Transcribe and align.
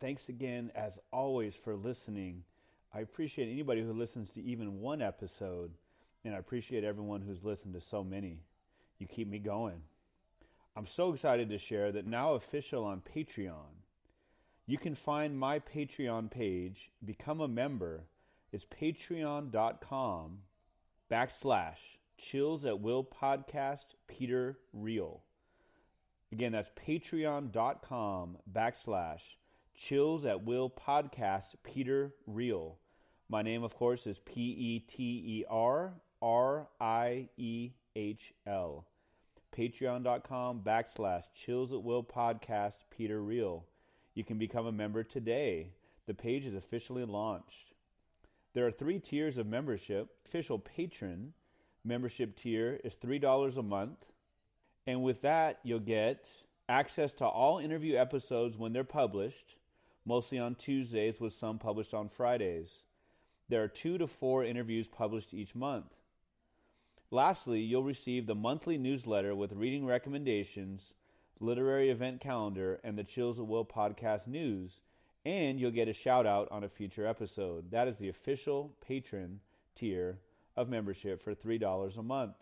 Thanks 0.00 0.28
again, 0.28 0.70
as 0.74 0.98
always, 1.12 1.54
for 1.54 1.74
listening. 1.74 2.44
I 2.94 3.00
appreciate 3.00 3.50
anybody 3.50 3.82
who 3.82 3.92
listens 3.92 4.30
to 4.30 4.42
even 4.42 4.80
one 4.80 5.00
episode, 5.00 5.72
and 6.24 6.34
I 6.34 6.38
appreciate 6.38 6.84
everyone 6.84 7.22
who's 7.22 7.44
listened 7.44 7.74
to 7.74 7.80
so 7.80 8.04
many. 8.04 8.40
You 8.98 9.06
keep 9.06 9.28
me 9.28 9.38
going. 9.38 9.82
I'm 10.76 10.86
so 10.86 11.12
excited 11.12 11.48
to 11.48 11.58
share 11.58 11.92
that 11.92 12.06
now 12.06 12.34
official 12.34 12.84
on 12.84 13.00
Patreon. 13.00 13.82
You 14.66 14.78
can 14.78 14.94
find 14.94 15.38
my 15.38 15.58
Patreon 15.60 16.30
page, 16.30 16.90
become 17.04 17.40
a 17.40 17.48
member. 17.48 18.04
It's 18.52 18.66
patreon.com 18.66 20.38
backslash 21.10 21.78
chills 22.18 22.66
at 22.66 22.80
will 22.80 23.04
podcast 23.04 23.94
Peter 24.08 24.58
Riehl. 24.76 25.20
Again, 26.32 26.52
that's 26.52 26.70
patreon.com 26.86 28.38
backslash 28.52 29.20
chills 29.76 30.24
at 30.24 30.44
will 30.44 30.70
podcast 30.70 31.54
Peter 31.62 32.12
Riehl. 32.28 32.76
My 33.28 33.42
name, 33.42 33.62
of 33.62 33.76
course, 33.76 34.06
is 34.06 34.18
P 34.18 34.40
E 34.40 34.80
T 34.80 35.02
E 35.02 35.44
R 35.48 35.94
R 36.22 36.68
I 36.80 37.28
E 37.36 37.70
H 37.94 38.32
L. 38.46 38.86
Patreon.com 39.56 40.62
backslash 40.62 41.24
chills 41.34 41.72
at 41.72 41.82
will 41.82 42.02
podcast 42.02 42.76
Peter 42.90 43.20
Riehl. 43.20 43.62
You 44.14 44.24
can 44.24 44.38
become 44.38 44.66
a 44.66 44.72
member 44.72 45.02
today. 45.02 45.72
The 46.06 46.14
page 46.14 46.46
is 46.46 46.54
officially 46.54 47.04
launched. 47.04 47.74
There 48.54 48.66
are 48.66 48.70
three 48.70 48.98
tiers 48.98 49.38
of 49.38 49.46
membership. 49.46 50.08
Official 50.24 50.58
patron 50.58 51.34
membership 51.84 52.36
tier 52.36 52.80
is 52.82 52.96
$3 52.96 53.56
a 53.56 53.62
month. 53.62 54.06
And 54.86 55.02
with 55.02 55.22
that, 55.22 55.58
you'll 55.62 55.80
get 55.80 56.26
access 56.68 57.12
to 57.14 57.26
all 57.26 57.58
interview 57.58 57.96
episodes 57.96 58.56
when 58.56 58.72
they're 58.72 58.84
published, 58.84 59.56
mostly 60.06 60.38
on 60.38 60.54
Tuesdays, 60.54 61.20
with 61.20 61.34
some 61.34 61.58
published 61.58 61.92
on 61.92 62.08
Fridays. 62.08 62.84
There 63.48 63.62
are 63.62 63.68
two 63.68 63.98
to 63.98 64.06
four 64.06 64.44
interviews 64.44 64.88
published 64.88 65.34
each 65.34 65.54
month. 65.54 65.92
Lastly, 67.10 67.60
you'll 67.60 67.82
receive 67.82 68.26
the 68.26 68.34
monthly 68.34 68.78
newsletter 68.78 69.34
with 69.34 69.52
reading 69.52 69.84
recommendations, 69.84 70.94
literary 71.38 71.90
event 71.90 72.20
calendar, 72.20 72.80
and 72.82 72.96
the 72.96 73.04
Chills 73.04 73.38
at 73.38 73.46
Will 73.46 73.64
podcast 73.64 74.26
news, 74.26 74.80
and 75.24 75.60
you'll 75.60 75.70
get 75.70 75.88
a 75.88 75.92
shout 75.92 76.26
out 76.26 76.48
on 76.50 76.64
a 76.64 76.68
future 76.68 77.06
episode. 77.06 77.70
That 77.70 77.88
is 77.88 77.98
the 77.98 78.08
official 78.08 78.72
patron 78.80 79.40
tier 79.74 80.18
of 80.56 80.68
membership 80.68 81.22
for 81.22 81.34
$3 81.34 81.96
a 81.96 82.02
month. 82.02 82.36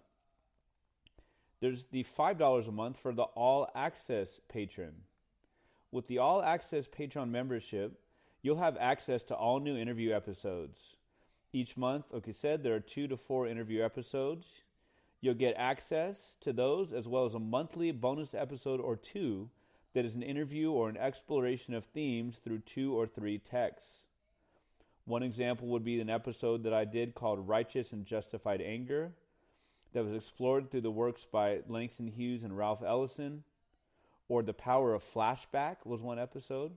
There's 1.60 1.84
the 1.84 2.04
$5 2.04 2.68
a 2.68 2.72
month 2.72 2.98
for 2.98 3.12
the 3.12 3.22
All 3.22 3.68
Access 3.74 4.40
patron. 4.48 4.94
With 5.94 6.08
the 6.08 6.18
All 6.18 6.42
Access 6.42 6.88
Patreon 6.88 7.30
membership, 7.30 8.00
you'll 8.42 8.56
have 8.56 8.76
access 8.80 9.22
to 9.22 9.36
all 9.36 9.60
new 9.60 9.76
interview 9.76 10.12
episodes. 10.12 10.96
Each 11.52 11.76
month, 11.76 12.06
like 12.10 12.28
I 12.28 12.32
said, 12.32 12.64
there 12.64 12.74
are 12.74 12.80
two 12.80 13.06
to 13.06 13.16
four 13.16 13.46
interview 13.46 13.80
episodes. 13.80 14.44
You'll 15.20 15.34
get 15.34 15.54
access 15.56 16.34
to 16.40 16.52
those 16.52 16.92
as 16.92 17.06
well 17.06 17.26
as 17.26 17.34
a 17.34 17.38
monthly 17.38 17.92
bonus 17.92 18.34
episode 18.34 18.80
or 18.80 18.96
two 18.96 19.50
that 19.92 20.04
is 20.04 20.16
an 20.16 20.24
interview 20.24 20.72
or 20.72 20.88
an 20.88 20.96
exploration 20.96 21.74
of 21.74 21.84
themes 21.84 22.38
through 22.38 22.62
two 22.66 22.92
or 22.92 23.06
three 23.06 23.38
texts. 23.38 23.98
One 25.04 25.22
example 25.22 25.68
would 25.68 25.84
be 25.84 26.00
an 26.00 26.10
episode 26.10 26.64
that 26.64 26.74
I 26.74 26.86
did 26.86 27.14
called 27.14 27.46
Righteous 27.46 27.92
and 27.92 28.04
Justified 28.04 28.60
Anger 28.60 29.12
that 29.92 30.04
was 30.04 30.12
explored 30.12 30.72
through 30.72 30.80
the 30.80 30.90
works 30.90 31.24
by 31.24 31.60
Langston 31.68 32.08
Hughes 32.08 32.42
and 32.42 32.58
Ralph 32.58 32.82
Ellison. 32.84 33.44
Or 34.28 34.42
The 34.42 34.55
Power 34.55 34.94
of 34.94 35.05
Flashback 35.05 35.77
was 35.84 36.00
one 36.00 36.19
episode, 36.19 36.72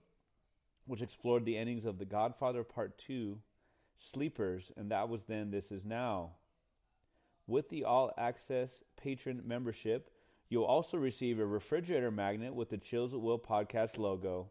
which 0.86 1.02
explored 1.02 1.46
the 1.46 1.58
endings 1.58 1.86
of 1.86 1.98
The 1.98 2.06
Godfather 2.06 2.64
Part 2.64 2.98
2, 2.98 3.38
Sleepers, 3.98 4.72
and 4.76 4.92
that 4.92 5.10
was 5.10 5.24
then 5.24 5.52
This 5.52 5.72
Is 5.72 5.86
Now. 5.86 6.32
With 7.48 7.70
the 7.70 7.86
All 7.86 8.14
Access 8.18 8.84
Patron 8.98 9.42
membership, 9.46 10.10
you'll 10.50 10.66
also 10.66 10.98
receive 10.98 11.40
a 11.40 11.46
refrigerator 11.46 12.12
magnet 12.12 12.54
with 12.54 12.70
the 12.70 12.78
Chills 12.78 13.14
at 13.14 13.22
Will 13.22 13.40
podcast 13.40 13.98
logo 13.98 14.50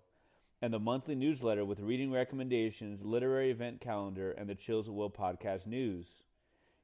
and 0.62 0.73
the 0.73 0.79
monthly 0.79 1.15
newsletter 1.15 1.65
with 1.65 1.81
reading 1.81 2.11
recommendations, 2.11 3.03
literary 3.05 3.51
event 3.51 3.81
calendar, 3.81 4.33
and 4.33 4.49
the 4.49 4.55
Chills 4.55 4.89
at 4.89 4.95
Will 4.95 5.11
podcast 5.11 5.67
news. 5.67 6.23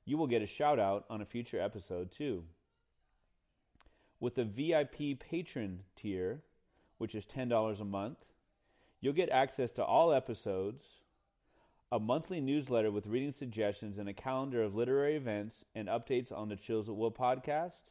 You 0.05 0.19
will 0.19 0.27
get 0.27 0.43
a 0.43 0.47
shout 0.47 0.79
out 0.79 1.05
on 1.09 1.23
a 1.23 1.27
future 1.27 1.61
episode, 1.61 2.11
too. 2.11 2.45
With 4.23 4.37
the 4.37 4.45
VIP 4.45 5.19
patron 5.19 5.81
tier, 5.97 6.43
which 6.97 7.13
is 7.13 7.27
$10 7.27 7.81
a 7.81 7.85
month, 7.85 8.19
you'll 9.01 9.15
get 9.15 9.29
access 9.31 9.73
to 9.73 9.85
all 9.85 10.13
episodes, 10.13 10.85
a 11.91 11.99
monthly 11.99 12.41
newsletter 12.41 12.93
with 12.93 13.09
reading 13.09 13.33
suggestions, 13.33 13.99
and 13.99 14.09
a 14.09 14.13
calendar 14.13 14.63
of 14.63 14.77
literary 14.77 15.17
events 15.17 15.65
and 15.75 15.89
updates 15.89 16.31
on 16.31 16.49
the 16.49 16.55
Chills 16.55 16.89
at 16.89 16.95
Will 16.95 17.11
podcast, 17.11 17.91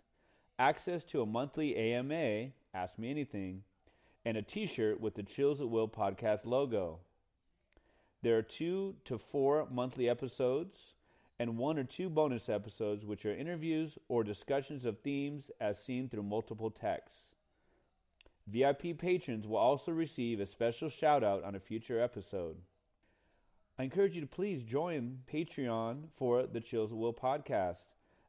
access 0.57 1.03
to 1.03 1.21
a 1.21 1.25
monthly 1.25 1.75
AMA, 1.75 2.51
Ask 2.73 2.97
Me 2.97 3.09
Anything, 3.09 3.63
and 4.23 4.37
a 4.37 4.41
t 4.41 4.65
shirt 4.65 5.01
with 5.01 5.15
the 5.15 5.23
Chills 5.23 5.59
at 5.59 5.67
Will 5.67 5.89
podcast 5.89 6.45
logo. 6.45 6.99
There 8.21 8.37
are 8.37 8.41
two 8.41 8.95
to 9.03 9.17
four 9.17 9.67
monthly 9.69 10.07
episodes 10.07 10.93
and 11.41 11.57
one 11.57 11.79
or 11.79 11.83
two 11.83 12.07
bonus 12.07 12.49
episodes, 12.49 13.03
which 13.03 13.25
are 13.25 13.35
interviews 13.35 13.97
or 14.07 14.23
discussions 14.23 14.85
of 14.85 14.99
themes 14.99 15.49
as 15.59 15.83
seen 15.83 16.07
through 16.07 16.21
multiple 16.21 16.69
texts. 16.69 17.33
VIP 18.45 18.95
patrons 18.95 19.47
will 19.47 19.57
also 19.57 19.91
receive 19.91 20.39
a 20.39 20.45
special 20.45 20.87
shout 20.87 21.23
out 21.23 21.43
on 21.43 21.55
a 21.55 21.59
future 21.59 21.99
episode. 21.99 22.57
I 23.79 23.83
encourage 23.85 24.13
you 24.13 24.21
to 24.21 24.27
please 24.27 24.61
join 24.61 25.21
Patreon 25.33 26.09
for 26.15 26.45
the 26.45 26.61
Chills 26.61 26.91
at 26.91 26.99
Will 26.99 27.11
podcast. 27.11 27.87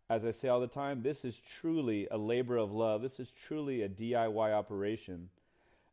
As 0.08 0.24
I 0.24 0.30
say 0.30 0.48
all 0.48 0.60
the 0.60 0.66
time, 0.66 1.02
this 1.02 1.22
is 1.22 1.38
truly 1.38 2.08
a 2.10 2.16
labor 2.16 2.56
of 2.56 2.72
love. 2.72 3.02
This 3.02 3.20
is 3.20 3.30
truly 3.30 3.82
a 3.82 3.90
DIY 3.90 4.54
operation. 4.54 5.28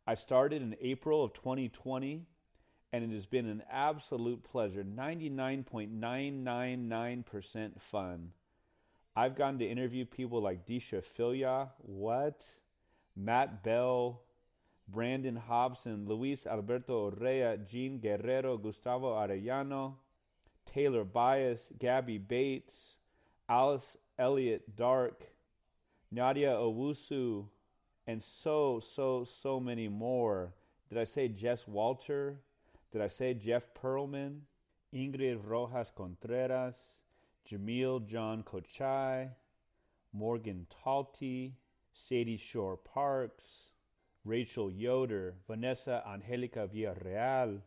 I 0.07 0.15
started 0.15 0.61
in 0.61 0.77
April 0.79 1.21
of 1.21 1.33
2020, 1.33 2.27
and 2.91 3.03
it 3.03 3.11
has 3.11 3.25
been 3.25 3.45
an 3.45 3.61
absolute 3.71 4.43
pleasure 4.43 4.83
99.999% 4.83 7.81
fun. 7.81 8.31
I've 9.15 9.35
gotten 9.35 9.59
to 9.59 9.67
interview 9.67 10.05
people 10.05 10.41
like 10.41 10.65
Deesha 10.65 11.03
Philyaw, 11.03 11.69
what? 11.79 12.43
Matt 13.15 13.63
Bell, 13.63 14.21
Brandon 14.87 15.35
Hobson, 15.35 16.07
Luis 16.07 16.47
Alberto 16.47 17.11
Urrea, 17.11 17.67
Jean 17.67 17.99
Guerrero, 17.99 18.57
Gustavo 18.57 19.13
Arellano, 19.13 19.97
Taylor 20.65 21.03
Byas, 21.03 21.69
Gabby 21.77 22.17
Bates, 22.17 22.95
Alice 23.47 23.97
Elliott 24.17 24.75
Dark, 24.75 25.25
Nadia 26.11 26.51
Owusu, 26.51 27.45
and 28.07 28.23
so, 28.23 28.79
so, 28.79 29.23
so 29.23 29.59
many 29.59 29.87
more. 29.87 30.53
Did 30.89 30.97
I 30.97 31.03
say 31.03 31.27
Jess 31.27 31.67
Walter? 31.67 32.39
Did 32.91 33.01
I 33.01 33.07
say 33.07 33.33
Jeff 33.33 33.73
Pearlman? 33.73 34.41
Ingrid 34.93 35.41
Rojas 35.45 35.91
Contreras, 35.95 36.75
Jamil 37.47 38.03
John 38.07 38.41
Kochai, 38.41 39.29
Morgan 40.11 40.65
Talty, 40.67 41.53
Sadie 41.93 42.37
Shore 42.37 42.77
Parks, 42.77 43.73
Rachel 44.25 44.71
Yoder, 44.71 45.35
Vanessa 45.47 46.03
Angelica 46.07 46.67
Villarreal, 46.67 47.61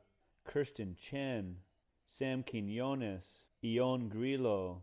Kirsten 0.45 0.97
Chen, 0.97 1.59
Sam 2.05 2.43
Quinones, 2.43 3.25
Ioan 3.65 4.09
Grillo, 4.09 4.83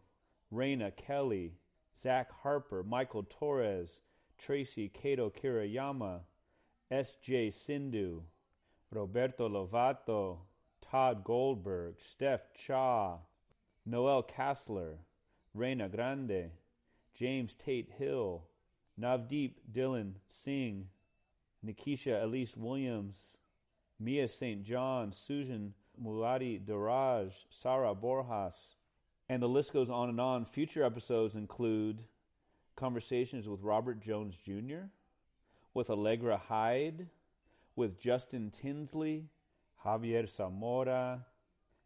Raina 0.54 0.96
Kelly, 0.96 1.56
Zach 2.02 2.32
Harper, 2.44 2.84
Michael 2.84 3.24
Torres, 3.24 4.02
Tracy 4.38 4.88
Kato 4.88 5.30
Kiriyama, 5.30 6.22
S.J. 6.90 7.52
Sindhu, 7.52 8.24
Roberto 8.92 9.48
Lovato, 9.48 10.38
Todd 10.82 11.24
Goldberg, 11.24 11.96
Steph 12.00 12.54
Cha, 12.56 13.18
Noel 13.86 14.24
Kassler, 14.24 14.98
Reyna 15.54 15.90
Grande, 15.90 16.52
James 17.14 17.54
Tate 17.54 17.92
Hill, 17.98 18.44
Navdeep 19.00 19.54
Dylan 19.72 20.14
Singh, 20.28 20.88
Nikisha 21.66 22.24
Elise 22.24 22.58
Williams, 22.58 23.18
Mia 24.00 24.28
St. 24.28 24.64
John, 24.64 25.12
Susan 25.12 25.74
Muaddi 26.02 26.60
Darraj, 26.64 27.34
Sarah 27.50 27.94
Borjas, 27.94 28.76
and 29.28 29.42
the 29.42 29.50
list 29.50 29.74
goes 29.74 29.90
on 29.90 30.10
and 30.10 30.20
on. 30.20 30.46
Future 30.46 30.84
episodes 30.84 31.36
include 31.36 32.04
conversations 32.76 33.48
with 33.48 33.62
Robert 33.62 34.02
Jones 34.02 34.36
Jr., 34.44 34.88
with 35.74 35.90
Allegra 35.90 36.38
Hyde, 36.38 37.08
with 37.76 38.00
Justin 38.00 38.52
Tinsley, 38.52 39.26
Javier 39.86 40.28
Zamora, 40.28 41.26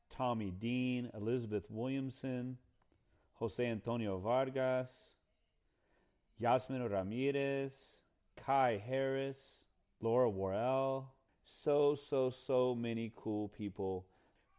Tommy 0.10 0.52
Dean, 0.52 1.10
Elizabeth 1.14 1.66
Williamson, 1.70 2.58
Jose 3.36 3.66
Antonio 3.66 4.18
Vargas, 4.18 4.92
Yasmin 6.38 6.88
Ramirez, 6.90 7.74
Kai 8.36 8.82
Harris, 8.86 9.64
Laura 10.02 10.30
Worrell, 10.30 11.14
So, 11.46 11.96
so, 11.96 12.30
so 12.30 12.74
many 12.74 13.12
cool 13.16 13.50
people. 13.50 14.08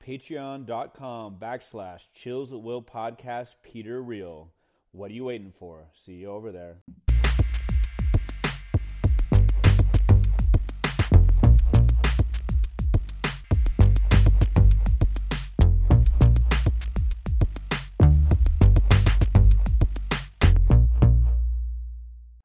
Patreon.com 0.07 1.39
backslash 1.39 2.07
Chills 2.13 2.53
at 2.53 2.61
Will 2.61 2.83
podcast, 2.83 3.55
Peter 3.63 4.03
Riehl. 4.03 4.49
What 4.93 5.11
are 5.11 5.15
you 5.15 5.25
waiting 5.25 5.53
for? 5.59 5.87
See 5.95 6.15
you 6.15 6.31
over 6.31 6.53
there. 6.53 6.77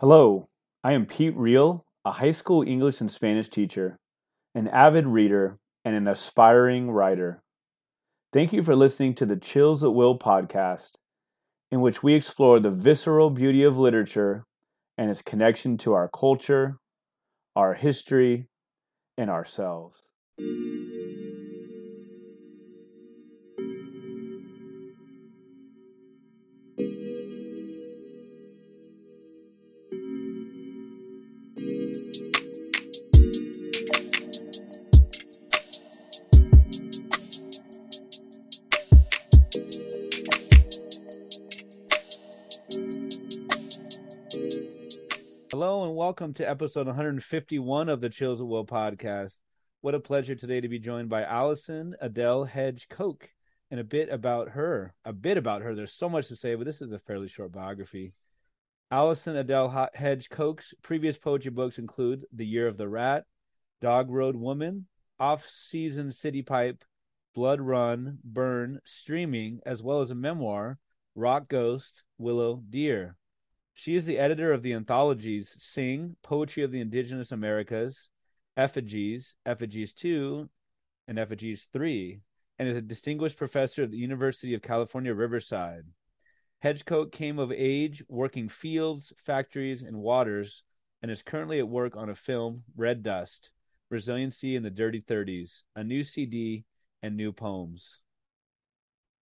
Hello, 0.01 0.47
I 0.81 0.93
am 0.93 1.05
Pete 1.05 1.35
Riehl, 1.35 1.83
a 2.05 2.11
high 2.13 2.31
school 2.31 2.63
English 2.63 3.01
and 3.01 3.11
Spanish 3.11 3.49
teacher, 3.49 3.99
an 4.55 4.69
avid 4.69 5.05
reader, 5.05 5.59
and 5.83 5.93
an 5.93 6.07
aspiring 6.07 6.89
writer. 6.89 7.43
Thank 8.31 8.53
you 8.53 8.63
for 8.63 8.77
listening 8.77 9.15
to 9.15 9.25
the 9.25 9.35
Chills 9.35 9.83
at 9.83 9.93
Will 9.93 10.17
podcast, 10.17 10.91
in 11.69 11.81
which 11.81 12.01
we 12.01 12.13
explore 12.13 12.61
the 12.61 12.69
visceral 12.69 13.29
beauty 13.29 13.63
of 13.63 13.77
literature 13.77 14.45
and 14.97 15.11
its 15.11 15.21
connection 15.21 15.77
to 15.79 15.91
our 15.91 16.07
culture, 16.07 16.77
our 17.57 17.73
history, 17.73 18.47
and 19.17 19.29
ourselves. 19.29 19.99
Welcome 46.19 46.33
to 46.33 46.49
episode 46.49 46.85
151 46.85 47.87
of 47.87 48.01
the 48.01 48.09
Chills 48.09 48.41
at 48.41 48.47
Will 48.47 48.65
podcast. 48.65 49.39
What 49.79 49.95
a 49.95 50.01
pleasure 50.01 50.35
today 50.35 50.59
to 50.59 50.67
be 50.67 50.77
joined 50.77 51.07
by 51.07 51.23
Allison 51.23 51.95
Adelle 52.03 52.43
Hedge 52.43 52.89
Coke 52.89 53.29
and 53.71 53.79
a 53.79 53.85
bit 53.85 54.09
about 54.09 54.49
her. 54.49 54.93
A 55.05 55.13
bit 55.13 55.37
about 55.37 55.61
her. 55.61 55.73
There's 55.73 55.93
so 55.93 56.09
much 56.09 56.27
to 56.27 56.35
say, 56.35 56.55
but 56.55 56.65
this 56.65 56.81
is 56.81 56.91
a 56.91 56.99
fairly 56.99 57.29
short 57.29 57.53
biography. 57.53 58.11
Allison 58.91 59.37
Adelle 59.37 59.87
Hedge 59.93 60.29
Coke's 60.29 60.73
previous 60.81 61.17
poetry 61.17 61.51
books 61.51 61.79
include 61.79 62.25
The 62.33 62.45
Year 62.45 62.67
of 62.67 62.75
the 62.75 62.89
Rat, 62.89 63.23
Dog 63.79 64.11
Road 64.11 64.35
Woman, 64.35 64.87
Off 65.21 65.47
Season 65.49 66.11
City 66.11 66.41
Pipe, 66.41 66.83
Blood 67.33 67.61
Run, 67.61 68.19
Burn, 68.25 68.81
Streaming, 68.83 69.61
as 69.65 69.81
well 69.81 70.01
as 70.01 70.11
a 70.11 70.15
memoir, 70.15 70.79
Rock 71.15 71.47
Ghost, 71.47 72.03
Willow 72.17 72.61
Deer. 72.69 73.15
She 73.79 73.95
is 73.95 74.03
the 74.03 74.19
editor 74.19 74.51
of 74.51 74.61
the 74.61 74.73
anthologies 74.73 75.55
Sing, 75.57 76.17
Poetry 76.21 76.63
of 76.63 76.71
the 76.71 76.81
Indigenous 76.81 77.31
Americas, 77.31 78.09
Effigies, 78.57 79.35
Effigies 79.45 79.93
2, 79.93 80.49
and 81.07 81.17
Effigies 81.17 81.65
3, 81.71 82.19
and 82.59 82.67
is 82.67 82.75
a 82.75 82.81
distinguished 82.81 83.37
professor 83.37 83.83
at 83.83 83.91
the 83.91 83.97
University 83.97 84.53
of 84.53 84.61
California, 84.61 85.13
Riverside. 85.13 85.85
Hedge 86.59 86.83
Coke 86.83 87.13
came 87.13 87.39
of 87.39 87.53
age 87.53 88.03
working 88.09 88.49
fields, 88.49 89.13
factories, 89.15 89.81
and 89.81 90.01
waters, 90.01 90.63
and 91.01 91.09
is 91.09 91.23
currently 91.23 91.59
at 91.59 91.69
work 91.69 91.95
on 91.95 92.09
a 92.09 92.15
film, 92.15 92.63
Red 92.75 93.01
Dust 93.01 93.49
Resiliency 93.89 94.57
in 94.57 94.63
the 94.63 94.69
Dirty 94.69 94.99
30s, 94.99 95.61
a 95.73 95.85
new 95.85 96.03
CD, 96.03 96.65
and 97.01 97.15
new 97.15 97.31
poems. 97.31 98.01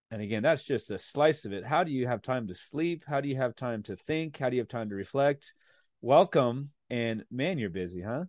And 0.09 0.21
again, 0.21 0.43
that's 0.43 0.63
just 0.63 0.89
a 0.89 0.99
slice 0.99 1.43
of 1.43 1.51
it. 1.51 1.65
How 1.65 1.83
do 1.83 1.91
you 1.91 2.07
have 2.07 2.21
time 2.21 2.47
to 2.47 2.55
sleep? 2.55 3.03
How 3.07 3.19
do 3.19 3.27
you 3.27 3.35
have 3.35 3.55
time 3.55 3.83
to 3.83 3.95
think? 3.95 4.37
How 4.37 4.49
do 4.49 4.55
you 4.55 4.61
have 4.61 4.69
time 4.69 4.89
to 4.89 4.95
reflect? 4.95 5.53
Welcome. 6.01 6.69
And 6.89 7.25
man, 7.29 7.57
you're 7.57 7.69
busy, 7.69 8.01
huh? 8.01 8.25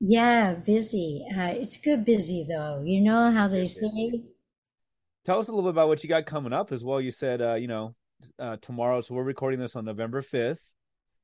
Yeah, 0.00 0.54
busy. 0.54 1.26
Uh, 1.30 1.52
it's 1.54 1.76
good 1.78 2.04
busy 2.04 2.46
though. 2.48 2.82
You 2.84 3.02
know 3.02 3.30
how 3.30 3.48
they 3.48 3.66
say. 3.66 4.22
Tell 5.26 5.40
us 5.40 5.48
a 5.48 5.52
little 5.52 5.64
bit 5.64 5.74
about 5.74 5.88
what 5.88 6.02
you 6.02 6.08
got 6.08 6.24
coming 6.24 6.54
up 6.54 6.72
as 6.72 6.82
well. 6.82 7.00
You 7.00 7.10
said, 7.10 7.42
uh, 7.42 7.54
you 7.54 7.66
know, 7.66 7.94
uh, 8.38 8.56
tomorrow. 8.62 9.02
So 9.02 9.14
we're 9.14 9.24
recording 9.24 9.60
this 9.60 9.76
on 9.76 9.84
November 9.84 10.22
5th. 10.22 10.60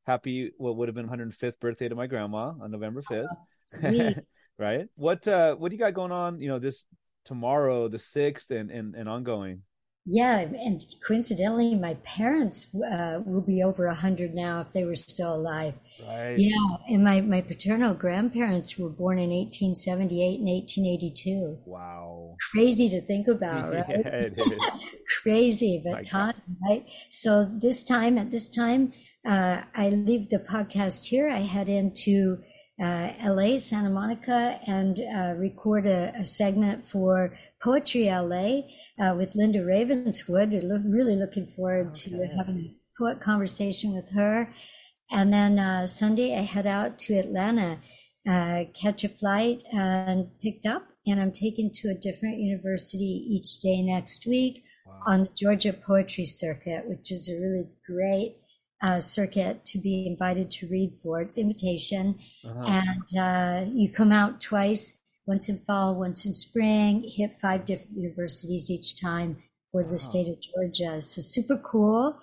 Happy, 0.06 0.53
what 0.59 0.77
would 0.77 0.89
have 0.89 0.95
been 0.95 1.09
105th 1.09 1.59
birthday 1.61 1.89
to 1.89 1.95
my 1.95 2.06
grandma 2.06 2.53
on 2.61 2.71
November 2.71 3.01
5th. 3.01 3.29
Oh, 3.83 4.12
right. 4.59 4.87
What, 4.97 5.27
uh, 5.27 5.55
what 5.55 5.71
do 5.71 5.77
you 5.77 5.81
got 5.81 5.95
going 5.95 6.12
on, 6.12 6.43
you 6.43 6.49
know, 6.49 6.59
this 6.59 6.85
tomorrow, 7.25 7.89
the 7.89 7.97
6th 7.97 8.51
and, 8.51 8.71
and, 8.71 8.95
and 8.95 9.09
ongoing? 9.09 9.62
Yeah, 10.06 10.41
and 10.41 10.85
coincidentally, 11.06 11.75
my 11.75 11.95
parents 12.05 12.67
uh, 12.75 13.21
will 13.25 13.41
be 13.41 13.62
over 13.62 13.87
a 13.87 13.95
hundred 13.95 14.35
now 14.35 14.61
if 14.61 14.71
they 14.73 14.85
were 14.85 14.95
still 14.95 15.35
alive. 15.35 15.75
Right. 16.06 16.39
Yeah, 16.39 16.77
and 16.89 17.03
my 17.03 17.23
my 17.23 17.41
paternal 17.41 17.95
grandparents 17.95 18.77
were 18.77 18.91
born 18.91 19.19
in 19.19 19.31
1878 19.31 20.41
and 20.41 20.49
1882. 20.49 21.59
Wow. 21.65 22.35
Crazy 22.53 22.91
to 22.91 23.01
think 23.01 23.29
about, 23.37 23.73
right? 23.73 23.85
yeah, 23.89 23.97
it 23.97 24.35
is. 24.37 24.85
Crazy, 25.23 25.81
but 25.83 26.05
time, 26.05 26.35
right? 26.69 26.87
So 27.09 27.45
this 27.45 27.83
time, 27.83 28.19
at 28.19 28.31
this 28.31 28.51
time, 28.51 28.93
uh, 29.25 29.62
I 29.75 29.89
leave 29.89 30.29
the 30.29 30.39
podcast 30.39 31.06
here. 31.06 31.31
I 31.31 31.41
head 31.41 31.71
into 31.71 32.43
uh, 32.81 33.12
LA, 33.25 33.56
Santa 33.56 33.91
Monica, 33.91 34.59
and 34.67 34.99
uh, 34.99 35.35
record 35.38 35.87
a, 35.87 36.12
a, 36.17 36.26
segment 36.26 36.85
for 36.85 37.32
Poetry 37.62 38.06
LA 38.06 38.62
uh, 38.99 39.15
with 39.17 39.37
Linda 39.37 39.65
Ravenswood. 39.65 40.53
Really 40.53 41.15
looking 41.15 41.47
forward 41.47 41.88
okay. 41.88 42.11
to 42.11 42.26
having 42.37 42.75
a 42.75 42.99
poet 42.99 43.21
conversation 43.21 43.94
with 43.94 44.11
her. 44.11 44.50
And 45.11 45.32
then 45.32 45.59
uh, 45.59 45.87
Sunday, 45.87 46.37
I 46.37 46.43
head 46.43 46.67
out 46.67 46.99
to 47.00 47.15
Atlanta, 47.15 47.79
uh, 48.29 48.65
catch 48.75 49.05
a 49.05 49.09
flight, 49.09 49.62
and 49.73 50.29
picked 50.41 50.67
up. 50.67 50.88
And 51.06 51.20
I'm 51.20 51.32
taken 51.32 51.70
to 51.75 51.91
a 51.91 51.94
different 51.94 52.38
university 52.38 53.25
each 53.29 53.61
day 53.61 53.82
next 53.82 54.27
week 54.27 54.65
wow. 54.87 55.00
on 55.06 55.20
the 55.25 55.31
Georgia 55.37 55.73
Poetry 55.73 56.25
Circuit, 56.25 56.88
which 56.88 57.12
is 57.12 57.29
a 57.29 57.38
really 57.38 57.69
great 57.87 58.38
uh, 58.84 59.00
circuit 59.00 59.64
to 59.64 59.78
be 59.78 60.06
invited 60.06 60.50
to 60.50 60.69
read 60.69 60.92
for. 61.02 61.22
It's 61.22 61.38
invitation, 61.38 62.19
uh-huh. 62.44 62.82
and 62.84 63.19
uh, 63.19 63.70
you 63.72 63.90
come 63.90 64.12
out 64.12 64.40
twice, 64.40 65.00
once 65.26 65.48
in 65.48 65.58
fall, 65.58 65.98
once 65.98 66.26
in 66.26 66.32
spring. 66.32 67.02
Hit 67.06 67.40
five 67.40 67.64
different 67.64 67.96
universities 67.96 68.70
each 68.70 69.00
time 69.00 69.38
for 69.72 69.82
the 69.82 69.98
state 69.98 70.29
of 70.29 70.38
Georgia. 70.41 71.00
So 71.00 71.22
super 71.22 71.56
cool. 71.56 72.19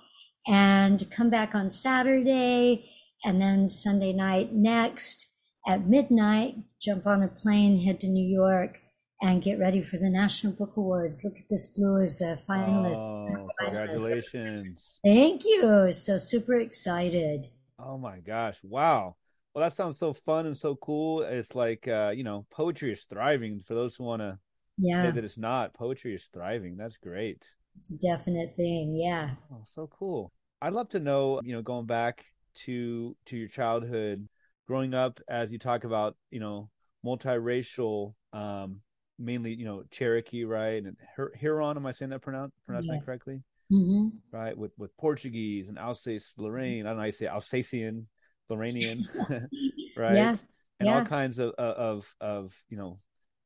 And 0.47 1.09
come 1.11 1.29
back 1.29 1.55
on 1.55 1.69
Saturday, 1.69 2.89
and 3.25 3.41
then 3.41 3.67
Sunday 3.67 4.13
night 4.13 4.53
next 4.53 5.27
at 5.67 5.87
midnight. 5.87 6.55
Jump 6.79 7.07
on 7.07 7.23
a 7.23 7.27
plane, 7.27 7.79
head 7.79 7.99
to 8.01 8.07
New 8.07 8.25
York 8.25 8.80
and 9.21 9.41
get 9.41 9.59
ready 9.59 9.81
for 9.83 9.97
the 9.97 10.09
National 10.09 10.53
Book 10.53 10.77
Awards. 10.77 11.23
Look 11.23 11.37
at 11.37 11.47
this 11.49 11.67
blue 11.67 12.01
as 12.01 12.21
a 12.21 12.37
finalist. 12.49 12.95
Oh, 12.95 13.49
congratulations. 13.59 14.99
Thank 15.03 15.45
you. 15.45 15.93
So 15.93 16.17
super 16.17 16.55
excited. 16.55 17.47
Oh 17.77 17.97
my 17.97 18.19
gosh. 18.19 18.57
Wow. 18.63 19.15
Well, 19.53 19.63
that 19.63 19.73
sounds 19.73 19.99
so 19.99 20.13
fun 20.13 20.45
and 20.45 20.57
so 20.57 20.75
cool. 20.75 21.21
It's 21.23 21.53
like, 21.53 21.87
uh, 21.87 22.11
you 22.15 22.23
know, 22.23 22.45
poetry 22.51 22.93
is 22.93 23.03
thriving. 23.03 23.61
For 23.67 23.73
those 23.75 23.95
who 23.95 24.05
want 24.05 24.21
to 24.21 24.39
yeah. 24.77 25.03
say 25.03 25.11
that 25.11 25.23
it's 25.23 25.37
not, 25.37 25.73
poetry 25.73 26.15
is 26.15 26.29
thriving. 26.33 26.77
That's 26.77 26.97
great. 26.97 27.45
It's 27.77 27.93
a 27.93 27.97
definite 27.97 28.55
thing. 28.55 28.95
Yeah. 28.95 29.31
Oh, 29.51 29.63
so 29.65 29.87
cool. 29.87 30.31
I'd 30.61 30.73
love 30.73 30.89
to 30.89 30.99
know, 30.99 31.41
you 31.43 31.53
know, 31.53 31.61
going 31.61 31.85
back 31.85 32.25
to 32.53 33.15
to 33.25 33.37
your 33.37 33.47
childhood, 33.47 34.27
growing 34.67 34.93
up 34.93 35.19
as 35.29 35.51
you 35.51 35.59
talk 35.59 35.83
about, 35.83 36.15
you 36.31 36.39
know, 36.39 36.69
multiracial 37.05 38.13
um 38.33 38.81
mainly 39.21 39.53
you 39.53 39.65
know 39.65 39.83
Cherokee, 39.91 40.43
right, 40.43 40.83
and 40.83 40.97
Huron. 41.35 41.77
Am 41.77 41.85
I 41.85 41.91
saying 41.91 42.09
that 42.11 42.21
pronounce 42.21 42.53
pronouncing 42.65 42.93
yeah. 42.93 42.99
that 42.99 43.05
correctly? 43.05 43.41
Mm-hmm. 43.71 44.07
Right, 44.31 44.57
with 44.57 44.71
with 44.77 44.95
Portuguese 44.97 45.69
and 45.69 45.79
Alsace 45.79 46.33
Lorraine. 46.37 46.85
I 46.85 46.89
don't 46.89 46.97
know 46.97 47.05
you 47.05 47.11
say 47.11 47.27
Alsacian, 47.27 48.07
Lorrainian, 48.51 49.03
right? 49.97 50.15
Yeah. 50.15 50.35
And 50.79 50.87
yeah. 50.87 50.99
all 50.99 51.05
kinds 51.05 51.39
of 51.39 51.51
of 51.51 52.13
of 52.19 52.55
you 52.69 52.77
know 52.77 52.99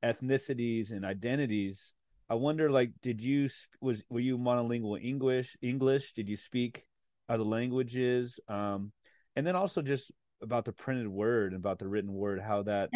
ethnicities 0.04 0.92
and 0.92 1.06
identities. 1.06 1.94
I 2.30 2.36
wonder, 2.36 2.72
like, 2.72 2.92
did 3.02 3.22
you 3.22 3.50
was 3.82 4.04
were 4.10 4.20
you 4.20 4.38
monolingual 4.38 5.04
English? 5.04 5.58
English? 5.62 6.14
Did 6.14 6.30
you 6.30 6.38
speak 6.38 6.84
other 7.30 7.44
languages? 7.44 8.40
Um, 8.48 8.92
and 9.36 9.46
then 9.46 9.56
also 9.56 9.82
just 9.82 10.12
about 10.42 10.66
the 10.66 10.72
printed 10.72 11.08
word 11.08 11.54
and 11.54 11.60
about 11.60 11.80
the 11.80 11.88
written 11.88 12.14
word, 12.14 12.40
how 12.40 12.64
that 12.64 12.90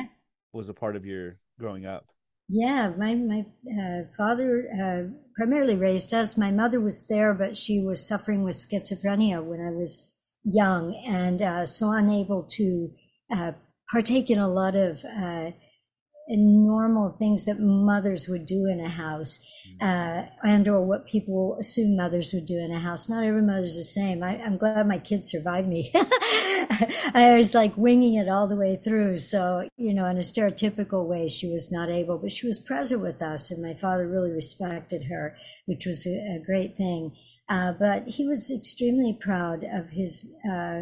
was 0.54 0.70
a 0.70 0.74
part 0.74 0.96
of 0.96 1.06
your 1.06 1.38
growing 1.60 1.86
up. 1.86 2.08
Yeah, 2.52 2.92
my 2.98 3.14
my 3.14 3.46
uh, 3.80 4.12
father 4.18 4.66
uh, 4.74 5.04
primarily 5.36 5.76
raised 5.76 6.14
us. 6.14 6.36
My 6.36 6.52
mother 6.52 6.82
was 6.82 7.06
there, 7.06 7.34
but 7.36 7.56
she 7.56 7.80
was 7.80 8.06
suffering 8.08 8.44
with 8.44 8.56
schizophrenia 8.56 9.44
when 9.44 9.62
I 9.62 9.70
was 9.70 10.12
young, 10.44 10.96
and 11.08 11.42
uh, 11.44 11.66
so 11.68 11.92
unable 11.92 12.44
to 12.58 12.92
uh, 13.32 13.52
partake 13.92 14.32
in 14.32 14.40
a 14.40 14.48
lot 14.48 14.76
of 14.76 15.06
uh, 15.06 15.52
normal 16.38 17.10
things 17.10 17.46
that 17.46 17.60
mothers 17.60 18.28
would 18.28 18.46
do 18.46 18.68
in 18.68 18.80
a 18.80 18.88
house, 18.88 19.40
uh, 19.82 20.24
and 20.44 20.68
or 20.68 20.82
what 20.82 21.08
people 21.08 21.58
assume 21.60 21.98
mothers 21.98 22.34
would 22.34 22.46
do 22.46 22.58
in 22.58 22.72
a 22.72 22.80
house. 22.80 23.10
Not 23.10 23.24
every 23.24 23.42
mother's 23.42 23.78
the 23.78 23.84
same. 23.84 24.24
I, 24.24 24.36
am 24.36 24.58
glad 24.58 24.88
my 24.88 25.00
kids 25.00 25.30
survived 25.30 25.68
me. 25.68 25.92
I 27.14 27.34
was 27.36 27.56
like 27.56 27.76
winging 27.78 28.14
it 28.14 28.30
all 28.30 28.48
the 28.48 28.56
way 28.56 28.76
through. 28.76 29.18
So, 29.18 29.68
you 29.78 29.94
know, 29.94 30.06
in 30.06 30.18
a 30.18 30.22
stereotypical 30.22 31.08
way, 31.08 31.30
she 31.30 31.48
was 31.48 31.72
not 31.72 31.90
able, 31.90 32.18
but 32.18 32.32
she 32.32 32.48
was 32.48 32.60
present 32.60 33.02
with 33.02 33.22
us, 33.22 33.52
and 33.52 33.62
my 33.62 33.74
father 33.74 34.08
really 34.08 34.32
respected 34.32 35.06
her, 35.06 35.36
which 35.66 35.86
was 35.86 36.06
a, 36.06 36.36
a 36.36 36.44
great 36.46 36.78
thing. 36.78 37.16
Uh, 37.50 37.74
but 37.74 38.08
he 38.08 38.28
was 38.28 38.52
extremely 38.52 39.18
proud 39.20 39.64
of 39.64 39.90
his 39.90 40.32
uh, 40.50 40.82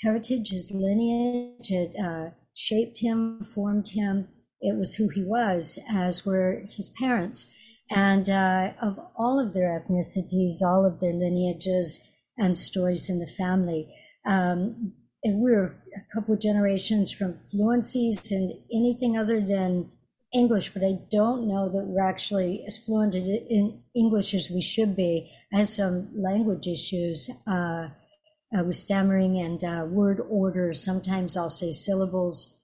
heritage, 0.00 0.48
his 0.48 0.72
lineage. 0.74 1.70
It 1.70 1.94
uh, 2.00 2.30
shaped 2.54 3.00
him, 3.00 3.44
formed 3.44 3.88
him 3.88 4.28
it 4.60 4.76
was 4.76 4.94
who 4.94 5.08
he 5.08 5.24
was, 5.24 5.78
as 5.88 6.24
were 6.24 6.62
his 6.76 6.90
parents. 6.90 7.46
And 7.90 8.28
uh, 8.28 8.72
of 8.80 8.98
all 9.16 9.38
of 9.38 9.54
their 9.54 9.68
ethnicities, 9.68 10.62
all 10.62 10.84
of 10.84 11.00
their 11.00 11.12
lineages 11.12 12.06
and 12.36 12.58
stories 12.58 13.08
in 13.08 13.20
the 13.20 13.26
family. 13.26 13.88
Um, 14.24 14.92
and 15.22 15.40
we 15.40 15.52
are 15.52 15.64
a 15.64 16.14
couple 16.14 16.34
of 16.34 16.40
generations 16.40 17.12
from 17.12 17.40
fluencies 17.52 18.30
and 18.30 18.52
anything 18.72 19.16
other 19.16 19.40
than 19.40 19.90
English, 20.34 20.72
but 20.74 20.84
I 20.84 20.98
don't 21.10 21.48
know 21.48 21.68
that 21.68 21.86
we're 21.86 22.06
actually 22.06 22.64
as 22.66 22.78
fluent 22.78 23.14
in 23.14 23.82
English 23.94 24.34
as 24.34 24.50
we 24.50 24.60
should 24.60 24.96
be. 24.96 25.30
I 25.52 25.58
have 25.58 25.68
some 25.68 26.10
language 26.14 26.66
issues 26.66 27.30
uh, 27.46 27.88
uh, 28.56 28.64
with 28.64 28.76
stammering 28.76 29.38
and 29.38 29.62
uh, 29.64 29.86
word 29.88 30.20
order. 30.28 30.72
Sometimes 30.72 31.36
I'll 31.36 31.50
say 31.50 31.72
syllables 31.72 32.55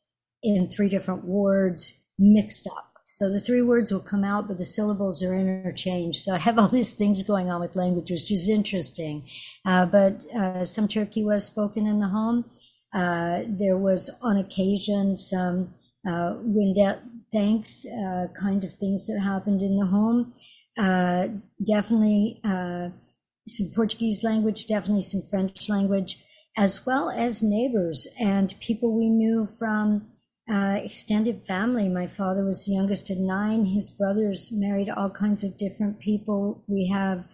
in 0.43 0.69
three 0.69 0.89
different 0.89 1.25
words 1.25 1.95
mixed 2.19 2.67
up. 2.67 2.93
So 3.05 3.31
the 3.31 3.41
three 3.41 3.63
words 3.63 3.93
will 3.93 4.01
come 4.01 4.25
out, 4.25 4.49
but 4.49 4.59
the 4.59 4.65
syllables 4.65 5.23
are 5.23 5.35
interchanged. 5.35 6.21
So 6.21 6.33
I 6.33 6.39
have 6.39 6.59
all 6.59 6.69
these 6.69 6.95
things 6.95 7.23
going 7.23 7.51
on 7.51 7.61
with 7.61 7.77
language, 7.77 8.11
which 8.11 8.31
is 8.31 8.49
interesting. 8.49 9.29
Uh, 9.67 9.87
but 9.87 10.25
uh, 10.33 10.65
some 10.65 10.89
Cherokee 10.89 11.25
was 11.25 11.45
spoken 11.45 11.87
in 11.87 12.01
the 12.01 12.09
home. 12.09 12.47
Uh, 12.95 13.43
there 13.47 13.77
was 13.77 14.11
on 14.23 14.37
occasion 14.37 15.17
some 15.17 15.75
uh, 16.07 16.35
Wendat 16.45 17.01
thanks 17.33 17.87
uh, 17.87 18.27
kind 18.39 18.65
of 18.65 18.73
things 18.75 19.07
that 19.07 19.21
happened 19.21 19.63
in 19.63 19.79
the 19.79 19.87
home. 19.87 20.35
Uh, 20.79 21.29
definitely 21.67 22.41
some 22.45 23.71
Portuguese 23.75 24.23
language, 24.23 24.67
definitely 24.67 25.03
some 25.03 25.23
French 25.29 25.69
language, 25.69 26.23
as 26.57 26.87
well 26.87 27.11
as 27.11 27.43
neighbors 27.43 28.07
and 28.21 28.55
people 28.61 28.97
we 28.97 29.11
knew 29.11 29.47
from 29.59 30.07
uh, 30.51 30.79
extended 30.83 31.47
family. 31.47 31.89
My 31.89 32.07
father 32.07 32.45
was 32.45 32.67
the 32.67 32.73
youngest 32.73 33.11
of 33.11 33.19
nine. 33.19 33.67
His 33.67 33.91
brothers 33.91 34.51
married 34.53 34.91
all 34.91 35.11
kinds 35.11 35.45
of 35.45 35.57
different 35.57 36.01
people. 36.01 36.65
We 36.67 36.89
have 36.89 37.29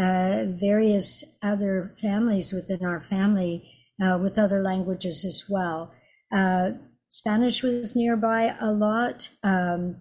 uh, 0.00 0.44
various 0.48 1.24
other 1.42 1.92
families 2.00 2.52
within 2.52 2.84
our 2.84 3.00
family 3.00 3.70
uh, 4.02 4.18
with 4.20 4.38
other 4.38 4.60
languages 4.60 5.24
as 5.24 5.44
well. 5.48 5.92
Uh, 6.32 6.72
Spanish 7.08 7.62
was 7.62 7.94
nearby 7.94 8.54
a 8.60 8.72
lot, 8.72 9.28
um, 9.44 9.96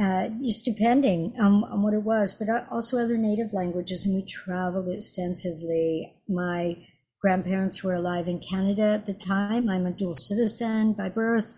uh, 0.00 0.28
just 0.42 0.64
depending 0.64 1.34
on, 1.40 1.64
on, 1.64 1.82
what 1.82 1.94
it 1.94 2.02
was, 2.02 2.32
but 2.34 2.48
also 2.70 2.98
other 2.98 3.16
native 3.16 3.52
languages, 3.52 4.06
and 4.06 4.14
we 4.14 4.24
traveled 4.24 4.88
extensively. 4.88 6.14
My 6.28 6.76
grandparents 7.20 7.82
were 7.82 7.94
alive 7.94 8.28
in 8.28 8.38
Canada 8.38 8.82
at 8.82 9.06
the 9.06 9.14
time. 9.14 9.68
I'm 9.68 9.86
a 9.86 9.90
dual 9.90 10.14
citizen 10.14 10.92
by 10.92 11.08
birth. 11.08 11.54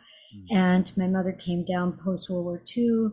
And 0.50 0.90
my 0.96 1.08
mother 1.08 1.32
came 1.32 1.64
down 1.64 1.98
post 2.02 2.30
World 2.30 2.44
War 2.44 2.62
II. 2.76 3.08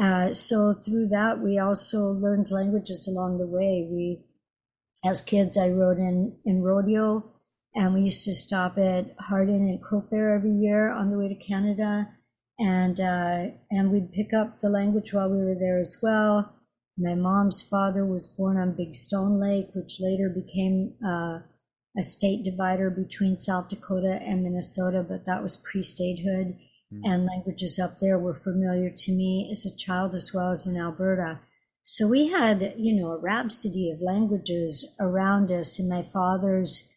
Uh, 0.00 0.32
so 0.32 0.72
through 0.72 1.08
that, 1.08 1.40
we 1.40 1.58
also 1.58 2.04
learned 2.04 2.50
languages 2.50 3.08
along 3.08 3.38
the 3.38 3.46
way. 3.46 3.88
We, 3.90 4.20
as 5.04 5.20
kids, 5.20 5.56
I 5.56 5.70
rode 5.70 5.98
in, 5.98 6.38
in 6.44 6.62
rodeo 6.62 7.24
and 7.74 7.94
we 7.94 8.02
used 8.02 8.24
to 8.24 8.34
stop 8.34 8.78
at 8.78 9.14
Hardin 9.20 9.68
and 9.68 9.82
Crow 9.82 10.00
Fair 10.00 10.34
every 10.34 10.50
year 10.50 10.90
on 10.90 11.10
the 11.10 11.18
way 11.18 11.28
to 11.28 11.34
Canada. 11.34 12.08
And, 12.58 12.98
uh, 13.00 13.54
and 13.70 13.92
we'd 13.92 14.12
pick 14.12 14.32
up 14.32 14.60
the 14.60 14.68
language 14.68 15.12
while 15.12 15.30
we 15.30 15.44
were 15.44 15.54
there 15.54 15.78
as 15.78 15.98
well. 16.02 16.54
My 16.96 17.14
mom's 17.14 17.62
father 17.62 18.04
was 18.04 18.26
born 18.26 18.56
on 18.56 18.76
Big 18.76 18.96
Stone 18.96 19.40
Lake, 19.40 19.68
which 19.74 20.00
later 20.00 20.28
became, 20.28 20.94
uh, 21.06 21.40
a 21.98 22.02
state 22.04 22.44
divider 22.44 22.88
between 22.90 23.36
South 23.36 23.68
Dakota 23.68 24.20
and 24.22 24.42
Minnesota, 24.42 25.04
but 25.06 25.26
that 25.26 25.42
was 25.42 25.56
pre 25.56 25.82
statehood. 25.82 26.56
Mm-hmm. 26.92 27.00
And 27.04 27.26
languages 27.26 27.78
up 27.78 27.98
there 27.98 28.18
were 28.18 28.34
familiar 28.34 28.88
to 28.88 29.12
me 29.12 29.48
as 29.50 29.66
a 29.66 29.76
child 29.76 30.14
as 30.14 30.32
well 30.32 30.50
as 30.50 30.66
in 30.66 30.78
Alberta. 30.78 31.40
So 31.82 32.06
we 32.06 32.28
had, 32.28 32.74
you 32.78 32.94
know, 32.94 33.10
a 33.10 33.18
rhapsody 33.18 33.90
of 33.90 34.00
languages 34.00 34.86
around 35.00 35.50
us. 35.50 35.78
And 35.78 35.88
my 35.88 36.02
father's 36.02 36.88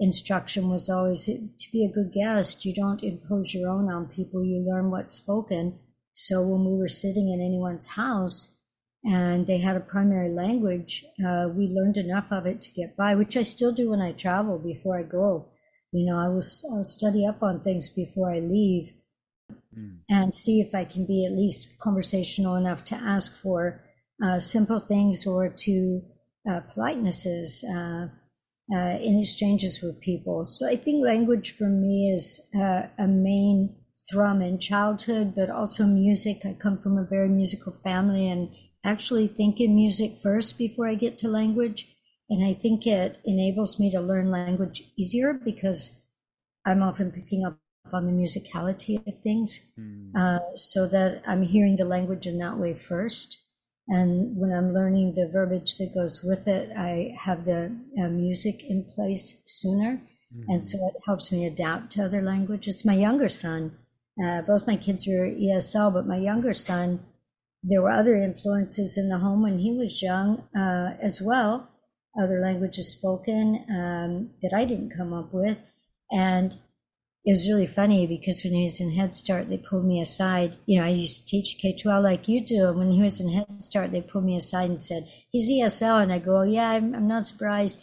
instruction 0.00 0.68
was 0.70 0.88
always 0.88 1.26
to 1.26 1.72
be 1.72 1.84
a 1.84 1.92
good 1.92 2.12
guest, 2.12 2.64
you 2.64 2.74
don't 2.74 3.02
impose 3.02 3.52
your 3.52 3.68
own 3.70 3.90
on 3.90 4.06
people, 4.06 4.44
you 4.44 4.64
learn 4.66 4.90
what's 4.90 5.12
spoken. 5.12 5.78
So 6.12 6.40
when 6.42 6.64
we 6.64 6.78
were 6.78 6.88
sitting 6.88 7.28
in 7.28 7.40
anyone's 7.40 7.88
house, 7.88 8.57
and 9.04 9.46
they 9.46 9.58
had 9.58 9.76
a 9.76 9.80
primary 9.80 10.28
language, 10.28 11.04
uh, 11.24 11.48
we 11.54 11.68
learned 11.68 11.96
enough 11.96 12.30
of 12.30 12.46
it 12.46 12.60
to 12.62 12.72
get 12.72 12.96
by, 12.96 13.14
which 13.14 13.36
I 13.36 13.42
still 13.42 13.72
do 13.72 13.90
when 13.90 14.00
I 14.00 14.12
travel 14.12 14.58
before 14.58 14.98
I 14.98 15.02
go. 15.02 15.48
You 15.92 16.04
know, 16.04 16.18
I 16.18 16.28
will 16.28 16.42
I'll 16.72 16.84
study 16.84 17.24
up 17.24 17.42
on 17.42 17.60
things 17.60 17.88
before 17.88 18.30
I 18.30 18.40
leave 18.40 18.92
mm. 19.76 19.98
and 20.10 20.34
see 20.34 20.60
if 20.60 20.74
I 20.74 20.84
can 20.84 21.06
be 21.06 21.24
at 21.24 21.32
least 21.32 21.78
conversational 21.78 22.56
enough 22.56 22.84
to 22.84 22.96
ask 22.96 23.40
for 23.40 23.82
uh, 24.22 24.40
simple 24.40 24.80
things 24.80 25.26
or 25.26 25.48
to 25.48 26.02
uh, 26.48 26.60
politenesses 26.74 27.62
uh, 27.64 28.08
uh 28.74 28.98
in 29.00 29.18
exchanges 29.18 29.80
with 29.80 30.00
people. 30.00 30.44
So 30.44 30.68
I 30.68 30.76
think 30.76 31.02
language 31.02 31.52
for 31.52 31.68
me 31.68 32.10
is 32.14 32.40
uh, 32.54 32.88
a 32.98 33.06
main 33.06 33.76
thrum 34.10 34.42
in 34.42 34.58
childhood, 34.58 35.34
but 35.34 35.50
also 35.50 35.84
music. 35.84 36.44
I 36.44 36.52
come 36.52 36.78
from 36.78 36.98
a 36.98 37.04
very 37.04 37.28
musical 37.28 37.72
family 37.72 38.28
and 38.28 38.54
actually 38.84 39.26
think 39.26 39.60
in 39.60 39.74
music 39.74 40.18
first 40.22 40.58
before 40.58 40.88
I 40.88 40.94
get 40.94 41.18
to 41.18 41.28
language. 41.28 41.94
And 42.30 42.44
I 42.44 42.52
think 42.52 42.86
it 42.86 43.18
enables 43.24 43.78
me 43.78 43.90
to 43.90 44.00
learn 44.00 44.30
language 44.30 44.82
easier 44.96 45.32
because 45.32 46.02
I'm 46.66 46.82
often 46.82 47.10
picking 47.10 47.44
up 47.44 47.58
on 47.92 48.06
the 48.06 48.12
musicality 48.12 49.06
of 49.06 49.22
things 49.22 49.60
mm. 49.78 50.10
uh, 50.14 50.40
so 50.54 50.86
that 50.86 51.22
I'm 51.26 51.42
hearing 51.42 51.76
the 51.76 51.86
language 51.86 52.26
in 52.26 52.38
that 52.38 52.58
way 52.58 52.74
first. 52.74 53.38
And 53.88 54.36
when 54.36 54.52
I'm 54.52 54.74
learning 54.74 55.14
the 55.14 55.28
verbiage 55.28 55.76
that 55.78 55.94
goes 55.94 56.22
with 56.22 56.46
it, 56.46 56.70
I 56.76 57.14
have 57.18 57.46
the 57.46 57.74
uh, 57.98 58.08
music 58.08 58.62
in 58.62 58.84
place 58.84 59.42
sooner. 59.46 60.02
Mm. 60.36 60.44
And 60.48 60.64
so 60.64 60.78
it 60.88 61.00
helps 61.06 61.32
me 61.32 61.46
adapt 61.46 61.92
to 61.92 62.04
other 62.04 62.20
languages. 62.20 62.84
My 62.84 62.94
younger 62.94 63.30
son, 63.30 63.78
uh, 64.22 64.42
both 64.42 64.66
my 64.66 64.76
kids 64.76 65.08
are 65.08 65.26
ESL, 65.26 65.94
but 65.94 66.06
my 66.06 66.18
younger 66.18 66.52
son 66.52 67.00
there 67.62 67.82
were 67.82 67.90
other 67.90 68.14
influences 68.14 68.96
in 68.96 69.08
the 69.08 69.18
home 69.18 69.42
when 69.42 69.58
he 69.58 69.72
was 69.72 70.02
young 70.02 70.44
uh, 70.56 70.96
as 71.02 71.20
well, 71.20 71.68
other 72.20 72.40
languages 72.40 72.92
spoken 72.92 73.64
um, 73.70 74.30
that 74.42 74.52
I 74.54 74.64
didn't 74.64 74.96
come 74.96 75.12
up 75.12 75.32
with. 75.32 75.58
And 76.10 76.56
it 77.24 77.32
was 77.32 77.48
really 77.48 77.66
funny 77.66 78.06
because 78.06 78.42
when 78.42 78.54
he 78.54 78.64
was 78.64 78.80
in 78.80 78.92
Head 78.92 79.14
Start, 79.14 79.50
they 79.50 79.58
pulled 79.58 79.84
me 79.84 80.00
aside. 80.00 80.56
You 80.66 80.78
know, 80.78 80.86
I 80.86 80.90
used 80.90 81.20
to 81.22 81.26
teach 81.26 81.58
K 81.60 81.76
12 81.76 82.02
like 82.02 82.28
you 82.28 82.40
do. 82.40 82.68
And 82.68 82.78
when 82.78 82.92
he 82.92 83.02
was 83.02 83.20
in 83.20 83.30
Head 83.30 83.62
Start, 83.62 83.92
they 83.92 84.00
pulled 84.00 84.24
me 84.24 84.36
aside 84.36 84.70
and 84.70 84.80
said, 84.80 85.08
He's 85.30 85.50
ESL. 85.50 86.02
And 86.02 86.12
I 86.12 86.20
go, 86.20 86.38
oh, 86.38 86.44
Yeah, 86.44 86.70
I'm, 86.70 86.94
I'm 86.94 87.08
not 87.08 87.26
surprised. 87.26 87.82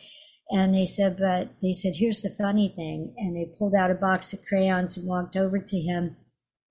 And 0.49 0.73
they 0.73 0.85
said, 0.85 1.17
But 1.17 1.49
they 1.61 1.73
said, 1.73 1.93
Here's 1.97 2.21
the 2.21 2.29
funny 2.29 2.69
thing. 2.69 3.13
And 3.17 3.35
they 3.35 3.53
pulled 3.57 3.75
out 3.75 3.91
a 3.91 3.95
box 3.95 4.33
of 4.33 4.43
crayons 4.47 4.97
and 4.97 5.07
walked 5.07 5.35
over 5.35 5.59
to 5.59 5.79
him 5.79 6.15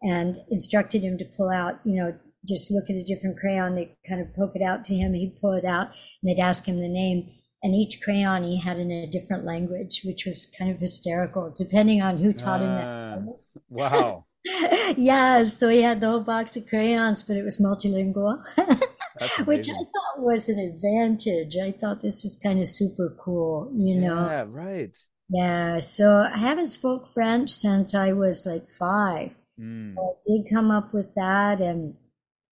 and 0.02 0.36
instructed 0.50 1.02
him 1.02 1.16
to 1.18 1.24
pull 1.24 1.50
out, 1.50 1.78
you 1.84 2.02
know, 2.02 2.18
just 2.46 2.70
look 2.70 2.84
at 2.90 2.96
a 2.96 3.04
different 3.04 3.38
crayon. 3.38 3.74
They 3.74 3.96
kind 4.08 4.20
of 4.20 4.34
poke 4.34 4.54
it 4.54 4.62
out 4.62 4.84
to 4.86 4.94
him. 4.94 5.14
He'd 5.14 5.40
pull 5.40 5.52
it 5.52 5.64
out 5.64 5.88
and 6.22 6.28
they'd 6.28 6.42
ask 6.42 6.66
him 6.66 6.80
the 6.80 6.88
name. 6.88 7.28
And 7.62 7.74
each 7.74 8.02
crayon 8.02 8.44
he 8.44 8.60
had 8.60 8.78
in 8.78 8.90
a 8.90 9.06
different 9.06 9.44
language, 9.44 10.02
which 10.04 10.26
was 10.26 10.46
kind 10.58 10.70
of 10.70 10.78
hysterical, 10.78 11.52
depending 11.56 12.02
on 12.02 12.18
who 12.18 12.32
taught 12.32 12.60
uh, 12.60 12.64
him 12.64 12.76
that. 12.76 12.88
Ah, 12.88 13.32
wow. 13.70 14.26
yeah, 14.96 15.42
so 15.44 15.70
he 15.70 15.80
had 15.80 16.00
the 16.00 16.08
whole 16.08 16.20
box 16.20 16.56
of 16.56 16.66
crayons, 16.66 17.22
but 17.22 17.36
it 17.36 17.42
was 17.42 17.58
multilingual, 17.58 18.44
which 19.46 19.70
I 19.70 19.72
thought 19.72 20.18
was 20.18 20.50
an 20.50 20.58
advantage. 20.58 21.56
I 21.56 21.72
thought 21.72 22.02
this 22.02 22.26
is 22.26 22.36
kind 22.36 22.60
of 22.60 22.68
super 22.68 23.16
cool, 23.18 23.72
you 23.74 23.98
know? 23.98 24.26
Yeah, 24.26 24.44
right. 24.46 24.94
Yeah, 25.30 25.78
so 25.78 26.28
I 26.30 26.36
haven't 26.36 26.68
spoke 26.68 27.08
French 27.08 27.50
since 27.50 27.94
I 27.94 28.12
was 28.12 28.46
like 28.46 28.68
five. 28.68 29.36
Mm. 29.58 29.94
I 29.98 30.12
did 30.26 30.52
come 30.52 30.70
up 30.70 30.92
with 30.92 31.14
that 31.14 31.60
and 31.60 31.94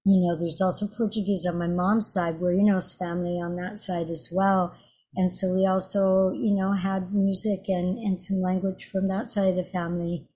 you 0.04 0.20
know, 0.20 0.36
there's 0.38 0.60
also 0.60 0.86
Portuguese 0.88 1.46
on 1.46 1.58
my 1.58 1.68
mom's 1.68 2.12
side, 2.12 2.40
where 2.40 2.52
you 2.52 2.64
know, 2.64 2.80
family 2.80 3.40
on 3.40 3.56
that 3.56 3.78
side 3.78 4.10
as 4.10 4.28
well. 4.32 4.74
And 5.14 5.30
so 5.30 5.52
we 5.52 5.66
also, 5.66 6.32
you 6.32 6.54
know, 6.54 6.72
had 6.72 7.12
music 7.14 7.68
and, 7.68 7.98
and 7.98 8.18
some 8.20 8.40
language 8.40 8.84
from 8.90 9.08
that 9.08 9.28
side 9.28 9.50
of 9.50 9.56
the 9.56 9.64
family. 9.64 10.26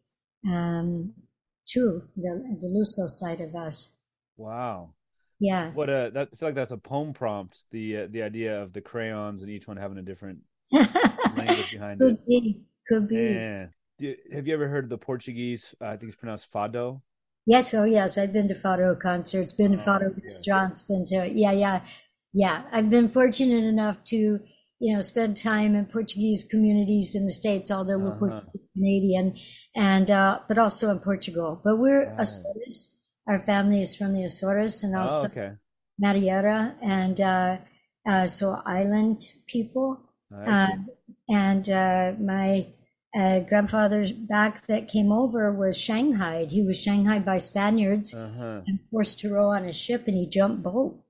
Um, 0.47 1.15
too, 1.67 2.05
the 2.17 2.57
the 2.61 2.69
Luso 2.69 3.09
side 3.09 3.41
of 3.41 3.55
us. 3.55 3.91
Wow. 4.37 4.91
Yeah. 5.41 5.71
What 5.73 5.89
a 5.91 6.11
that 6.15 6.29
I 6.33 6.37
feel 6.37 6.49
like 6.49 6.55
that's 6.55 6.71
a 6.71 6.77
poem 6.77 7.13
prompt. 7.13 7.59
The 7.73 7.97
uh, 7.99 8.07
the 8.11 8.23
idea 8.23 8.63
of 8.63 8.73
the 8.73 8.81
crayons 8.81 9.43
and 9.43 9.51
each 9.51 9.67
one 9.67 9.77
having 9.77 9.99
a 9.99 10.03
different 10.03 10.41
language 10.73 11.71
behind 11.73 11.99
Could 11.99 12.15
it. 12.15 12.17
Could 12.19 12.27
be. 12.27 12.63
Could 12.89 13.09
be. 13.09 13.17
You- 13.99 14.17
Have 14.33 14.47
you 14.47 14.55
ever 14.55 14.69
heard 14.69 14.85
of 14.85 14.91
the 14.91 14.99
Portuguese? 14.99 15.75
Uh, 15.81 15.87
I 15.87 15.97
think 15.97 16.13
it's 16.13 16.21
pronounced 16.21 16.53
fado. 16.53 17.01
Yes, 17.47 17.73
oh 17.75 17.85
yes, 17.85 18.19
I've 18.19 18.33
been 18.33 18.49
to 18.49 18.55
Fado 18.55 18.99
concerts, 18.99 19.53
been 19.53 19.73
to 19.73 19.79
Oh, 19.79 19.83
Fado 19.87 20.09
yeah. 20.17 20.25
restaurants, 20.25 20.83
been 20.83 21.05
to 21.07 21.29
yeah, 21.33 21.53
yeah, 21.53 21.85
yeah. 22.33 22.63
I've 22.73 22.91
been 22.91 23.09
fortunate 23.09 23.65
enough 23.65 24.03
to, 24.05 24.41
you 24.81 24.95
know, 24.95 25.01
spend 25.01 25.37
time 25.37 25.75
in 25.77 25.87
Portuguese 25.87 26.45
communities 26.45 27.15
in 27.15 27.25
the 27.25 27.33
States, 27.33 27.71
although 27.71 27.99
we're 27.99 28.11
Uh-huh. 28.17 28.19
Portuguese 28.19 28.69
Canadian, 28.75 29.37
and 29.77 30.11
uh, 30.11 30.41
but 30.49 30.59
also 30.59 30.91
in 30.91 30.99
Portugal. 30.99 31.61
But 31.63 31.77
we're 31.79 32.07
Right. 32.07 32.19
Açores. 32.19 32.89
Our 33.29 33.39
family 33.41 33.81
is 33.81 33.95
from 33.95 34.13
the 34.13 34.23
Açores 34.25 34.83
and 34.85 34.95
Oh, 34.97 35.01
also 35.03 35.29
okay. 35.29 35.53
Madeira, 35.99 36.75
and 36.83 37.21
uh, 37.21 37.59
uh, 38.07 38.27
so 38.27 38.61
island 38.67 39.33
people. 39.47 40.03
Uh, 40.33 40.69
and 41.29 41.69
uh, 41.71 42.13
my 42.21 42.67
uh, 43.19 43.41
grandfather 43.41 44.07
back 44.29 44.67
that 44.67 44.89
came 44.89 45.11
over 45.11 45.53
was 45.53 45.77
shanghaied. 45.77 46.51
He 46.51 46.63
was 46.63 46.81
shanghaied 46.83 47.25
by 47.25 47.39
Spaniards 47.39 48.15
Uh-huh. 48.15 48.63
and 48.67 48.81
forced 48.91 49.19
to 49.21 49.33
row 49.33 49.49
on 49.51 49.65
a 49.65 49.73
ship, 49.73 50.07
and 50.07 50.17
he 50.17 50.27
jumped 50.29 50.63
boat. 50.63 51.03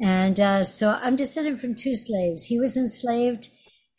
And 0.00 0.38
uh, 0.40 0.64
so 0.64 0.90
I'm 1.00 1.16
descended 1.16 1.60
from 1.60 1.74
two 1.74 1.94
slaves. 1.94 2.46
He 2.46 2.58
was 2.58 2.76
enslaved, 2.76 3.48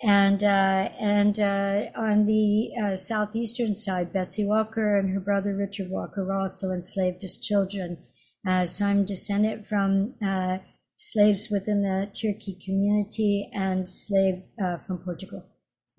and 0.04 0.44
uh, 0.44 0.90
and 1.00 1.40
uh, 1.40 1.86
on 1.96 2.25
the 2.25 2.72
uh, 2.82 2.96
southeastern 2.96 3.74
side, 3.75 4.12
Betsy 4.12 4.46
Walker 4.46 4.98
and 4.98 5.10
her 5.13 5.20
brother 5.20 5.56
Richard 5.56 5.90
Walker 5.90 6.25
were 6.25 6.34
also 6.34 6.72
enslaved 6.72 7.24
as 7.24 7.38
children. 7.38 7.98
Uh, 8.46 8.66
so 8.66 8.86
I'm 8.86 9.06
descended 9.06 9.66
from 9.66 10.16
uh, 10.22 10.58
slaves 10.98 11.50
within 11.50 11.82
the 11.84 12.10
Cherokee 12.13 12.58
community 12.66 13.50
and 13.54 13.88
slave 13.88 14.44
uh, 14.62 14.78
from 14.78 14.98
Portugal. 14.98 15.46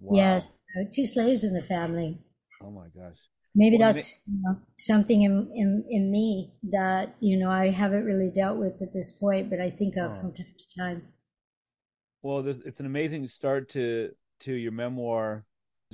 Wow. 0.05 0.17
Yes, 0.17 0.59
two 0.93 1.05
slaves 1.07 1.45
in 1.45 1.55
the 1.55 1.63
family. 1.63 2.19
Oh 2.63 2.71
my 2.71 2.89
gosh. 2.89 3.17
Maybe 3.55 3.79
Well, 3.79 3.93
that's 3.93 4.21
you 4.27 4.43
know, 4.43 4.59
something 4.77 5.23
in, 5.23 5.49
in 5.55 5.85
in 5.89 6.11
me 6.11 6.53
that 6.71 7.15
you 7.21 7.39
know 7.39 7.49
I 7.51 7.69
haven't 7.71 8.05
really 8.05 8.31
dealt 8.35 8.59
with 8.59 8.83
at 8.83 8.93
this 8.93 9.11
point, 9.13 9.49
but 9.51 9.61
I 9.61 9.71
think 9.71 9.97
of 9.97 10.11
Oh. 10.11 10.15
from 10.15 10.35
time 10.35 10.47
to 10.59 10.79
time. 10.81 11.09
Well, 12.23 12.47
it's 12.47 12.81
an 12.81 12.87
amazing 12.87 13.29
start 13.29 13.69
to 13.71 14.11
to 14.41 14.53
your 14.53 14.73
memoir, 14.73 15.45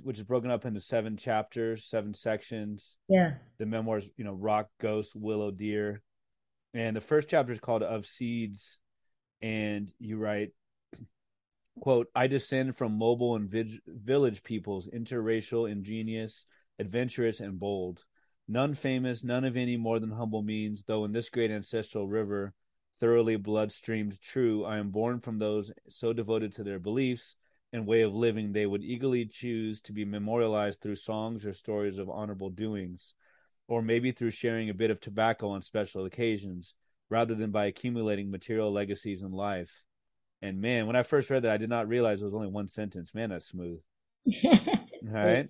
which 0.03 0.17
is 0.19 0.25
broken 0.25 0.51
up 0.51 0.65
into 0.65 0.81
seven 0.81 1.17
chapters, 1.17 1.85
seven 1.85 2.15
sections. 2.15 2.99
Yeah, 3.09 3.35
The 3.59 3.67
memoirs, 3.67 4.09
you 4.17 4.25
know, 4.25 4.33
Rock, 4.33 4.71
Ghost, 4.81 5.15
Willow, 5.15 5.51
Deer, 5.51 6.03
and 6.73 6.97
the 6.97 7.01
first 7.01 7.29
chapter 7.29 7.53
is 7.53 7.61
called 7.61 7.83
"Of 7.83 8.07
Seeds," 8.07 8.79
and 9.43 9.91
you 9.99 10.17
write, 10.17 10.53
"quote 11.81 12.09
I 12.15 12.29
descend 12.29 12.77
from 12.77 12.97
mobile 12.97 13.35
and 13.35 13.51
village 13.51 14.43
peoples, 14.45 14.89
interracial, 14.89 15.69
ingenious, 15.69 16.47
adventurous, 16.79 17.41
and 17.41 17.59
bold. 17.59 18.05
None 18.47 18.75
famous, 18.75 19.25
none 19.25 19.45
of 19.45 19.57
any 19.57 19.77
more 19.77 19.99
than 19.99 20.11
humble 20.11 20.43
means, 20.43 20.85
though 20.85 21.05
in 21.05 21.13
this 21.13 21.29
great 21.29 21.51
ancestral 21.51 22.07
river." 22.07 22.55
thoroughly 23.01 23.35
blood-streamed 23.35 24.21
true 24.21 24.63
i 24.65 24.77
am 24.77 24.91
born 24.91 25.19
from 25.19 25.39
those 25.39 25.73
so 25.89 26.13
devoted 26.13 26.53
to 26.53 26.63
their 26.63 26.79
beliefs 26.79 27.35
and 27.73 27.87
way 27.87 28.03
of 28.03 28.15
living 28.15 28.53
they 28.53 28.67
would 28.67 28.85
eagerly 28.85 29.25
choose 29.25 29.81
to 29.81 29.93
be 29.93 30.05
memorialized 30.05 30.81
through 30.81 30.95
songs 30.95 31.47
or 31.47 31.55
stories 31.55 31.99
of 31.99 32.11
honorable 32.11 32.51
doings 32.51 33.15
or 33.69 33.81
maybe 33.81 34.13
through 34.13 34.31
sharing 34.31 34.69
a 34.69 34.75
bit 34.75 34.91
of 34.91 35.01
tobacco 35.01 35.49
on 35.49 35.63
special 35.63 36.05
occasions 36.05 36.75
rather 37.09 37.35
than 37.35 37.51
by 37.51 37.65
accumulating 37.65 38.31
material 38.31 38.71
legacies 38.71 39.23
in 39.23 39.33
life 39.33 39.83
and 40.43 40.61
man 40.61 40.87
when 40.87 40.97
i 40.97 41.03
first 41.03 41.31
read 41.31 41.43
that 41.43 41.53
i 41.53 41.57
did 41.57 41.71
not 41.71 41.89
realize 41.89 42.21
it 42.21 42.25
was 42.25 42.35
only 42.35 42.49
one 42.49 42.69
sentence 42.69 43.11
man 43.15 43.31
that's 43.31 43.49
smooth 43.49 43.81
all 44.45 44.61
right 45.05 45.49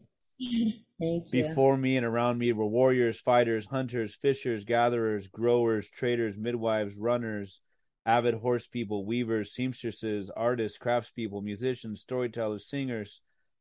thank 1.01 1.33
you. 1.33 1.43
before 1.43 1.77
me 1.77 1.97
and 1.97 2.07
around 2.07 2.39
me 2.39 2.53
were 2.53 2.67
warriors, 2.67 3.21
fighters, 3.21 3.67
hunters, 3.67 4.15
fishers, 4.15 4.65
gatherers, 4.65 5.27
growers, 5.29 5.89
traders, 5.89 6.37
midwives, 6.37 6.97
runners, 6.97 7.61
avid 8.07 8.35
horse 8.35 8.67
people, 8.67 9.05
weavers, 9.05 9.53
seamstresses, 9.53 10.31
artists, 10.37 10.79
craftspeople, 10.79 11.43
musicians, 11.43 12.01
storytellers, 12.01 12.69
singers, 12.69 13.21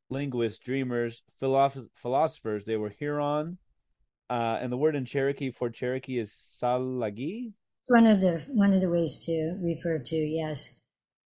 linguists, 0.09 0.63
dreamers, 0.63 1.23
philosoph- 1.41 1.89
philosophers. 1.95 2.65
They 2.65 2.77
were 2.77 2.89
Huron, 2.89 3.57
uh, 4.29 4.57
and 4.61 4.71
the 4.71 4.77
word 4.77 4.95
in 4.95 5.05
Cherokee 5.05 5.51
for 5.51 5.69
Cherokee 5.69 6.19
is 6.19 6.31
Tsalagi, 6.31 7.53
one 7.87 8.05
of 8.05 8.21
the 8.21 8.45
one 8.49 8.71
of 8.71 8.81
the 8.81 8.89
ways 8.89 9.17
to 9.25 9.57
refer 9.61 9.97
to 9.97 10.15
yes. 10.15 10.69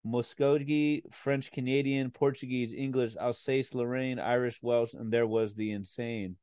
Muskogee, 0.06 1.04
French 1.14 1.52
Canadian, 1.52 2.12
Portuguese, 2.12 2.74
English, 2.74 3.16
Alsace, 3.16 3.74
Lorraine, 3.74 4.20
Irish, 4.20 4.62
Welsh, 4.62 4.94
and 4.94 5.12
there 5.12 5.28
was 5.28 5.56
the 5.56 5.72
insane. 5.72 6.38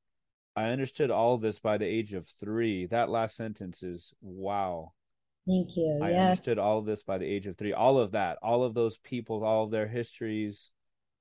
I 0.57 0.71
understood 0.71 1.11
all 1.11 1.35
of 1.35 1.41
this 1.41 1.59
by 1.61 1.79
the 1.79 1.87
age 1.87 2.13
of 2.13 2.27
three. 2.41 2.87
That 2.87 3.09
last 3.09 3.37
sentence 3.37 3.83
is 3.83 4.13
wow. 4.21 4.93
Thank 5.47 5.77
you. 5.77 6.01
I 6.03 6.11
Yeah, 6.11 6.31
understood 6.31 6.59
all 6.59 6.79
of 6.79 6.87
this 6.87 7.03
by 7.03 7.19
the 7.19 7.27
age 7.27 7.47
of 7.47 7.57
three. 7.57 7.73
All 7.73 7.99
of 7.99 8.13
that, 8.13 8.39
all 8.43 8.65
of 8.65 8.75
those 8.75 8.99
people, 8.99 9.45
all 9.45 9.65
of 9.65 9.71
their 9.71 9.89
histories, 9.89 10.71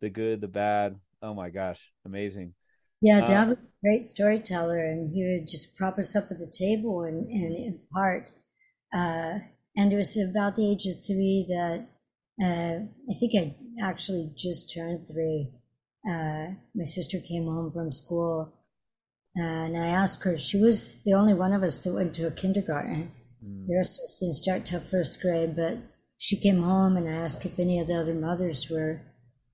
the 0.01 0.09
good, 0.09 0.41
the 0.41 0.47
bad. 0.47 0.99
Oh 1.21 1.33
my 1.33 1.49
gosh, 1.49 1.91
amazing. 2.05 2.53
yeah. 3.01 3.19
Uh, 3.19 3.25
Dad 3.25 3.49
was 3.49 3.57
a 3.57 3.81
great 3.81 4.03
storyteller, 4.03 4.79
and 4.79 5.09
he 5.09 5.23
would 5.23 5.47
just 5.47 5.75
prop 5.75 5.97
us 5.97 6.15
up 6.15 6.31
at 6.31 6.37
the 6.37 6.47
table 6.51 7.03
and 7.03 7.27
and 7.27 7.55
impart. 7.55 8.31
Uh, 8.93 9.39
and 9.75 9.93
it 9.93 9.97
was 9.97 10.17
about 10.17 10.55
the 10.55 10.71
age 10.71 10.85
of 10.85 11.03
three 11.05 11.45
that 11.47 11.87
uh, 12.41 12.79
I 13.09 13.13
think 13.19 13.33
I 13.35 13.55
actually 13.81 14.31
just 14.35 14.73
turned 14.73 15.07
three. 15.07 15.51
Uh, 16.07 16.47
my 16.75 16.83
sister 16.83 17.19
came 17.19 17.45
home 17.45 17.71
from 17.71 17.91
school, 17.91 18.53
and 19.35 19.77
I 19.77 19.87
asked 19.87 20.23
her. 20.23 20.37
She 20.37 20.57
was 20.57 20.99
the 21.03 21.13
only 21.13 21.33
one 21.33 21.53
of 21.53 21.63
us 21.63 21.83
that 21.83 21.93
went 21.93 22.13
to 22.15 22.27
a 22.27 22.31
kindergarten. 22.31 23.11
Mm. 23.43 23.67
The 23.67 23.75
rest 23.75 23.99
of 23.99 24.03
us 24.03 24.19
didn't 24.19 24.35
start 24.35 24.65
till 24.65 24.79
first 24.79 25.21
grade, 25.21 25.55
but 25.55 25.77
she 26.17 26.35
came 26.35 26.61
home 26.61 26.97
and 26.97 27.07
I 27.07 27.13
asked 27.13 27.45
if 27.45 27.59
any 27.59 27.79
of 27.79 27.87
the 27.87 27.95
other 27.95 28.13
mothers 28.13 28.69
were 28.69 29.01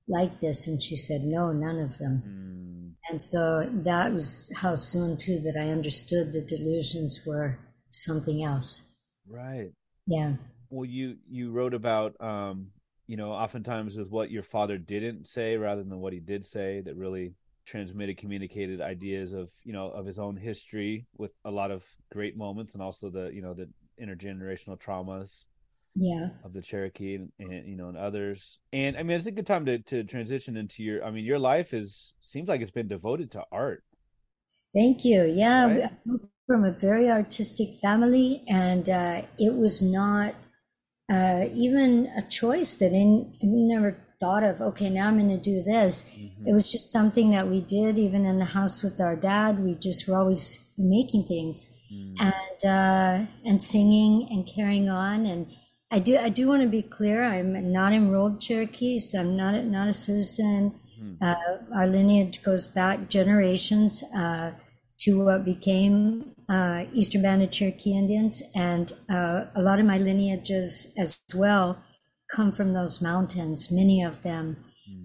like 0.07 0.39
this, 0.39 0.67
and 0.67 0.81
she 0.81 0.95
said 0.95 1.21
no, 1.23 1.51
none 1.51 1.79
of 1.79 1.97
them. 1.97 2.23
Mm. 2.25 2.93
And 3.09 3.21
so 3.21 3.63
that 3.71 4.13
was 4.13 4.51
how 4.57 4.75
soon 4.75 5.17
too 5.17 5.39
that 5.39 5.55
I 5.59 5.69
understood 5.69 6.33
the 6.33 6.41
delusions 6.41 7.21
were 7.25 7.59
something 7.89 8.43
else. 8.43 8.83
Right. 9.27 9.71
Yeah. 10.07 10.33
Well, 10.75 10.85
you 10.85 11.15
you 11.29 11.51
wrote 11.51 11.73
about 11.73 12.19
um, 12.21 12.67
you 13.07 13.15
know, 13.15 13.31
oftentimes 13.31 13.95
with 13.95 14.09
what 14.09 14.29
your 14.29 14.43
father 14.43 14.77
didn't 14.77 15.25
say 15.25 15.55
rather 15.55 15.83
than 15.83 15.99
what 15.99 16.11
he 16.11 16.19
did 16.19 16.45
say 16.45 16.81
that 16.81 16.97
really 16.97 17.33
transmitted, 17.65 18.17
communicated 18.17 18.81
ideas 18.81 19.31
of 19.31 19.49
you 19.63 19.71
know 19.71 19.87
of 19.89 20.05
his 20.05 20.19
own 20.19 20.35
history 20.35 21.05
with 21.17 21.33
a 21.45 21.51
lot 21.51 21.71
of 21.71 21.85
great 22.11 22.35
moments 22.35 22.73
and 22.73 22.83
also 22.83 23.09
the 23.09 23.31
you 23.33 23.41
know 23.41 23.53
the 23.53 23.69
intergenerational 24.01 24.77
traumas 24.77 25.45
Yeah. 25.95 26.31
of 26.43 26.51
the 26.51 26.61
Cherokee 26.61 27.15
and, 27.15 27.31
and 27.39 27.69
you 27.69 27.77
know 27.77 27.87
and 27.87 27.97
others. 27.97 28.59
And 28.73 28.97
I 28.97 29.03
mean, 29.03 29.15
it's 29.17 29.27
a 29.27 29.31
good 29.31 29.47
time 29.47 29.65
to 29.67 29.79
to 29.79 30.03
transition 30.03 30.57
into 30.57 30.83
your. 30.83 31.05
I 31.05 31.09
mean, 31.09 31.23
your 31.23 31.39
life 31.39 31.73
is 31.73 32.13
seems 32.19 32.49
like 32.49 32.59
it's 32.59 32.71
been 32.71 32.89
devoted 32.89 33.31
to 33.31 33.45
art. 33.49 33.83
Thank 34.73 35.05
you. 35.05 35.23
Yeah, 35.23 35.67
Right. 35.67 35.89
From 36.47 36.63
a 36.63 36.71
very 36.71 37.09
artistic 37.09 37.73
family, 37.81 38.43
and 38.47 38.87
uh, 38.87 39.23
it 39.39 39.55
was 39.55 39.81
not 39.81 40.35
uh, 41.11 41.45
even 41.53 42.07
a 42.17 42.21
choice 42.23 42.75
that 42.77 42.91
I 42.91 42.95
n- 42.97 43.33
I 43.41 43.45
never 43.45 43.97
thought 44.19 44.43
of. 44.43 44.61
Okay, 44.61 44.89
now 44.89 45.07
I'm 45.07 45.17
going 45.17 45.29
to 45.29 45.37
do 45.37 45.61
this. 45.61 46.03
Mm-hmm. 46.03 46.47
It 46.47 46.53
was 46.53 46.71
just 46.71 46.91
something 46.91 47.31
that 47.31 47.47
we 47.47 47.61
did, 47.61 47.97
even 47.97 48.25
in 48.25 48.39
the 48.39 48.45
house 48.45 48.81
with 48.81 48.99
our 49.01 49.15
dad. 49.15 49.63
We 49.63 49.75
just 49.75 50.07
were 50.07 50.17
always 50.17 50.59
making 50.77 51.25
things 51.25 51.67
Mm. 51.93 52.15
and 52.19 52.65
uh, 52.65 53.31
and 53.45 53.61
singing 53.61 54.27
and 54.31 54.47
carrying 54.47 54.89
on. 54.89 55.27
And 55.27 55.45
I 55.91 55.99
do 55.99 56.17
I 56.17 56.29
do 56.29 56.47
want 56.47 56.63
to 56.63 56.67
be 56.67 56.81
clear. 56.81 57.23
I'm 57.23 57.71
not 57.71 57.93
enrolled 57.93 58.41
Cherokee, 58.41 58.97
so 58.97 59.19
I'm 59.19 59.37
not 59.37 59.53
not 59.65 59.87
a 59.87 59.93
citizen. 59.93 60.73
Hmm. 60.97 61.13
Uh, 61.21 61.35
our 61.75 61.85
lineage 61.85 62.41
goes 62.41 62.67
back 62.67 63.07
generations 63.07 64.01
uh, 64.15 64.51
to 65.05 65.23
what 65.23 65.45
became 65.45 66.35
uh, 66.49 66.85
Eastern 66.93 67.21
Band 67.21 67.43
of 67.43 67.51
Cherokee 67.51 67.97
Indians, 67.97 68.41
and 68.55 68.91
uh, 69.09 69.45
a 69.55 69.61
lot 69.61 69.79
of 69.79 69.85
my 69.85 69.97
lineages 69.97 70.93
as 70.97 71.21
well 71.33 71.77
come 72.35 72.51
from 72.51 72.73
those 72.73 73.01
mountains. 73.01 73.71
Many 73.71 74.03
of 74.03 74.21
them. 74.23 74.57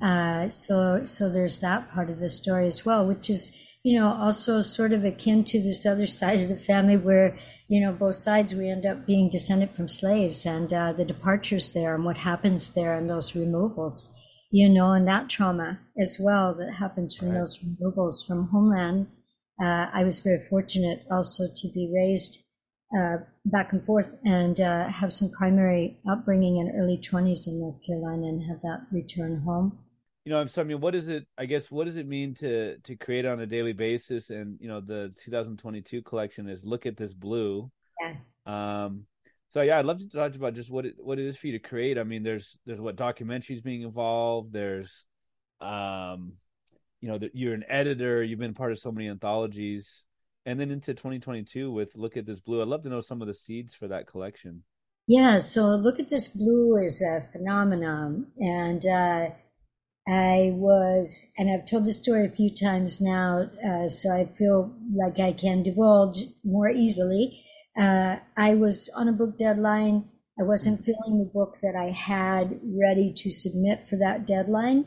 Uh, 0.03 0.49
so 0.49 1.05
so 1.05 1.29
there's 1.31 1.61
that 1.61 1.91
part 1.91 2.11
of 2.11 2.19
the 2.19 2.31
story 2.31 2.67
as 2.67 2.85
well, 2.85 3.07
which 3.07 3.31
is 3.31 3.53
you 3.83 3.99
know 3.99 4.13
also 4.13 4.61
sort 4.61 4.93
of 4.93 5.05
akin 5.05 5.45
to 5.45 5.61
this 5.61 5.87
other 5.87 6.07
side 6.21 6.41
of 6.41 6.49
the 6.49 6.57
family 6.57 6.97
where 6.97 7.35
you 7.69 7.81
know 7.81 7.93
both 7.93 8.15
sides 8.17 8.55
we 8.55 8.69
end 8.69 8.85
up 8.87 9.07
being 9.07 9.31
descended 9.31 9.71
from 9.71 9.89
slaves 9.89 10.45
and 10.47 10.73
uh, 10.73 10.93
the 10.93 11.05
departures 11.05 11.73
there 11.73 11.95
and 11.95 12.05
what 12.05 12.19
happens 12.19 12.71
there 12.71 12.95
and 12.95 13.09
those 13.09 13.35
removals 13.35 14.13
you 14.51 14.69
know 14.69 14.91
and 14.91 15.07
that 15.09 15.31
trauma 15.31 15.81
as 15.99 16.19
well 16.21 16.55
that 16.55 16.75
happens 16.75 17.17
from 17.17 17.29
Right. 17.29 17.39
those 17.39 17.59
removals 17.63 18.23
from 18.23 18.49
homeland 18.49 19.07
uh, 19.63 19.89
I 19.93 20.05
was 20.05 20.21
very 20.21 20.41
fortunate 20.41 21.05
also 21.11 21.49
to 21.55 21.69
be 21.69 21.91
raised 21.93 22.45
uh, 22.99 23.19
back 23.45 23.73
and 23.73 23.85
forth 23.85 24.17
and 24.25 24.59
uh, 24.61 24.89
have 24.89 25.13
some 25.13 25.31
primary 25.31 26.01
upbringing 26.09 26.57
in 26.57 26.73
early 26.77 26.99
20s 26.99 27.47
in 27.47 27.61
North 27.61 27.79
Carolina 27.87 28.27
and 28.27 28.43
have 28.43 28.61
that 28.63 28.87
return 28.91 29.43
home. 29.43 29.79
You 30.25 30.33
know, 30.33 30.39
I'm 30.39 30.49
sorry, 30.49 30.67
I 30.67 30.69
mean, 30.69 30.81
what 30.81 30.93
does 30.93 31.09
it, 31.09 31.27
I 31.39 31.47
guess, 31.47 31.71
what 31.71 31.87
does 31.87 31.97
it 31.97 32.07
mean 32.07 32.35
to, 32.37 32.79
to 32.79 32.97
create 32.97 33.27
on 33.27 33.41
a 33.41 33.47
daily 33.47 33.73
basis? 33.73 34.31
And, 34.31 34.59
you 34.61 34.69
know, 34.69 34.81
the 34.81 35.13
2022 35.23 36.03
collection 36.03 36.49
is 36.49 36.65
Look 36.65 36.85
at 36.85 36.97
This 36.97 37.15
Blue. 37.15 37.71
Yeah. 38.01 38.15
Um, 38.47 39.05
so 39.53 39.63
yeah, 39.63 39.79
I'd 39.79 39.87
love 39.87 39.99
to 39.99 40.09
talk 40.09 40.35
about 40.35 40.55
just 40.55 40.71
what 40.71 40.87
it, 40.87 40.95
what 40.99 41.19
it 41.19 41.27
is 41.27 41.37
for 41.37 41.47
you 41.47 41.53
to 41.55 41.69
create. 41.69 41.99
I 41.99 42.05
mean, 42.05 42.23
there's, 42.23 42.57
there's 42.67 42.81
what 42.81 42.97
documentaries 42.97 43.63
being 43.63 43.83
involved. 43.83 44.53
There's, 44.53 45.05
um, 45.61 46.35
you 47.01 47.09
know, 47.09 47.19
that 47.19 47.35
you're 47.35 47.55
an 47.55 47.65
editor, 47.69 48.23
you've 48.23 48.39
been 48.39 48.55
part 48.55 48.73
of 48.73 48.79
so 48.79 48.93
many 48.93 49.09
anthologies. 49.09 50.05
And 50.47 50.59
then 50.59 50.71
into 50.71 50.95
2022 50.95 51.71
with 51.71 51.95
look 51.97 52.17
at 52.17 52.25
this 52.25 52.41
blue 52.41 52.63
i'd 52.63 52.69
love 52.69 52.83
to 52.85 52.89
know 52.89 53.03
some 53.03 53.21
of 53.21 53.29
the 53.29 53.35
seeds 53.35 53.75
for 53.75 53.89
that 53.89 54.07
collection. 54.07 54.63
Yeah 55.07 55.39
so 55.41 55.67
look 55.67 56.01
at 56.01 56.09
this 56.09 56.29
blue 56.29 56.77
is 56.77 57.03
a 57.03 57.21
phenomenon. 57.21 58.29
And 58.39 58.85
uh, 58.87 59.31
i 60.09 60.51
was 60.55 61.27
and 61.37 61.51
i've 61.51 61.67
told 61.67 61.85
the 61.85 61.93
story 61.93 62.25
a 62.27 62.31
few 62.31 62.53
times 62.53 63.03
now 63.03 63.51
uh, 63.65 63.87
so 63.87 64.11
i 64.11 64.25
feel 64.25 64.75
like 64.95 65.21
i 65.21 65.31
can 65.33 65.63
divulge 65.63 66.25
more 66.43 66.71
easily. 66.71 67.45
Uh, 67.79 68.17
i 68.37 68.55
was 68.55 68.89
on 68.95 69.09
a 69.09 69.13
book 69.13 69.39
deadline. 69.39 70.09
I 70.39 70.43
wasn't 70.43 70.81
feeling 70.81 71.19
the 71.19 71.31
book 71.33 71.59
that 71.61 71.77
i 71.77 71.91
had 71.91 72.59
ready 72.65 73.13
to 73.13 73.31
submit 73.31 73.87
for 73.87 73.97
that 73.97 74.27
deadline 74.27 74.87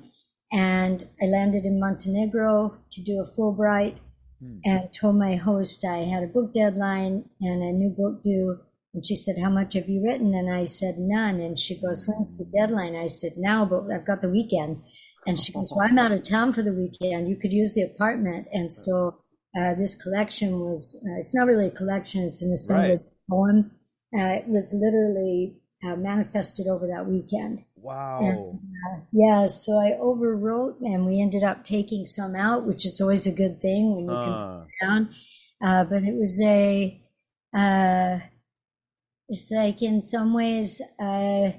and 0.54 1.04
i 1.22 1.26
landed 1.26 1.66
in 1.66 1.80
montenegro 1.80 2.78
to 2.90 3.02
do 3.02 3.20
a 3.20 3.26
fulbright 3.26 3.98
mm. 4.44 4.60
and 4.66 4.94
told 4.94 5.16
my 5.16 5.36
host 5.36 5.86
I 5.86 5.98
had 6.00 6.24
a 6.24 6.28
book 6.28 6.54
deadline 6.54 7.30
and 7.42 7.64
a 7.64 7.72
new 7.72 7.90
book 7.90 8.22
due. 8.22 8.60
And 8.94 9.06
she 9.06 9.16
said, 9.16 9.38
How 9.42 9.50
much 9.50 9.74
have 9.74 9.90
you 9.90 10.04
written? 10.04 10.34
And 10.34 10.52
I 10.52 10.66
said, 10.66 10.96
None. 10.98 11.40
And 11.40 11.58
she 11.58 11.80
goes, 11.80 12.06
When's 12.08 12.38
the 12.38 12.46
deadline? 12.46 12.96
I 12.96 13.08
said, 13.08 13.34
Now, 13.38 13.66
but 13.66 13.92
I've 13.92 14.06
got 14.06 14.22
the 14.22 14.30
weekend. 14.30 14.84
And 15.26 15.40
she 15.40 15.54
goes, 15.54 15.74
Well, 15.76 15.88
I'm 15.88 16.00
out 16.00 16.12
of 16.12 16.24
town 16.24 16.54
for 16.54 16.62
the 16.62 16.74
weekend. 16.74 17.30
You 17.30 17.38
could 17.38 17.54
use 17.54 17.74
the 17.74 17.84
apartment. 17.84 18.48
And 18.52 18.72
so 18.72 19.20
uh, 19.58 19.76
this 19.76 19.96
collection 19.96 20.60
was, 20.60 21.00
uh, 21.04 21.20
it's 21.20 21.36
not 21.36 21.48
really 21.48 21.68
a 21.68 21.72
collection, 21.72 22.24
it's 22.24 22.44
an 22.44 22.52
assembled 22.52 23.02
right. 23.02 23.30
poem. 23.30 23.72
Uh, 24.16 24.38
it 24.38 24.48
was 24.48 24.76
literally 24.80 25.58
uh, 25.84 25.96
manifested 25.96 26.68
over 26.68 26.88
that 26.88 27.08
weekend. 27.08 27.64
Wow. 27.84 28.20
And, 28.22 28.60
uh, 28.60 29.06
yeah, 29.12 29.48
so 29.48 29.78
I 29.78 29.92
overwrote 30.00 30.82
and 30.82 31.06
we 31.06 31.22
ended 31.22 31.44
up 31.44 31.64
taking 31.64 32.06
some 32.06 32.36
out, 32.36 32.66
which 32.66 32.86
is 32.86 33.02
always 33.02 33.28
a 33.28 33.32
good 33.32 33.62
thing 33.62 33.96
when 33.96 34.06
you 34.06 34.12
uh. 34.12 34.24
can 34.24 34.62
put 34.62 34.88
down. 34.88 35.10
Uh, 35.62 35.84
but 35.84 36.04
it 36.04 36.16
was 36.16 36.42
a, 36.42 37.02
uh, 37.54 38.20
it's 39.28 39.52
like 39.52 39.82
in 39.82 40.02
some 40.02 40.34
ways, 40.34 40.82
uh, 41.00 41.52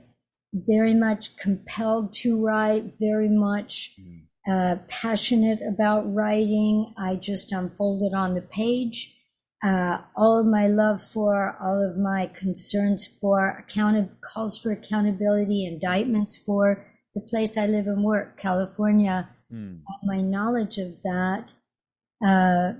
very 0.52 0.94
much 0.94 1.36
compelled 1.36 2.12
to 2.12 2.42
write, 2.44 2.94
very 2.98 3.28
much 3.28 3.92
mm. 4.00 4.22
uh, 4.48 4.76
passionate 4.88 5.60
about 5.62 6.12
writing. 6.12 6.94
I 6.96 7.16
just 7.16 7.52
unfolded 7.52 8.14
on 8.14 8.34
the 8.34 8.42
page 8.42 9.13
uh, 9.64 9.98
all 10.14 10.38
of 10.38 10.46
my 10.46 10.66
love 10.66 11.02
for, 11.02 11.56
all 11.58 11.82
of 11.82 11.96
my 11.96 12.26
concerns 12.26 13.06
for, 13.06 13.48
account 13.48 14.10
calls 14.20 14.58
for 14.58 14.70
accountability, 14.70 15.64
indictments 15.64 16.36
for 16.36 16.84
the 17.14 17.22
place 17.22 17.56
I 17.56 17.66
live 17.66 17.86
and 17.86 18.04
work, 18.04 18.36
California. 18.36 19.30
Mm. 19.50 19.80
My 20.02 20.20
knowledge 20.20 20.76
of 20.76 21.00
that, 21.02 21.54
uh, 22.24 22.74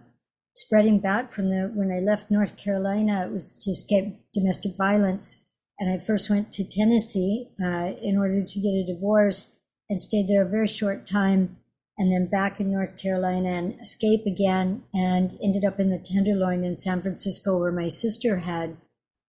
spreading 0.55 1.01
back 1.01 1.33
from 1.33 1.49
the 1.49 1.71
when 1.75 1.91
I 1.91 2.01
left 2.01 2.31
North 2.31 2.57
Carolina, 2.57 3.27
it 3.27 3.33
was 3.33 3.55
to 3.63 3.71
escape 3.71 4.21
domestic 4.35 4.77
violence, 4.77 5.43
and 5.79 5.91
I 5.91 6.05
first 6.05 6.29
went 6.29 6.53
to 6.53 6.69
Tennessee 6.69 7.49
uh, 7.65 7.93
in 8.03 8.19
order 8.19 8.45
to 8.45 8.61
get 8.61 8.69
a 8.69 8.95
divorce 8.95 9.57
and 9.89 10.01
stayed 10.01 10.29
there 10.29 10.43
a 10.43 10.49
very 10.49 10.69
short 10.69 11.07
time 11.07 11.57
and 11.99 12.11
then 12.11 12.27
back 12.27 12.61
in 12.61 12.73
North 12.73 12.99
Carolina 12.99 13.51
and 13.51 13.81
escape 13.81 14.27
again 14.27 14.83
and 14.93 15.39
ended 15.43 15.65
up 15.65 15.79
in 15.79 15.91
the 15.91 16.05
Tenderloin 16.05 16.65
in 16.65 16.77
San 16.77 17.01
Francisco 17.01 17.59
where 17.59 17.73
my 17.73 17.89
sister 17.89 18.39
had 18.39 18.77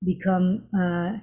become 0.03 0.67
uh, 0.77 1.17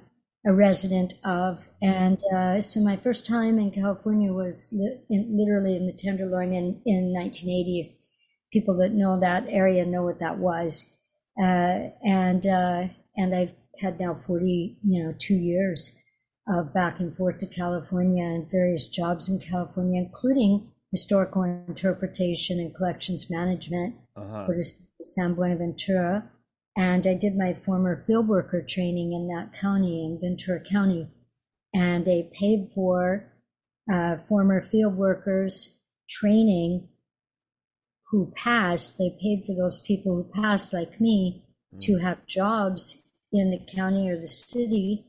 a 0.45 0.53
resident 0.53 1.15
of. 1.23 1.67
And 1.81 2.19
uh, 2.33 2.61
so 2.61 2.81
my 2.81 2.95
first 2.95 3.25
time 3.25 3.57
in 3.59 3.71
California 3.71 4.31
was 4.31 4.69
li- 4.73 5.01
in, 5.09 5.27
literally 5.31 5.75
in 5.75 5.85
the 5.85 5.97
Tenderloin 5.97 6.53
in, 6.53 6.81
in 6.85 7.13
1980. 7.13 7.81
If 7.81 8.03
people 8.53 8.77
that 8.77 8.93
know 8.93 9.19
that 9.19 9.45
area 9.49 9.85
know 9.85 10.03
what 10.03 10.19
that 10.19 10.37
was. 10.37 10.89
Uh, 11.41 11.89
and, 12.03 12.45
uh, 12.45 12.85
and 13.17 13.35
I've 13.35 13.55
had 13.81 13.99
now 13.99 14.13
40, 14.13 14.77
you 14.83 15.03
know, 15.03 15.15
two 15.17 15.35
years 15.35 15.91
of 16.47 16.73
back 16.73 16.99
and 16.99 17.15
forth 17.15 17.39
to 17.39 17.47
California 17.47 18.23
and 18.23 18.49
various 18.49 18.87
jobs 18.87 19.27
in 19.27 19.39
California, 19.39 20.01
including 20.01 20.69
historical 20.93 21.41
interpretation 21.41 22.59
and 22.59 22.73
collections 22.73 23.29
management 23.29 23.95
uh-huh. 24.15 24.45
for 24.45 24.55
the 24.55 24.63
San 25.01 25.33
Buenaventura. 25.33 26.29
And 26.77 27.05
I 27.07 27.15
did 27.15 27.35
my 27.35 27.55
former 27.55 27.97
field 27.97 28.27
worker 28.27 28.63
training 28.67 29.11
in 29.11 29.27
that 29.27 29.59
county, 29.59 30.05
in 30.05 30.19
Ventura 30.21 30.59
County. 30.59 31.09
And 31.73 32.05
they 32.05 32.29
paid 32.31 32.69
for 32.73 33.33
uh, 33.91 34.17
former 34.17 34.61
field 34.61 34.95
workers 34.95 35.79
training 36.07 36.89
who 38.11 38.31
passed. 38.35 38.99
They 38.99 39.17
paid 39.19 39.45
for 39.47 39.55
those 39.55 39.79
people 39.79 40.15
who 40.15 40.41
passed, 40.41 40.73
like 40.73 41.01
me, 41.01 41.43
mm. 41.73 41.79
to 41.81 41.97
have 41.97 42.27
jobs 42.27 43.01
in 43.31 43.49
the 43.49 43.65
county 43.75 44.11
or 44.11 44.19
the 44.19 44.27
city 44.27 45.07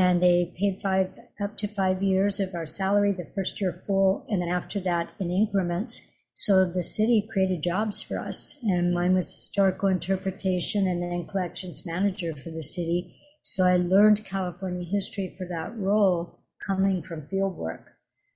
and 0.00 0.22
they 0.22 0.50
paid 0.56 0.80
five 0.80 1.18
up 1.44 1.58
to 1.58 1.68
five 1.68 2.02
years 2.02 2.40
of 2.40 2.54
our 2.54 2.64
salary 2.64 3.12
the 3.12 3.32
first 3.34 3.60
year 3.60 3.82
full 3.86 4.24
and 4.28 4.40
then 4.40 4.48
after 4.48 4.80
that 4.80 5.12
in 5.20 5.30
increments. 5.30 6.00
So 6.32 6.64
the 6.64 6.82
city 6.82 7.26
created 7.30 7.62
jobs 7.62 8.00
for 8.00 8.18
us. 8.18 8.56
And 8.62 8.94
mine 8.94 9.12
was 9.12 9.34
historical 9.34 9.90
interpretation 9.90 10.86
and 10.86 11.02
then 11.02 11.26
collections 11.26 11.84
manager 11.84 12.34
for 12.34 12.50
the 12.50 12.62
city. 12.62 13.14
So 13.42 13.64
i 13.64 13.76
learned 13.76 14.24
california 14.24 14.84
history 14.84 15.34
for 15.36 15.46
that 15.48 15.76
role 15.76 16.40
coming 16.66 17.02
from 17.02 17.24
field 17.24 17.56
work. 17.56 17.86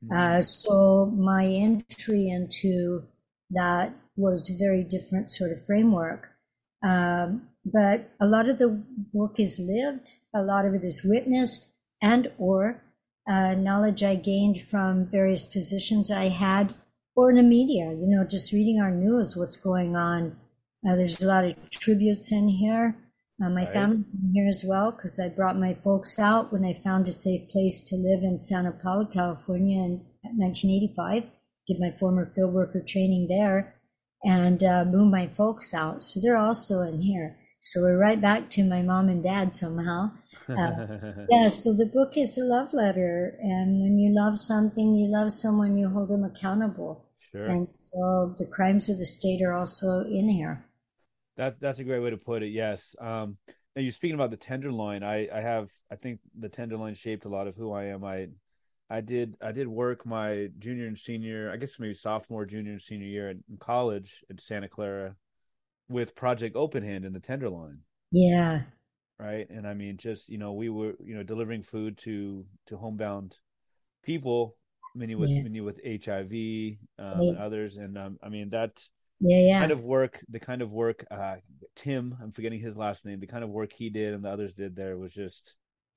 Mm-hmm. 0.05 0.17
uh, 0.17 0.43
so 0.43 1.07
my 1.07 1.45
entry 1.47 2.29
into 2.29 3.05
that 3.51 3.95
was 4.17 4.51
a 4.51 4.59
very 4.65 4.85
different 4.85 5.31
sort 5.31 5.53
of 5.53 5.65
framework. 5.65 6.23
Um, 6.83 7.49
but 7.65 8.11
a 8.21 8.27
lot 8.27 8.49
of 8.51 8.59
the 8.59 8.71
book 9.15 9.41
is 9.41 9.59
lived 9.59 10.09
a 10.35 10.43
lot 10.43 10.67
of 10.67 10.75
it 10.75 10.85
is 10.85 11.05
witnessed 11.05 11.71
and 12.03 12.31
or 12.39 12.83
uh, 13.29 13.55
knowledge 13.55 14.03
i 14.03 14.15
gained 14.15 14.61
from 14.61 15.07
various 15.07 15.47
positions 15.47 16.11
i 16.11 16.29
had 16.29 16.75
or 17.17 17.31
in 17.31 17.37
the 17.37 17.43
media 17.43 17.93
you 17.93 18.07
know 18.07 18.25
just 18.25 18.53
reading 18.53 18.81
our 18.81 18.91
news 18.91 19.37
what's 19.37 19.57
going 19.57 19.97
on. 19.97 20.37
Uh, 20.87 20.95
there's 20.97 21.23
a 21.23 21.27
lot 21.27 21.47
of 21.47 21.71
tributes 21.71 22.31
in 22.31 22.47
here. 22.47 22.95
Uh, 23.43 23.49
my 23.49 23.65
right. 23.65 23.73
family's 23.73 24.23
in 24.23 24.35
here 24.35 24.47
as 24.47 24.65
well 24.65 24.93
because 24.93 25.19
i 25.19 25.29
brought 25.29 25.59
my 25.59 25.75
folks 25.75 26.21
out 26.21 26.53
when 26.53 26.65
i 26.65 26.73
found 26.73 27.09
a 27.09 27.13
safe 27.13 27.49
place 27.49 27.83
to 27.83 27.97
live 27.97 28.23
in 28.23 28.39
santa 28.39 28.71
paula 28.71 29.09
california 29.13 29.83
in 29.83 29.93
1985 30.23 31.25
did 31.67 31.81
my 31.81 31.91
former 31.91 32.31
field 32.31 32.53
worker 32.53 32.81
training 32.87 33.27
there 33.29 33.75
and 34.25 34.65
uh, 34.65 34.85
moved 34.85 35.11
my 35.11 35.27
folks 35.27 35.75
out. 35.75 36.03
So 36.03 36.21
they're 36.21 36.37
also 36.37 36.81
in 36.81 37.01
here. 37.01 37.37
So 37.61 37.83
we're 37.83 37.99
right 37.99 38.21
back 38.21 38.51
to 38.51 38.65
my 38.65 38.83
mom 38.83 39.09
and 39.09 39.23
dad 39.23 39.55
somehow. 39.55 40.13
Uh, 40.49 41.27
yeah, 41.31 41.49
so 41.49 41.73
the 41.73 41.91
book 41.93 42.17
is 42.17 42.39
a 42.39 42.45
love 42.45 42.73
letter. 42.73 43.37
And 43.41 43.81
when 43.83 43.99
you 43.99 44.15
love 44.15 44.39
something, 44.39 44.95
you 44.95 45.11
love 45.11 45.31
someone, 45.31 45.77
you 45.77 45.89
hold 45.89 46.11
them 46.11 46.25
accountable. 46.25 47.05
Sure. 47.33 47.47
And 47.47 47.69
so 47.79 48.35
the 48.39 48.47
crimes 48.47 48.89
of 48.89 48.99
the 48.99 49.05
state 49.05 49.43
are 49.43 49.53
also 49.53 50.01
in 50.01 50.29
here. 50.29 50.65
That's 51.37 51.59
that's 51.59 51.81
a 51.81 51.85
great 51.85 52.01
way 52.01 52.11
to 52.11 52.17
put 52.17 52.43
it. 52.43 52.51
Yes. 52.51 52.95
Um, 53.01 53.39
now 53.75 53.83
you're 53.83 53.93
speaking 53.93 54.15
about 54.15 54.31
the 54.31 54.37
tenderloin. 54.37 55.03
I 55.03 55.29
I 55.35 55.41
have 55.41 55.69
I 55.91 55.97
think 55.97 56.21
the 56.39 56.49
tenderloin 56.49 56.95
shaped 56.95 57.25
a 57.25 57.29
lot 57.29 57.49
of 57.49 57.57
who 57.57 57.73
I 57.73 57.87
am. 57.87 58.05
I 58.05 58.29
I 58.89 59.01
did 59.01 59.37
I 59.43 59.51
did 59.51 59.67
work 59.67 60.07
my 60.07 60.49
junior 60.59 60.87
and 60.87 60.99
senior, 60.99 61.51
I 61.51 61.57
guess 61.57 61.79
maybe 61.79 61.95
sophomore, 61.95 62.47
junior, 62.47 62.73
and 62.73 62.83
senior 62.83 63.09
year 63.09 63.31
in 63.31 63.43
college 63.59 64.23
at 64.31 64.41
Santa 64.41 64.69
Clara 64.69 65.17
with 65.89 66.15
Project 66.15 66.55
Open 66.55 66.83
Hand 66.83 67.05
in 67.05 67.13
the 67.13 67.21
Tenderloin. 67.21 67.81
Yeah. 68.13 68.63
Right. 69.19 69.49
And 69.49 69.67
I 69.67 69.75
mean, 69.75 69.97
just, 69.97 70.29
you 70.29 70.39
know, 70.39 70.53
we 70.53 70.69
were, 70.69 70.95
you 71.03 71.15
know, 71.15 71.23
delivering 71.23 71.63
food 71.63 71.99
to, 71.99 72.45
to 72.67 72.77
homebound 72.77 73.37
people, 74.03 74.57
many 74.95 75.15
with, 75.15 75.31
yeah. 75.31 75.43
many 75.43 75.61
with 75.61 75.81
HIV, 75.85 76.33
um, 76.99 77.21
yeah. 77.21 77.31
and 77.31 77.39
others. 77.39 77.77
And, 77.77 77.97
um, 77.97 78.19
I 78.23 78.29
mean, 78.29 78.51
that 78.51 78.83
yeah, 79.21 79.39
yeah. 79.39 79.61
kind 79.61 79.71
of 79.71 79.83
work, 79.83 80.21
the 80.29 80.41
kind 80.41 80.63
of 80.63 80.73
work, 80.73 81.05
uh, 81.11 81.37
Tim, 81.77 82.17
I'm 82.21 82.33
forgetting 82.33 82.61
his 82.61 82.77
last 82.77 83.05
name, 83.05 83.21
the 83.21 83.27
kind 83.29 83.45
of 83.45 83.51
work 83.51 83.73
he 83.73 83.89
did 83.89 84.15
and 84.15 84.25
the 84.25 84.31
others 84.31 84.53
did 84.53 84.75
there 84.75 84.99
was 84.99 85.13
just, 85.13 85.55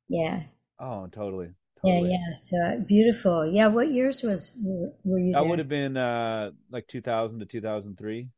yeah. 0.08 0.44
Oh, 0.80 1.08
totally. 1.08 1.50
Totally. 1.82 2.10
Yeah, 2.10 2.18
yeah. 2.18 2.34
So 2.34 2.84
beautiful. 2.88 3.46
Yeah. 3.46 3.68
What 3.68 3.90
years 3.90 4.24
was 4.24 4.52
were, 4.62 4.94
were 5.04 5.20
you? 5.20 5.36
I 5.36 5.42
would 5.42 5.60
have 5.60 5.70
been 5.70 5.96
uh 5.96 6.52
like 6.72 6.88
2000 6.88 7.40
to 7.40 7.46
2003. 7.46 8.30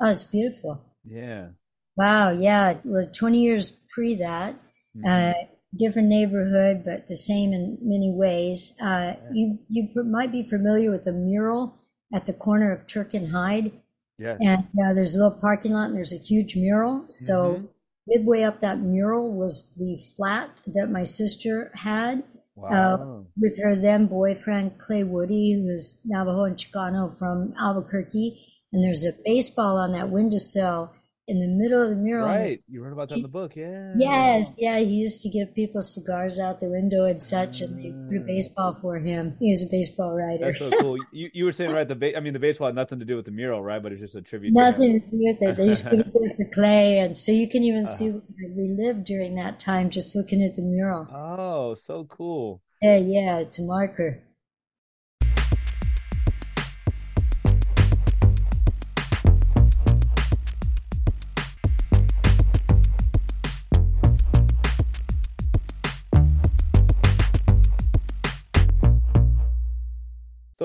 Oh, 0.00 0.10
it's 0.10 0.24
beautiful. 0.24 0.82
Yeah. 1.04 1.48
Wow. 1.96 2.30
Yeah. 2.32 2.78
Well, 2.84 3.08
20 3.12 3.38
years 3.38 3.70
pre 3.70 4.14
that, 4.16 4.54
mm-hmm. 4.96 5.06
uh, 5.06 5.32
different 5.76 6.08
neighborhood, 6.08 6.82
but 6.84 7.06
the 7.06 7.16
same 7.16 7.52
in 7.52 7.78
many 7.80 8.12
ways. 8.12 8.72
Uh, 8.80 9.14
yeah. 9.16 9.30
You 9.32 9.58
you 9.68 9.88
might 10.04 10.32
be 10.32 10.42
familiar 10.42 10.90
with 10.90 11.04
the 11.04 11.12
mural 11.12 11.78
at 12.12 12.26
the 12.26 12.32
corner 12.32 12.72
of 12.72 12.86
Turk 12.86 13.14
and 13.14 13.30
Hyde. 13.30 13.72
Yeah. 14.18 14.36
And 14.40 14.64
uh, 14.64 14.94
there's 14.94 15.14
a 15.14 15.18
little 15.18 15.38
parking 15.38 15.72
lot, 15.72 15.86
and 15.86 15.94
there's 15.94 16.12
a 16.12 16.18
huge 16.18 16.56
mural. 16.56 17.06
So 17.08 17.54
mm-hmm. 17.54 17.66
midway 18.06 18.42
up 18.42 18.60
that 18.60 18.80
mural 18.80 19.32
was 19.32 19.74
the 19.76 19.98
flat 20.16 20.60
that 20.66 20.90
my 20.90 21.04
sister 21.04 21.70
had. 21.74 22.24
Uh, 22.58 22.62
wow. 22.62 22.94
Uh, 22.94 23.22
with 23.36 23.60
her 23.62 23.76
then 23.76 24.06
boyfriend 24.06 24.78
Clay 24.78 25.04
Woody, 25.04 25.52
who 25.52 25.68
is 25.68 26.00
Navajo 26.06 26.44
and 26.44 26.56
Chicano 26.56 27.14
from 27.14 27.52
Albuquerque, 27.60 28.40
and 28.72 28.82
there's 28.82 29.04
a 29.04 29.12
baseball 29.24 29.76
on 29.76 29.92
that 29.92 30.08
windowsill 30.08 30.90
in 31.28 31.40
the 31.40 31.48
middle 31.48 31.82
of 31.82 31.90
the 31.90 31.96
mural. 31.96 32.26
Right, 32.26 32.62
you 32.68 32.82
wrote 32.82 32.92
about 32.92 33.08
that 33.08 33.16
in 33.16 33.22
the 33.22 33.28
book, 33.28 33.56
yeah. 33.56 33.92
Yes, 33.96 34.54
yeah. 34.58 34.78
He 34.78 34.84
used 34.84 35.22
to 35.22 35.28
give 35.28 35.54
people 35.54 35.82
cigars 35.82 36.38
out 36.38 36.60
the 36.60 36.68
window 36.68 37.04
and 37.04 37.20
such, 37.20 37.60
and 37.60 37.76
they 37.76 37.90
put 38.08 38.22
a 38.22 38.24
baseball 38.24 38.72
for 38.72 38.98
him. 38.98 39.36
He 39.40 39.50
was 39.50 39.64
a 39.64 39.68
baseball 39.68 40.14
writer. 40.14 40.46
That's 40.46 40.58
so 40.58 40.70
cool. 40.80 40.96
you, 41.12 41.30
you 41.32 41.44
were 41.44 41.52
saying 41.52 41.72
right, 41.72 41.86
the 41.86 41.96
ba- 41.96 42.16
I 42.16 42.20
mean, 42.20 42.32
the 42.32 42.38
baseball 42.38 42.68
had 42.68 42.76
nothing 42.76 43.00
to 43.00 43.04
do 43.04 43.16
with 43.16 43.24
the 43.24 43.32
mural, 43.32 43.62
right? 43.62 43.82
But 43.82 43.92
it's 43.92 44.00
just 44.00 44.14
a 44.14 44.22
tribute. 44.22 44.52
Nothing 44.54 45.00
to, 45.00 45.10
do 45.10 45.18
with 45.18 45.42
it. 45.42 45.56
They 45.56 45.66
used 45.66 45.84
to 45.84 45.90
put 45.90 46.00
it 46.00 46.12
with 46.14 46.36
the 46.38 46.48
clay, 46.52 46.98
and 46.98 47.16
so 47.16 47.32
you 47.32 47.48
can 47.48 47.64
even 47.64 47.84
uh, 47.84 47.88
see 47.88 48.10
where 48.10 48.52
we 48.56 48.76
lived 48.78 49.04
during 49.04 49.34
that 49.36 49.58
time, 49.58 49.90
just 49.90 50.14
looking 50.14 50.42
at 50.42 50.54
the 50.54 50.62
mural. 50.62 51.08
Oh, 51.12 51.74
so 51.74 52.04
cool. 52.04 52.62
Yeah, 52.82 52.96
yeah, 52.96 53.38
it's 53.38 53.58
a 53.58 53.62
marker. 53.62 54.22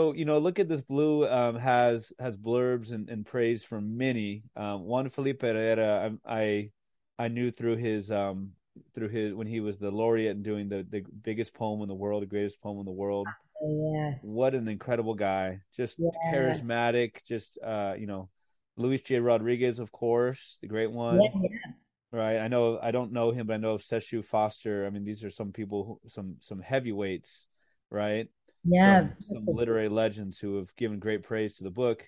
So 0.02 0.14
you 0.14 0.26
know, 0.26 0.40
look 0.40 0.58
at 0.58 0.68
this 0.68 0.82
blue 0.82 1.28
um, 1.28 1.56
has 1.58 2.12
has 2.20 2.36
blurbs 2.36 2.92
and, 2.92 3.08
and 3.10 3.24
praise 3.24 3.64
from 3.64 3.98
many. 3.98 4.44
Um, 4.56 4.86
Juan 4.86 5.10
Felipe 5.10 5.44
Herrera, 5.44 6.18
I, 6.26 6.42
I, 6.42 6.72
I 7.20 7.28
knew 7.28 7.52
through 7.52 7.76
his 7.76 8.12
um, 8.12 8.54
through 8.96 9.10
his 9.10 9.34
when 9.36 9.46
he 9.46 9.60
was 9.60 9.78
the 9.78 9.92
laureate 9.92 10.36
and 10.36 10.44
doing 10.44 10.70
the 10.70 10.86
the 10.90 11.04
biggest 11.22 11.54
poem 11.54 11.84
in 11.84 11.88
the 11.88 11.94
world, 11.94 12.24
the 12.24 12.28
greatest 12.28 12.62
poem 12.62 12.80
in 12.80 12.86
the 12.86 12.92
world. 12.92 13.28
Yeah. 13.62 14.16
What 14.24 14.56
an 14.56 14.68
incredible 14.68 15.14
guy! 15.14 15.62
Just 15.78 15.98
yeah. 16.00 16.10
charismatic. 16.34 17.24
Just 17.28 17.60
uh, 17.64 17.94
you 17.96 18.08
know, 18.08 18.30
Luis 18.78 19.02
J. 19.02 19.20
Rodriguez, 19.20 19.78
of 19.78 19.92
course, 19.92 20.58
the 20.62 20.68
great 20.68 20.92
one. 20.92 21.22
Yeah, 21.22 21.30
yeah. 21.36 21.72
Right. 22.12 22.40
I 22.40 22.48
know. 22.48 22.80
I 22.82 22.90
don't 22.90 23.14
know 23.14 23.30
him, 23.30 23.46
but 23.46 23.54
I 23.54 23.58
know 23.58 23.74
of 23.74 23.84
Seshu 23.84 24.26
Foster. 24.26 24.88
I 24.88 24.90
mean, 24.90 25.06
these 25.06 25.24
are 25.24 25.30
some 25.30 25.52
people, 25.52 25.84
who, 25.86 26.10
some 26.10 26.38
some 26.40 26.60
heavyweights, 26.60 27.46
right? 27.92 28.28
Yeah 28.63 29.08
some, 29.28 29.45
literary 29.47 29.89
legends 29.89 30.38
who 30.39 30.58
have 30.58 30.76
given 30.76 31.00
great 31.00 31.24
praise 31.24 31.54
to 31.54 31.63
the 31.63 31.71
book 31.71 32.08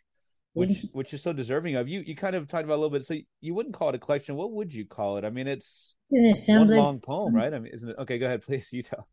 which 0.53 0.85
which 0.91 1.13
is 1.13 1.21
so 1.21 1.33
deserving 1.33 1.75
of. 1.75 1.87
You 1.87 2.01
you 2.01 2.15
kind 2.15 2.35
of 2.35 2.47
talked 2.47 2.63
about 2.63 2.75
a 2.75 2.81
little 2.81 2.91
bit 2.91 3.05
so 3.05 3.15
you 3.41 3.53
wouldn't 3.53 3.75
call 3.75 3.89
it 3.89 3.95
a 3.95 3.99
collection. 3.99 4.35
What 4.35 4.51
would 4.51 4.73
you 4.73 4.85
call 4.85 5.17
it? 5.17 5.25
I 5.25 5.29
mean 5.29 5.47
it's, 5.47 5.95
it's 6.05 6.19
an 6.19 6.25
assembly 6.25 6.77
long 6.77 6.99
poem 6.99 7.35
right? 7.35 7.53
I 7.53 7.59
mean 7.59 7.73
isn't 7.73 7.89
it? 7.89 7.95
Okay 7.99 8.19
go 8.19 8.27
ahead 8.27 8.43
please 8.45 8.69
you 8.71 8.83
tell. 8.83 9.07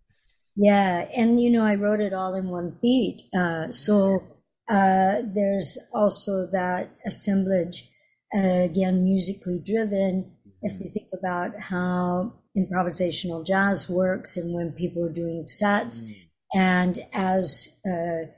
Yeah 0.56 1.08
and 1.16 1.40
you 1.40 1.50
know 1.50 1.64
i 1.64 1.74
wrote 1.74 2.00
it 2.00 2.12
all 2.12 2.34
in 2.34 2.48
one 2.48 2.76
beat 2.82 3.22
uh, 3.34 3.70
so 3.70 4.22
uh, 4.68 5.22
there's 5.24 5.78
also 5.92 6.46
that 6.46 6.90
assemblage 7.06 7.88
uh, 8.34 8.64
again 8.64 9.02
musically 9.02 9.60
driven. 9.64 10.32
If 10.62 10.74
you 10.74 10.86
mm-hmm. 10.86 10.92
think 10.92 11.08
about 11.18 11.58
how 11.58 12.34
improvisational 12.56 13.46
jazz 13.46 13.88
works 13.88 14.36
and 14.36 14.52
when 14.52 14.72
people 14.72 15.04
are 15.04 15.12
doing 15.12 15.46
sets 15.46 16.00
mm 16.00 16.26
and 16.54 16.98
as 17.12 17.68
uh, 17.86 18.30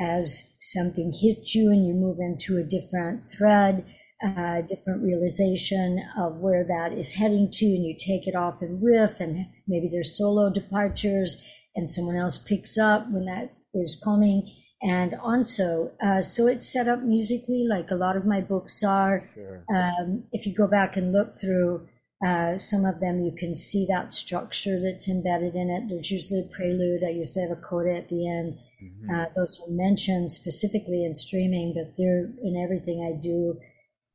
as 0.00 0.54
something 0.58 1.12
hits 1.12 1.54
you 1.54 1.70
and 1.70 1.86
you 1.86 1.94
move 1.94 2.18
into 2.18 2.56
a 2.56 2.64
different 2.64 3.28
thread, 3.28 3.84
a 4.22 4.62
different 4.66 5.02
realization 5.02 6.00
of 6.18 6.38
where 6.38 6.64
that 6.64 6.92
is 6.92 7.14
heading 7.14 7.48
to, 7.52 7.66
and 7.66 7.84
you 7.84 7.94
take 7.96 8.26
it 8.26 8.34
off 8.34 8.60
and 8.60 8.82
riff, 8.82 9.20
and 9.20 9.46
maybe 9.68 9.88
there's 9.88 10.16
solo 10.16 10.50
departures, 10.50 11.42
and 11.76 11.88
someone 11.88 12.16
else 12.16 12.38
picks 12.38 12.76
up 12.76 13.10
when 13.10 13.24
that 13.24 13.52
is 13.72 14.00
coming, 14.02 14.48
and 14.82 15.14
also, 15.14 15.92
uh, 16.00 16.22
so 16.22 16.46
it's 16.46 16.70
set 16.70 16.88
up 16.88 17.02
musically 17.02 17.64
like 17.66 17.90
a 17.90 17.96
lot 17.96 18.16
of 18.16 18.26
my 18.26 18.40
books 18.40 18.82
are. 18.82 19.30
Sure. 19.34 19.64
Um, 19.74 20.24
if 20.32 20.46
you 20.46 20.54
go 20.54 20.66
back 20.66 20.96
and 20.96 21.12
look 21.12 21.34
through 21.34 21.88
uh, 22.24 22.56
some 22.56 22.84
of 22.84 23.00
them 23.00 23.20
you 23.20 23.32
can 23.36 23.54
see 23.54 23.84
that 23.88 24.12
structure 24.12 24.80
that's 24.80 25.08
embedded 25.08 25.54
in 25.54 25.68
it. 25.68 25.88
There's 25.88 26.10
usually 26.10 26.40
a 26.40 26.54
prelude. 26.54 27.02
I 27.04 27.10
usually 27.10 27.46
have 27.46 27.58
a 27.58 27.60
coda 27.60 27.96
at 27.96 28.08
the 28.08 28.28
end. 28.28 28.58
Mm-hmm. 28.82 29.10
Uh, 29.14 29.26
those 29.36 29.60
are 29.60 29.70
mentioned 29.70 30.30
specifically 30.30 31.04
in 31.04 31.14
streaming, 31.14 31.74
but 31.74 31.96
they're 31.98 32.30
in 32.42 32.56
everything 32.56 33.04
I 33.04 33.20
do. 33.20 33.58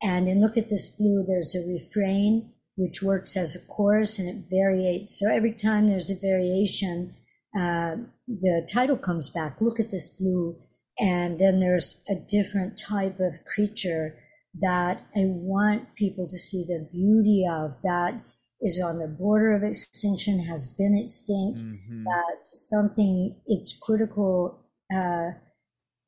And 0.02 0.28
in 0.28 0.42
Look 0.42 0.58
at 0.58 0.70
This 0.70 0.88
Blue, 0.88 1.24
there's 1.28 1.56
a 1.56 1.68
refrain 1.68 2.54
which 2.78 3.04
works 3.04 3.36
as 3.36 3.56
a 3.56 3.66
chorus 3.68 4.18
and 4.18 4.30
it 4.30 4.46
varies. 4.50 5.16
So 5.20 5.30
every 5.30 5.52
time 5.52 5.88
there's 5.88 6.10
a 6.10 6.16
variation, 6.16 7.14
uh, 7.54 7.98
the 8.28 8.68
title 8.72 8.98
comes 8.98 9.30
back, 9.30 9.60
Look 9.60 9.80
at 9.80 9.92
This 9.92 10.08
Blue. 10.08 10.56
And 11.00 11.40
then 11.40 11.60
there's 11.60 12.02
a 12.10 12.16
different 12.16 12.80
type 12.80 13.20
of 13.20 13.46
creature 13.46 14.18
that 14.56 15.04
I 15.16 15.26
want 15.26 15.96
people 15.96 16.28
to 16.28 16.38
see 16.38 16.64
the 16.64 16.88
beauty 16.92 17.46
of 17.50 17.82
that 17.82 18.22
is 18.62 18.82
on 18.84 19.00
the 19.00 19.08
border 19.08 19.54
of 19.54 19.64
extinction, 19.64 20.40
has 20.40 20.68
been 20.68 20.98
extinct, 20.98 21.60
mm-hmm. 21.60 22.04
that 22.04 22.38
something, 22.54 23.36
its 23.48 23.78
critical 23.82 24.60
uh, 24.94 25.30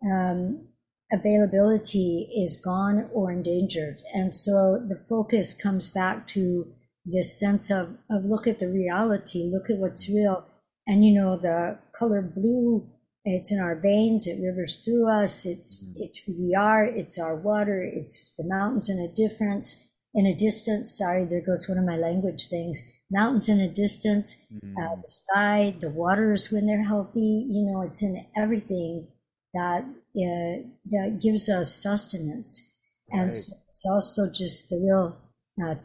um, 0.05 0.67
availability 1.11 2.27
is 2.35 2.57
gone 2.57 3.09
or 3.13 3.31
endangered. 3.31 4.01
And 4.13 4.35
so 4.35 4.79
the 4.85 4.97
focus 4.97 5.53
comes 5.53 5.89
back 5.89 6.27
to 6.27 6.73
this 7.05 7.39
sense 7.39 7.71
of, 7.71 7.97
of 8.09 8.25
look 8.25 8.47
at 8.47 8.59
the 8.59 8.69
reality, 8.69 9.49
look 9.51 9.69
at 9.69 9.77
what's 9.77 10.09
real. 10.09 10.45
And 10.87 11.05
you 11.05 11.13
know, 11.13 11.37
the 11.37 11.79
color 11.93 12.21
blue 12.21 12.89
it's 13.23 13.51
in 13.51 13.59
our 13.59 13.75
veins. 13.75 14.27
It 14.27 14.41
rivers 14.41 14.83
through 14.83 15.07
us. 15.07 15.45
It's 15.45 15.83
it's 15.95 16.23
who 16.23 16.33
we 16.33 16.55
are. 16.55 16.83
It's 16.83 17.19
our 17.19 17.35
water. 17.35 17.81
It's 17.83 18.33
the 18.35 18.47
mountains 18.47 18.89
in 18.89 18.99
a 18.99 19.07
difference 19.07 19.87
in 20.13 20.25
a 20.25 20.33
distance. 20.33 20.97
Sorry, 20.97 21.25
there 21.25 21.41
goes 21.41 21.67
one 21.69 21.77
of 21.77 21.85
my 21.85 21.97
language 21.97 22.47
things. 22.47 22.81
Mountains 23.09 23.49
in 23.49 23.59
a 23.59 23.67
distance, 23.67 24.41
mm. 24.53 24.73
uh, 24.81 24.95
the 24.95 25.09
sky, 25.09 25.75
the 25.81 25.89
waters 25.89 26.49
when 26.49 26.65
they're 26.65 26.83
healthy. 26.83 27.45
You 27.49 27.69
know, 27.69 27.81
it's 27.81 28.01
in 28.01 28.25
everything 28.37 29.07
that 29.53 29.83
uh, 29.83 30.63
that 30.85 31.19
gives 31.21 31.49
us 31.49 31.81
sustenance, 31.81 32.73
right. 33.11 33.21
and 33.21 33.33
so 33.33 33.53
it's 33.67 33.85
also 33.85 34.29
just 34.31 34.69
the 34.69 34.77
real. 34.77 35.13
Uh, 35.61 35.75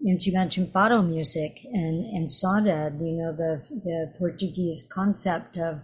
and 0.00 0.24
you 0.24 0.32
mentioned 0.32 0.68
fado 0.68 1.04
music 1.04 1.58
and 1.64 2.06
and 2.06 2.28
saudade. 2.28 3.00
You 3.00 3.16
know 3.16 3.32
the 3.32 3.60
the 3.70 4.14
Portuguese 4.16 4.86
concept 4.88 5.56
of 5.56 5.80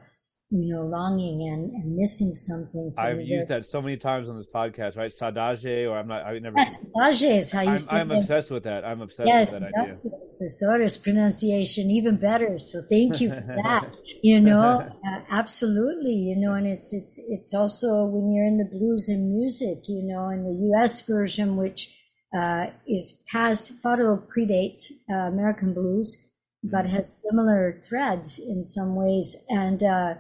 you 0.54 0.74
know, 0.74 0.82
longing 0.82 1.48
and, 1.50 1.72
and 1.72 1.96
missing 1.96 2.34
something. 2.34 2.92
I've 2.98 3.22
used 3.22 3.48
that 3.48 3.64
so 3.64 3.80
many 3.80 3.96
times 3.96 4.28
on 4.28 4.36
this 4.36 4.46
podcast, 4.46 4.98
right? 4.98 5.10
Saudade, 5.10 5.88
or 5.88 5.98
I'm 5.98 6.06
not, 6.06 6.26
I 6.26 6.38
never. 6.40 6.58
Yes, 6.58 6.78
is 7.22 7.52
how 7.52 7.62
you 7.62 7.70
I'm, 7.70 7.78
say 7.78 7.96
I'm 7.96 8.10
obsessed 8.10 8.50
with 8.50 8.64
that. 8.64 8.84
I'm 8.84 9.00
obsessed 9.00 9.28
yes, 9.28 9.54
with 9.54 9.62
that 9.62 9.74
idea. 9.74 9.98
Yes, 10.04 10.98
pronunciation, 10.98 11.90
even 11.90 12.16
better. 12.16 12.58
So 12.58 12.82
thank 12.86 13.18
you 13.22 13.30
for 13.30 13.40
that. 13.64 13.96
you 14.22 14.40
know, 14.40 14.86
uh, 15.06 15.20
absolutely. 15.30 16.12
You 16.12 16.36
know, 16.36 16.52
and 16.52 16.66
it's, 16.66 16.92
it's, 16.92 17.18
it's 17.30 17.54
also 17.54 18.04
when 18.04 18.30
you're 18.30 18.46
in 18.46 18.58
the 18.58 18.68
blues 18.70 19.08
and 19.08 19.32
music, 19.32 19.88
you 19.88 20.02
know, 20.02 20.28
in 20.28 20.44
the 20.44 20.66
U.S. 20.74 21.00
version, 21.00 21.56
which 21.56 21.88
uh, 22.36 22.66
is 22.86 23.22
past, 23.32 23.82
Fado 23.82 24.22
predates 24.28 24.90
uh, 25.10 25.28
American 25.32 25.72
blues, 25.72 26.28
but 26.62 26.84
mm-hmm. 26.84 26.96
has 26.96 27.22
similar 27.26 27.80
threads 27.82 28.38
in 28.38 28.66
some 28.66 28.94
ways. 28.94 29.34
And, 29.48 29.82
uh, 29.82 30.14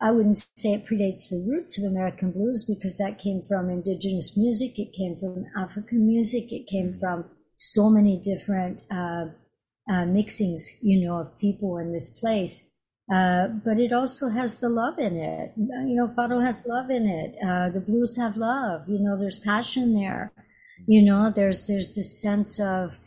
I 0.00 0.10
wouldn't 0.10 0.36
say 0.56 0.74
it 0.74 0.86
predates 0.86 1.30
the 1.30 1.44
roots 1.46 1.78
of 1.78 1.84
American 1.84 2.32
blues 2.32 2.64
because 2.64 2.98
that 2.98 3.18
came 3.18 3.42
from 3.42 3.70
indigenous 3.70 4.36
music, 4.36 4.78
it 4.78 4.92
came 4.92 5.16
from 5.16 5.46
African 5.56 6.06
music, 6.06 6.52
it 6.52 6.66
came 6.66 6.92
mm. 6.92 7.00
from 7.00 7.24
so 7.56 7.88
many 7.88 8.18
different 8.18 8.82
uh, 8.90 9.26
uh, 9.88 10.04
mixings, 10.04 10.76
you 10.82 11.06
know, 11.06 11.18
of 11.18 11.38
people 11.38 11.78
in 11.78 11.92
this 11.92 12.10
place. 12.10 12.68
Uh, 13.12 13.48
but 13.48 13.78
it 13.78 13.92
also 13.92 14.28
has 14.28 14.60
the 14.60 14.68
love 14.68 14.98
in 14.98 15.16
it. 15.16 15.52
You 15.56 15.94
know, 15.94 16.08
Fado 16.08 16.42
has 16.42 16.66
love 16.66 16.90
in 16.90 17.06
it. 17.06 17.36
Uh, 17.44 17.68
the 17.68 17.80
blues 17.80 18.16
have 18.16 18.36
love. 18.36 18.88
You 18.88 18.98
know, 18.98 19.18
there's 19.18 19.38
passion 19.38 19.94
there. 19.94 20.32
You 20.86 21.02
know, 21.02 21.30
there's 21.30 21.66
there's 21.66 21.94
this 21.94 22.20
sense 22.20 22.58
of 22.58 22.98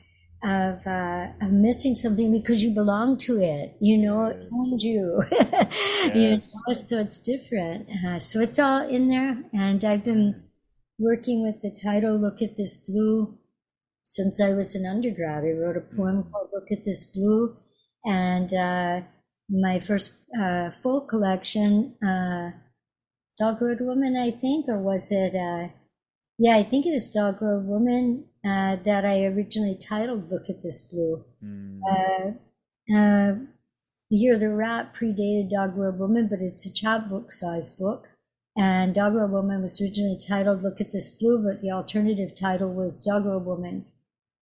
of, 0.44 0.86
uh, 0.86 1.28
of 1.42 1.52
missing 1.52 1.96
something 1.96 2.32
because 2.32 2.64
you 2.64 2.72
belong 2.72 3.18
to 3.20 3.42
it. 3.42 3.76
You 3.80 3.98
know, 3.98 4.26
it 4.26 4.48
owned 4.54 4.82
you. 4.84 5.22
yes. 5.32 6.16
you 6.16 6.38
know, 6.38 6.74
so 6.74 7.00
it's 7.00 7.20
different. 7.20 7.90
Uh, 8.06 8.20
so 8.20 8.40
it's 8.40 8.60
all 8.60 8.88
in 8.88 9.08
there, 9.10 9.38
and 9.54 9.84
I've 9.84 10.04
been 10.04 10.44
working 11.00 11.44
with 11.44 11.62
the 11.62 11.72
title 11.72 12.20
Look 12.20 12.42
at 12.42 12.58
This 12.58 12.78
Blue 12.78 13.38
since 14.04 14.42
I 14.42 14.54
was 14.54 14.74
an 14.74 14.86
undergrad. 14.86 15.44
I 15.44 15.52
wrote 15.52 15.78
a 15.78 15.82
poem 15.82 16.24
mm-hmm. 16.24 16.32
called 16.32 16.50
Look 16.54 16.72
at 16.72 16.86
This 16.86 17.04
Blue. 17.04 17.56
And 18.06 18.54
uh, 18.54 19.02
my 19.50 19.80
first 19.80 20.14
uh, 20.40 20.72
full 20.72 21.02
collection, 21.02 21.96
uh, 22.02 22.52
Dog 23.38 23.62
Road 23.62 23.82
Woman, 23.82 24.16
I 24.16 24.32
think, 24.32 24.68
or 24.70 24.80
was 24.80 25.12
it? 25.12 25.36
Uh, 25.36 25.70
yeah, 26.40 26.56
I 26.56 26.64
think 26.64 26.86
it 26.86 26.92
was 26.92 27.10
Dog 27.10 27.42
Road 27.42 27.66
Woman 27.66 28.26
uh, 28.48 28.78
that 28.78 29.04
I 29.06 29.26
originally 29.26 29.76
titled 29.76 30.32
Look 30.32 30.50
at 30.50 30.62
This 30.62 30.80
Blue. 30.80 31.26
Mm. 31.44 31.82
Uh, 32.90 33.44
the 34.10 34.16
Year 34.16 34.36
of 34.36 34.40
the 34.40 34.50
Rat 34.50 34.94
predated 34.94 35.52
Dog 35.52 35.76
Road 35.76 36.00
Woman, 36.00 36.28
but 36.30 36.40
it's 36.40 36.66
a 36.66 36.74
chapbook 36.74 37.32
size 37.34 37.70
book. 37.70 38.08
And 38.58 38.96
Dog 38.96 39.16
Road 39.16 39.32
Woman 39.32 39.62
was 39.62 39.82
originally 39.82 40.18
titled 40.18 40.64
Look 40.64 40.80
at 40.80 40.92
This 40.92 41.10
Blue, 41.10 41.44
but 41.44 41.62
the 41.62 41.72
alternative 41.72 42.40
title 42.40 42.74
was 42.74 43.02
Dog 43.02 43.26
Road 43.26 43.46
Woman. 43.46 43.86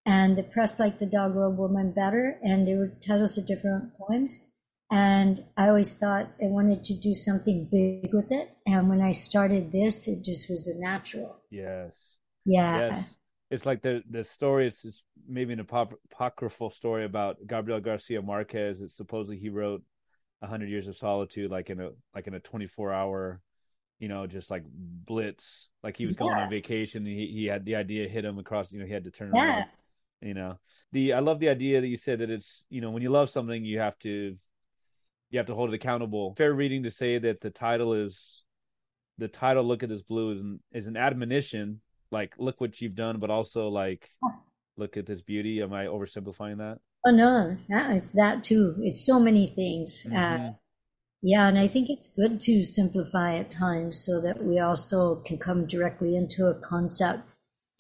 And 0.06 0.38
the 0.38 0.44
press 0.44 0.80
liked 0.80 1.00
the 1.00 1.08
Dog 1.08 1.34
Road 1.34 1.58
Woman 1.58 1.92
better, 1.92 2.38
and 2.44 2.68
they 2.68 2.76
were 2.76 2.94
titles 3.06 3.40
of 3.40 3.48
different 3.48 3.98
poems. 3.98 4.48
And 4.92 5.44
I 5.58 5.68
always 5.70 5.98
thought 5.98 6.30
I 6.40 6.46
wanted 6.46 6.84
to 6.84 6.94
do 6.94 7.16
something 7.16 7.68
big 7.72 8.14
with 8.14 8.32
it. 8.32 8.52
And 8.68 8.88
when 8.88 9.02
I 9.02 9.14
started 9.14 9.72
this, 9.72 10.08
it 10.08 10.24
just 10.24 10.48
was 10.48 10.68
a 10.68 10.80
natural. 10.80 11.42
Yes. 11.50 11.92
Yeah. 12.46 12.90
Yes. 12.90 13.15
It's 13.50 13.66
like 13.66 13.82
the 13.82 14.04
the 14.10 14.24
story 14.24 14.68
is 14.68 15.04
maybe 15.28 15.54
an 15.54 15.60
apocryphal 15.60 16.72
story 16.72 17.06
about 17.06 17.38
Gabriel 17.46 17.80
Garcia 17.80 18.22
Marquez. 18.22 18.82
It's 18.82 18.98
supposedly 18.98 19.38
he 19.38 19.50
wrote 19.50 19.84
a 20.42 20.48
hundred 20.48 20.70
years 20.70 20.88
of 20.88 20.98
solitude 20.98 21.52
like 21.52 21.70
in 21.70 21.80
a 21.80 21.92
like 22.14 22.28
in 22.28 22.34
a 22.34 22.40
twenty 22.40 22.68
four 22.68 22.92
hour, 22.92 23.42
you 24.00 24.08
know, 24.08 24.26
just 24.26 24.50
like 24.50 24.64
blitz. 24.68 25.70
Like 25.84 25.98
he 25.98 26.06
was 26.06 26.14
going 26.14 26.34
on 26.34 26.50
vacation. 26.50 27.06
he 27.06 27.28
he 27.28 27.46
had 27.46 27.66
the 27.66 27.76
idea 27.76 28.08
hit 28.08 28.26
him 28.26 28.40
across. 28.40 28.72
You 28.72 28.80
know, 28.80 28.86
he 28.86 28.94
had 28.94 29.04
to 29.04 29.12
turn 29.12 29.32
yeah. 29.34 29.58
around. 29.58 29.66
You 30.22 30.34
know, 30.34 30.60
the 30.92 31.14
I 31.14 31.20
love 31.20 31.40
the 31.40 31.50
idea 31.50 31.82
that 31.82 31.88
you 31.88 31.98
said 31.98 32.20
that 32.20 32.32
it's 32.32 32.64
you 32.70 32.82
know 32.82 32.90
when 32.90 33.04
you 33.04 33.10
love 33.10 33.30
something 33.30 33.64
you 33.64 33.80
have 33.80 33.98
to 34.00 34.36
you 35.30 35.40
have 35.40 35.48
to 35.48 35.56
hold 35.56 35.72
it 35.72 35.76
accountable. 35.76 36.34
Fair 36.36 36.54
reading 36.54 36.84
to 36.84 36.92
say 36.92 37.18
that 37.18 37.42
the 37.42 37.50
title 37.50 37.94
is 37.94 38.44
the 39.18 39.28
title 39.28 39.64
"Look 39.64 39.84
at 39.84 39.90
This 39.90 40.02
Blue" 40.02 40.32
is 40.32 40.40
an, 40.40 40.60
is 40.72 40.88
an 40.88 40.98
admonition, 40.98 41.82
like 42.12 42.36
look 42.38 42.62
what 42.62 42.82
you've 42.82 42.96
done, 42.96 43.20
but 43.20 43.30
also 43.30 43.68
like 43.70 44.10
look 44.78 44.98
at 44.98 45.06
this 45.06 45.22
beauty. 45.22 45.62
Am 45.62 45.74
I 45.74 45.86
oversimplifying 45.86 46.58
that? 46.58 46.80
Oh 47.06 47.12
no, 47.12 47.58
no, 47.70 47.96
it's 47.96 48.14
that 48.14 48.44
too. 48.44 48.76
It's 48.80 49.06
so 49.06 49.20
many 49.20 49.48
things. 49.48 50.06
Uh, 50.08 50.16
mm-hmm. 50.16 50.46
Uh, 50.48 50.52
yeah, 51.22 51.48
and 51.48 51.58
I 51.58 51.68
think 51.68 51.90
it's 51.90 52.08
good 52.08 52.40
to 52.42 52.64
simplify 52.64 53.36
at 53.36 53.50
times 53.50 54.04
so 54.06 54.22
that 54.22 54.44
we 54.44 54.60
also 54.60 55.16
can 55.26 55.38
come 55.38 55.66
directly 55.66 56.16
into 56.16 56.46
a 56.46 56.60
concept 56.60 57.24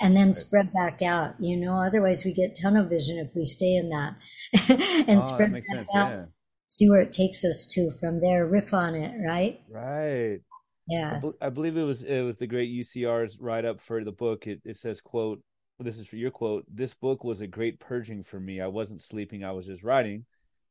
and 0.02 0.16
then 0.16 0.34
spread 0.34 0.74
back 0.74 1.02
out. 1.02 1.36
You 1.40 1.58
know, 1.58 1.76
otherwise 1.76 2.26
we 2.26 2.34
get 2.34 2.58
tunnel 2.60 2.88
vision 2.88 3.18
if 3.18 3.36
we 3.36 3.44
stay 3.44 3.76
in 3.76 3.90
that 3.90 4.16
and 5.08 5.20
oh, 5.20 5.22
spread 5.22 5.54
that 5.54 5.64
back 5.68 5.76
sense, 5.76 5.90
out. 5.96 6.10
Yeah. 6.10 6.26
See 6.68 6.90
where 6.90 7.02
it 7.02 7.12
takes 7.12 7.46
us 7.46 7.68
to 7.74 7.92
from 8.00 8.20
there. 8.20 8.48
Riff 8.48 8.74
on 8.74 8.96
it, 8.96 9.16
right? 9.24 9.62
Right. 9.70 10.40
Yeah. 10.88 11.20
I, 11.42 11.48
I 11.48 11.50
believe 11.50 11.78
it 11.78 11.84
was 11.84 12.04
it 12.04 12.22
was 12.22 12.38
the 12.38 12.48
great 12.48 12.72
UCR's 12.72 13.40
write 13.40 13.66
up 13.66 13.82
for 13.82 14.04
the 14.04 14.12
book. 14.12 14.48
It 14.48 14.62
it 14.66 14.78
says 14.78 15.02
quote 15.02 15.42
this 15.80 15.98
is 15.98 16.08
for 16.08 16.16
your 16.16 16.32
quote. 16.32 16.66
This 16.74 16.94
book 16.94 17.24
was 17.24 17.42
a 17.42 17.48
great 17.48 17.80
purging 17.80 18.24
for 18.24 18.40
me. 18.40 18.62
I 18.62 18.68
wasn't 18.68 19.04
sleeping. 19.04 19.44
I 19.44 19.52
was 19.52 19.66
just 19.66 19.84
writing, 19.84 20.26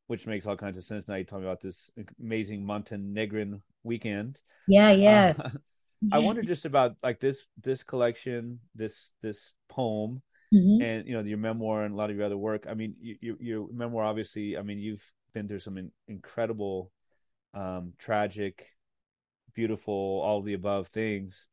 which 0.07 0.27
makes 0.27 0.47
all 0.47 0.57
kinds 0.57 0.79
of 0.79 0.85
sense. 0.85 1.07
Now 1.07 1.17
you 1.17 1.25
talking 1.25 1.45
about 1.45 1.61
this 1.61 1.91
amazing 2.19 2.65
Montenegrin 2.65 3.61
weekend. 3.83 4.41
Yeah, 4.67 4.91
yeah. 4.91 5.35
Uh, 5.39 5.51
I 6.13 6.21
wonder 6.21 6.43
just 6.47 6.65
about 6.65 6.97
like 7.03 7.21
this 7.21 7.45
this 7.63 7.83
collection, 7.83 8.61
this 8.75 9.11
this 9.23 9.53
poem, 9.69 10.23
mm-hmm. 10.53 10.83
and 10.83 11.07
you 11.07 11.15
know 11.15 11.23
your 11.23 11.39
memoir 11.39 11.85
and 11.85 11.95
a 11.95 11.97
lot 11.97 12.11
of 12.11 12.17
your 12.17 12.25
other 12.25 12.39
work. 12.39 12.67
I 12.69 12.75
mean, 12.75 12.95
you, 12.99 13.17
you, 13.21 13.37
your 13.41 13.69
memoir, 13.73 14.05
obviously. 14.05 14.57
I 14.57 14.63
mean, 14.63 14.79
you've 14.79 15.05
been 15.35 15.49
through 15.49 15.61
some 15.61 15.77
in, 15.77 15.93
incredible, 16.09 16.91
um, 17.53 17.93
tragic, 17.99 18.69
beautiful, 19.55 20.21
all 20.25 20.43
the 20.43 20.55
above 20.55 20.89
things. 20.89 21.47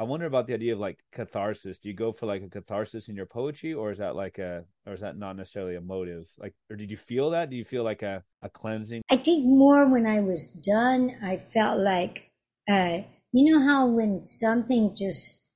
I 0.00 0.04
wonder 0.04 0.26
about 0.26 0.46
the 0.46 0.54
idea 0.54 0.74
of 0.74 0.78
like 0.78 1.00
catharsis. 1.12 1.78
Do 1.78 1.88
you 1.88 1.94
go 1.94 2.12
for 2.12 2.26
like 2.26 2.42
a 2.42 2.48
catharsis 2.48 3.08
in 3.08 3.16
your 3.16 3.26
poetry, 3.26 3.74
or 3.74 3.90
is 3.90 3.98
that 3.98 4.14
like 4.14 4.38
a, 4.38 4.64
or 4.86 4.92
is 4.92 5.00
that 5.00 5.18
not 5.18 5.36
necessarily 5.36 5.74
a 5.74 5.80
motive? 5.80 6.26
Like, 6.38 6.54
or 6.70 6.76
did 6.76 6.90
you 6.90 6.96
feel 6.96 7.30
that? 7.30 7.50
Do 7.50 7.56
you 7.56 7.64
feel 7.64 7.82
like 7.82 8.02
a, 8.02 8.22
a 8.40 8.48
cleansing? 8.48 9.02
I 9.10 9.16
think 9.16 9.44
more 9.44 9.88
when 9.88 10.06
I 10.06 10.20
was 10.20 10.46
done, 10.46 11.16
I 11.22 11.36
felt 11.36 11.80
like, 11.80 12.30
uh, 12.70 13.00
you 13.32 13.52
know 13.52 13.66
how 13.66 13.88
when 13.88 14.22
something 14.22 14.94
just 14.96 15.50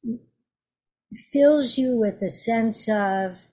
fills 1.33 1.79
you 1.79 1.97
with 1.97 2.21
a 2.23 2.31
sense 2.31 2.89
of, 2.89 3.47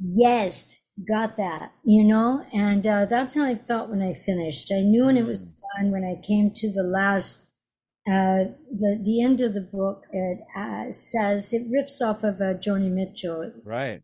yes, 0.00 0.80
got 1.08 1.36
that, 1.36 1.72
you 1.84 2.04
know? 2.04 2.44
And 2.52 2.86
uh, 2.86 3.06
that's 3.06 3.34
how 3.34 3.44
I 3.44 3.54
felt 3.54 3.90
when 3.90 4.02
I 4.02 4.12
finished. 4.12 4.72
I 4.72 4.80
knew 4.80 5.04
when 5.04 5.16
it 5.16 5.26
was 5.26 5.46
mm. 5.46 5.52
done, 5.76 5.90
when 5.90 6.04
I 6.04 6.20
came 6.20 6.50
to 6.56 6.72
the 6.72 6.82
last 6.82 7.49
uh, 8.08 8.48
the 8.70 8.98
the 9.02 9.22
end 9.22 9.40
of 9.40 9.52
the 9.52 9.60
book 9.60 10.04
it 10.10 10.38
uh, 10.56 10.90
says 10.90 11.52
it 11.52 11.70
riffs 11.70 12.00
off 12.00 12.24
of 12.24 12.40
uh, 12.40 12.54
Joni 12.54 12.90
Mitchell. 12.90 13.52
Right. 13.64 14.02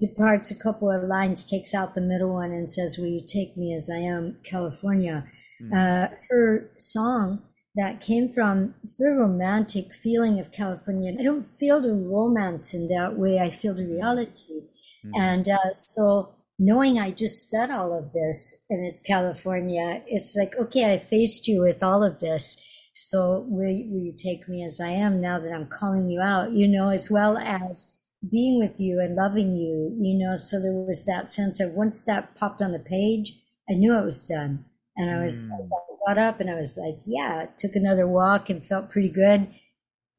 Departs 0.00 0.50
a 0.50 0.58
couple 0.58 0.90
of 0.90 1.02
lines, 1.04 1.44
takes 1.44 1.72
out 1.72 1.94
the 1.94 2.00
middle 2.00 2.34
one, 2.34 2.50
and 2.50 2.70
says, 2.70 2.98
"Will 2.98 3.06
you 3.06 3.24
take 3.24 3.56
me 3.56 3.72
as 3.72 3.88
I 3.92 3.98
am, 3.98 4.38
California?" 4.44 5.26
Mm. 5.62 6.10
her 6.28 6.70
song 6.76 7.44
that 7.76 8.02
came 8.02 8.30
from 8.30 8.74
the 8.98 9.10
romantic 9.10 9.94
feeling 9.94 10.38
of 10.38 10.52
California. 10.52 11.14
I 11.18 11.22
don't 11.22 11.46
feel 11.46 11.80
the 11.80 11.94
romance 11.94 12.74
in 12.74 12.88
that 12.88 13.16
way. 13.16 13.38
I 13.38 13.48
feel 13.48 13.74
the 13.74 13.84
hmm. 13.84 13.92
reality, 13.92 14.60
mm. 15.04 15.12
and 15.16 15.48
uh, 15.48 15.72
so 15.72 16.34
knowing 16.58 16.98
I 16.98 17.10
just 17.12 17.48
said 17.48 17.70
all 17.70 17.96
of 17.96 18.12
this 18.12 18.54
and 18.68 18.84
it's 18.84 19.00
California, 19.00 20.02
it's 20.08 20.36
like 20.36 20.56
okay, 20.56 20.92
I 20.92 20.98
faced 20.98 21.46
you 21.46 21.60
with 21.60 21.82
all 21.82 22.02
of 22.02 22.18
this 22.18 22.56
so 22.96 23.44
will, 23.46 23.66
will 23.90 24.00
you 24.00 24.14
take 24.16 24.48
me 24.48 24.64
as 24.64 24.80
I 24.80 24.88
am 24.88 25.20
now 25.20 25.38
that 25.38 25.52
I'm 25.52 25.66
calling 25.66 26.08
you 26.08 26.22
out, 26.22 26.52
you 26.52 26.66
know, 26.66 26.88
as 26.88 27.10
well 27.10 27.36
as 27.36 27.94
being 28.30 28.58
with 28.58 28.80
you 28.80 29.00
and 29.00 29.14
loving 29.14 29.52
you, 29.52 29.94
you 30.00 30.16
know. 30.18 30.34
So 30.34 30.58
there 30.58 30.72
was 30.72 31.04
that 31.04 31.28
sense 31.28 31.60
of 31.60 31.74
once 31.74 32.02
that 32.04 32.34
popped 32.36 32.62
on 32.62 32.72
the 32.72 32.78
page, 32.78 33.34
I 33.68 33.74
knew 33.74 33.94
it 33.94 34.04
was 34.04 34.22
done. 34.22 34.64
And 34.96 35.10
I 35.10 35.20
was 35.20 35.46
mm. 35.46 35.52
I 35.52 36.14
got 36.14 36.18
up 36.18 36.40
and 36.40 36.48
I 36.48 36.54
was 36.54 36.78
like, 36.78 37.00
yeah, 37.04 37.44
took 37.58 37.74
another 37.74 38.08
walk 38.08 38.48
and 38.48 38.64
felt 38.64 38.88
pretty 38.88 39.10
good. 39.10 39.48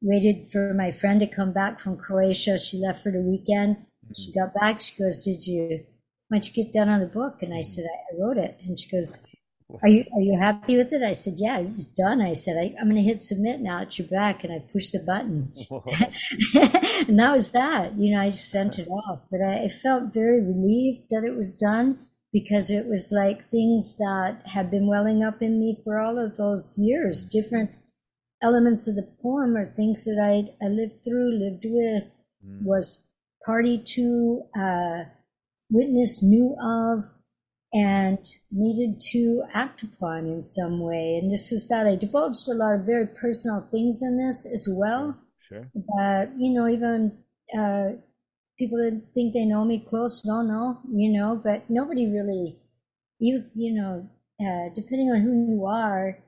Waited 0.00 0.46
for 0.46 0.72
my 0.72 0.92
friend 0.92 1.18
to 1.18 1.26
come 1.26 1.52
back 1.52 1.80
from 1.80 1.96
Croatia. 1.96 2.60
She 2.60 2.78
left 2.78 3.02
for 3.02 3.10
the 3.10 3.20
weekend. 3.20 3.78
Mm. 4.06 4.12
She 4.16 4.32
got 4.32 4.54
back. 4.54 4.80
She 4.80 4.96
goes, 4.96 5.24
Did 5.24 5.44
you, 5.48 5.84
why 6.28 6.38
don't 6.38 6.46
you 6.46 6.64
get 6.64 6.72
done 6.72 6.88
on 6.88 7.00
the 7.00 7.08
book? 7.08 7.42
And 7.42 7.52
I 7.52 7.62
said, 7.62 7.86
I, 7.86 8.14
I 8.14 8.20
wrote 8.20 8.36
it. 8.38 8.62
And 8.64 8.78
she 8.78 8.88
goes, 8.88 9.18
are 9.82 9.88
you 9.88 10.04
are 10.14 10.20
you 10.20 10.38
happy 10.38 10.78
with 10.78 10.92
it? 10.94 11.02
I 11.02 11.12
said, 11.12 11.34
yeah, 11.36 11.58
this 11.58 11.78
is 11.78 11.86
done. 11.86 12.22
I 12.22 12.32
said, 12.32 12.56
I, 12.56 12.80
am 12.80 12.88
going 12.88 12.96
to 12.96 13.02
hit 13.02 13.20
submit 13.20 13.60
now 13.60 13.82
at 13.82 13.98
your 13.98 14.08
back, 14.08 14.42
and 14.42 14.52
I 14.52 14.60
pushed 14.60 14.92
the 14.92 14.98
button, 14.98 15.52
and 17.06 17.18
that 17.18 17.32
was 17.32 17.52
that. 17.52 17.98
You 17.98 18.14
know, 18.14 18.22
I 18.22 18.30
just 18.30 18.50
sent 18.50 18.78
it 18.78 18.88
off, 18.88 19.20
but 19.30 19.42
I, 19.42 19.64
I 19.64 19.68
felt 19.68 20.14
very 20.14 20.40
relieved 20.40 21.10
that 21.10 21.22
it 21.22 21.36
was 21.36 21.54
done 21.54 21.98
because 22.32 22.70
it 22.70 22.86
was 22.86 23.12
like 23.12 23.42
things 23.42 23.98
that 23.98 24.42
had 24.46 24.70
been 24.70 24.86
welling 24.86 25.22
up 25.22 25.42
in 25.42 25.60
me 25.60 25.78
for 25.84 25.98
all 25.98 26.18
of 26.18 26.36
those 26.36 26.76
years. 26.78 27.26
Different 27.26 27.76
elements 28.42 28.88
of 28.88 28.96
the 28.96 29.08
poem 29.22 29.54
are 29.54 29.66
things 29.66 30.04
that 30.06 30.18
I 30.18 30.64
I 30.64 30.68
lived 30.70 31.04
through, 31.04 31.38
lived 31.38 31.66
with, 31.66 32.14
mm. 32.42 32.62
was 32.62 33.04
party 33.44 33.78
to, 33.78 34.42
uh, 34.58 35.04
witness, 35.70 36.22
knew 36.22 36.56
of 36.58 37.04
and 37.72 38.18
needed 38.50 39.00
to 39.12 39.44
act 39.52 39.82
upon 39.82 40.26
in 40.26 40.42
some 40.42 40.80
way. 40.80 41.18
And 41.20 41.30
this 41.30 41.50
was 41.50 41.68
that 41.68 41.86
I 41.86 41.96
divulged 41.96 42.48
a 42.48 42.54
lot 42.54 42.74
of 42.74 42.86
very 42.86 43.06
personal 43.06 43.68
things 43.70 44.02
in 44.02 44.16
this 44.16 44.46
as 44.46 44.68
well. 44.70 45.18
Sure. 45.48 45.68
That, 45.74 46.32
you 46.38 46.52
know, 46.52 46.66
even 46.66 47.18
uh, 47.56 48.00
people 48.58 48.78
that 48.78 49.02
think 49.14 49.34
they 49.34 49.44
know 49.44 49.64
me 49.64 49.80
close 49.80 50.22
don't 50.22 50.48
know, 50.48 50.80
you 50.90 51.12
know, 51.12 51.40
but 51.42 51.68
nobody 51.68 52.10
really, 52.10 52.58
you, 53.18 53.44
you 53.54 53.74
know, 53.74 54.08
uh, 54.40 54.72
depending 54.74 55.10
on 55.10 55.20
who 55.20 55.50
you 55.50 55.66
are, 55.66 56.18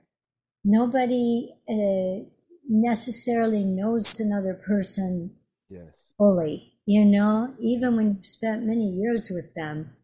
nobody 0.64 1.51
uh, 1.68 2.24
necessarily 2.68 3.64
knows 3.64 4.20
another 4.20 4.55
person 4.55 5.30
yes. 5.70 5.86
fully, 6.18 6.74
you 6.84 7.05
know, 7.05 7.55
even 7.61 7.97
when 7.97 8.14
you've 8.14 8.26
spent 8.26 8.64
many 8.64 8.86
years 8.86 9.30
with 9.30 9.55
them 9.55 9.97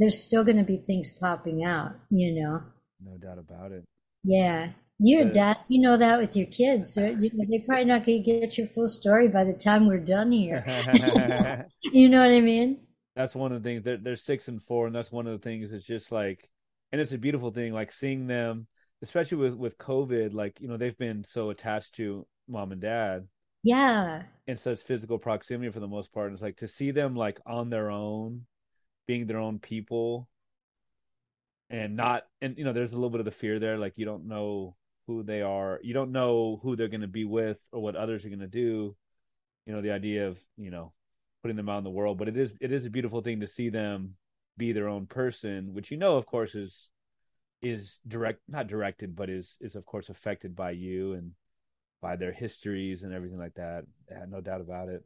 there's 0.00 0.22
still 0.22 0.42
going 0.42 0.56
to 0.56 0.64
be 0.64 0.78
things 0.78 1.12
popping 1.12 1.62
out, 1.62 1.92
you 2.10 2.34
know. 2.34 2.60
No 3.04 3.16
doubt 3.18 3.38
about 3.38 3.72
it. 3.72 3.84
Yeah. 4.24 4.70
You're 4.98 5.22
a 5.22 5.30
dad, 5.30 5.58
you 5.68 5.80
know 5.80 5.96
that 5.96 6.18
with 6.18 6.36
your 6.36 6.46
kids. 6.46 6.94
They're, 6.94 7.14
they're 7.14 7.60
probably 7.64 7.86
not 7.86 8.04
going 8.04 8.22
to 8.22 8.40
get 8.40 8.58
your 8.58 8.66
full 8.66 8.88
story 8.88 9.28
by 9.28 9.44
the 9.44 9.54
time 9.54 9.86
we're 9.86 9.98
done 9.98 10.32
here. 10.32 10.62
you 11.82 12.08
know 12.08 12.20
what 12.20 12.30
I 12.30 12.40
mean? 12.40 12.80
That's 13.16 13.34
one 13.34 13.52
of 13.52 13.62
the 13.62 13.68
things. 13.68 13.82
They're, 13.82 13.96
they're 13.96 14.16
six 14.16 14.48
and 14.48 14.62
four, 14.62 14.86
and 14.86 14.94
that's 14.94 15.10
one 15.10 15.26
of 15.26 15.32
the 15.32 15.42
things. 15.42 15.72
It's 15.72 15.86
just 15.86 16.12
like, 16.12 16.50
and 16.92 17.00
it's 17.00 17.12
a 17.12 17.18
beautiful 17.18 17.50
thing, 17.50 17.72
like 17.72 17.92
seeing 17.92 18.26
them, 18.26 18.66
especially 19.02 19.38
with 19.38 19.54
with 19.54 19.78
COVID. 19.78 20.34
Like 20.34 20.60
you 20.60 20.68
know, 20.68 20.76
they've 20.76 20.96
been 20.96 21.24
so 21.24 21.50
attached 21.50 21.94
to 21.96 22.26
mom 22.48 22.72
and 22.72 22.80
dad, 22.80 23.26
Yeah. 23.62 24.22
In 24.46 24.56
such 24.56 24.80
physical 24.80 25.18
proximity 25.18 25.70
for 25.70 25.80
the 25.80 25.88
most 25.88 26.12
part. 26.12 26.32
It's 26.32 26.42
like 26.42 26.58
to 26.58 26.68
see 26.68 26.90
them 26.90 27.14
like 27.16 27.40
on 27.46 27.70
their 27.70 27.90
own, 27.90 28.46
being 29.06 29.26
their 29.26 29.38
own 29.38 29.58
people, 29.58 30.28
and 31.68 31.96
not 31.96 32.26
and 32.40 32.56
you 32.58 32.64
know, 32.64 32.72
there's 32.72 32.92
a 32.92 32.96
little 32.96 33.10
bit 33.10 33.20
of 33.20 33.24
the 33.24 33.30
fear 33.30 33.58
there, 33.58 33.78
like 33.78 33.94
you 33.96 34.04
don't 34.04 34.26
know 34.26 34.76
who 35.06 35.22
they 35.22 35.42
are, 35.42 35.80
you 35.82 35.94
don't 35.94 36.12
know 36.12 36.60
who 36.62 36.76
they're 36.76 36.88
gonna 36.88 37.08
be 37.08 37.24
with 37.24 37.58
or 37.72 37.80
what 37.82 37.96
others 37.96 38.24
are 38.24 38.30
gonna 38.30 38.46
do. 38.46 38.96
You 39.66 39.74
know, 39.74 39.82
the 39.82 39.92
idea 39.92 40.28
of, 40.28 40.38
you 40.56 40.70
know, 40.70 40.92
putting 41.42 41.56
them 41.56 41.68
out 41.68 41.78
in 41.78 41.84
the 41.84 41.90
world. 41.90 42.18
But 42.18 42.28
it 42.28 42.36
is 42.36 42.52
it 42.60 42.72
is 42.72 42.86
a 42.86 42.90
beautiful 42.90 43.20
thing 43.20 43.40
to 43.40 43.46
see 43.46 43.68
them 43.68 44.16
be 44.56 44.72
their 44.72 44.88
own 44.88 45.06
person, 45.06 45.74
which 45.74 45.90
you 45.90 45.96
know, 45.96 46.16
of 46.16 46.26
course, 46.26 46.54
is 46.54 46.90
is 47.62 48.00
direct 48.06 48.40
not 48.48 48.66
directed, 48.66 49.14
but 49.14 49.30
is 49.30 49.56
is 49.60 49.76
of 49.76 49.84
course 49.84 50.08
affected 50.08 50.56
by 50.56 50.70
you 50.72 51.12
and 51.12 51.32
by 52.00 52.16
their 52.16 52.32
histories 52.32 53.02
and 53.02 53.12
everything 53.12 53.38
like 53.38 53.54
that. 53.54 53.84
No 54.28 54.40
doubt 54.40 54.60
about 54.60 54.88
it. 54.88 55.04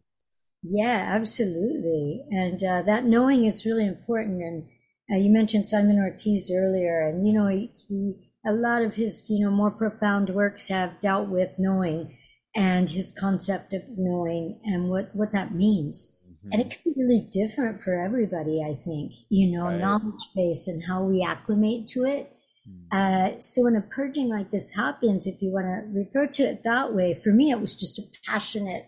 Yeah, 0.65 1.05
absolutely. 1.09 2.25
And 2.31 2.63
uh, 2.63 2.83
that 2.83 3.05
knowing 3.05 3.45
is 3.45 3.67
really 3.67 3.87
important. 3.87 4.43
And 4.43 4.67
uh, 5.13 5.19
you 5.19 5.31
mentioned 5.31 5.69
Simon 5.69 5.99
Ortiz 5.99 6.51
earlier, 6.51 7.03
and 7.03 7.27
you 7.27 7.35
know, 7.35 7.49
he, 7.49 7.71
he 7.89 8.15
a 8.47 8.53
lot 8.53 8.83
of 8.83 8.95
his 8.95 9.29
you 9.29 9.45
know 9.45 9.51
more 9.51 9.71
profound 9.71 10.31
works 10.31 10.69
have 10.69 11.01
dealt 11.01 11.29
with 11.29 11.51
knowing 11.59 12.17
and 12.57 12.91
his 12.91 13.13
concept 13.13 13.73
of 13.73 13.83
knowing 13.97 14.61
and 14.65 14.89
what 14.89 15.15
what 15.15 15.33
that 15.33 15.55
means. 15.55 16.09
Mm-hmm. 16.27 16.49
And 16.53 16.63
it 16.63 16.71
can 16.71 16.93
be 16.93 17.01
really 17.01 17.29
different 17.31 17.83
for 17.83 17.95
everybody. 17.95 18.63
I 18.63 18.73
think 18.73 19.13
you 19.29 19.53
know 19.57 19.67
right. 19.67 19.81
knowledge 19.81 20.29
base 20.35 20.67
and 20.67 20.83
how 20.85 21.05
we 21.05 21.23
acclimate 21.23 21.87
to 21.89 22.05
it 22.05 22.35
Hmm. 22.67 22.87
Uh, 22.91 23.31
so 23.41 23.63
when 23.63 23.77
a 23.77 23.83
purging 23.83 24.29
like 24.29 24.51
this 24.51 24.75
happens, 24.75 25.27
if 25.27 25.43
you 25.43 25.51
want 25.51 25.67
to 25.67 25.99
refer 25.99 26.27
to 26.27 26.43
it 26.45 26.63
that 26.65 26.95
way, 26.95 27.15
for 27.15 27.31
me 27.31 27.51
it 27.51 27.61
was 27.61 27.75
just 27.75 27.99
a 27.99 28.03
passionate 28.27 28.87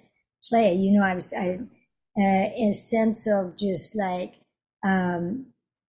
play. 0.49 0.75
You 0.75 0.99
know, 0.99 1.05
I 1.05 1.15
was 1.15 1.33
I, 1.33 1.59
uh, 2.19 2.69
a 2.69 2.73
sense 2.73 3.27
of 3.27 3.57
just 3.57 3.97
like 3.97 4.41
um, 4.85 5.47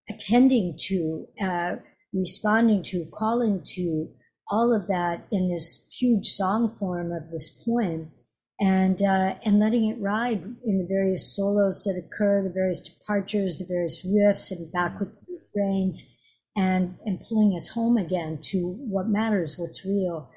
attending 0.09 0.75
to, 0.87 1.27
uh, 1.41 1.75
responding 2.13 2.81
to, 2.83 3.05
calling 3.13 3.61
to 3.75 4.09
all 4.49 4.73
of 4.73 4.87
that 4.87 5.27
in 5.31 5.49
this 5.49 5.87
huge 5.99 6.25
song 6.25 6.69
form 6.69 7.11
of 7.11 7.29
this 7.29 7.49
poem, 7.49 8.11
and 8.59 9.01
uh, 9.01 9.35
and 9.45 9.59
letting 9.59 9.89
it 9.89 10.01
ride 10.01 10.41
in 10.65 10.79
the 10.79 10.87
various 10.87 11.35
solos 11.35 11.83
that 11.83 12.01
occur, 12.01 12.41
the 12.41 12.49
various 12.49 12.81
departures, 12.81 13.59
the 13.59 13.65
various 13.65 14.05
riffs, 14.05 14.51
and 14.51 14.71
back 14.71 14.99
with 14.99 15.13
the 15.13 15.21
refrains 15.29 16.17
and 16.55 16.97
and 17.05 17.21
pulling 17.27 17.55
us 17.55 17.69
home 17.69 17.97
again 17.97 18.39
to 18.41 18.75
what 18.89 19.07
matters, 19.07 19.57
what's 19.57 19.85
real. 19.85 20.29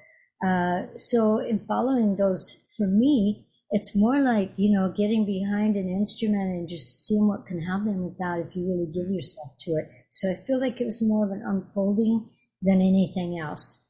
Uh, 0.45 0.87
so 0.97 1.39
in 1.39 1.59
following 1.67 2.17
those, 2.17 2.65
for 2.77 2.87
me, 2.87 3.47
it's 3.71 3.95
more 3.95 4.21
like 4.21 4.53
you 4.57 4.73
know 4.73 4.93
getting 4.95 5.25
behind 5.25 5.77
an 5.77 5.89
instrument 5.89 6.51
and 6.51 6.69
just 6.69 7.07
seeing 7.07 7.29
what 7.29 7.47
can 7.47 7.61
happen 7.61 8.03
with 8.03 8.19
that 8.19 8.41
if 8.41 8.57
you 8.57 8.67
really 8.67 8.91
give 8.93 9.11
yourself 9.11 9.57
to 9.59 9.73
it. 9.73 9.89
So 10.11 10.31
I 10.31 10.35
feel 10.35 10.61
like 10.61 10.81
it 10.81 10.87
was 10.87 11.03
more 11.03 11.25
of 11.25 11.33
an 11.33 11.43
unfolding 11.45 12.29
than 12.63 12.81
anything 12.81 13.39
else. 13.39 13.89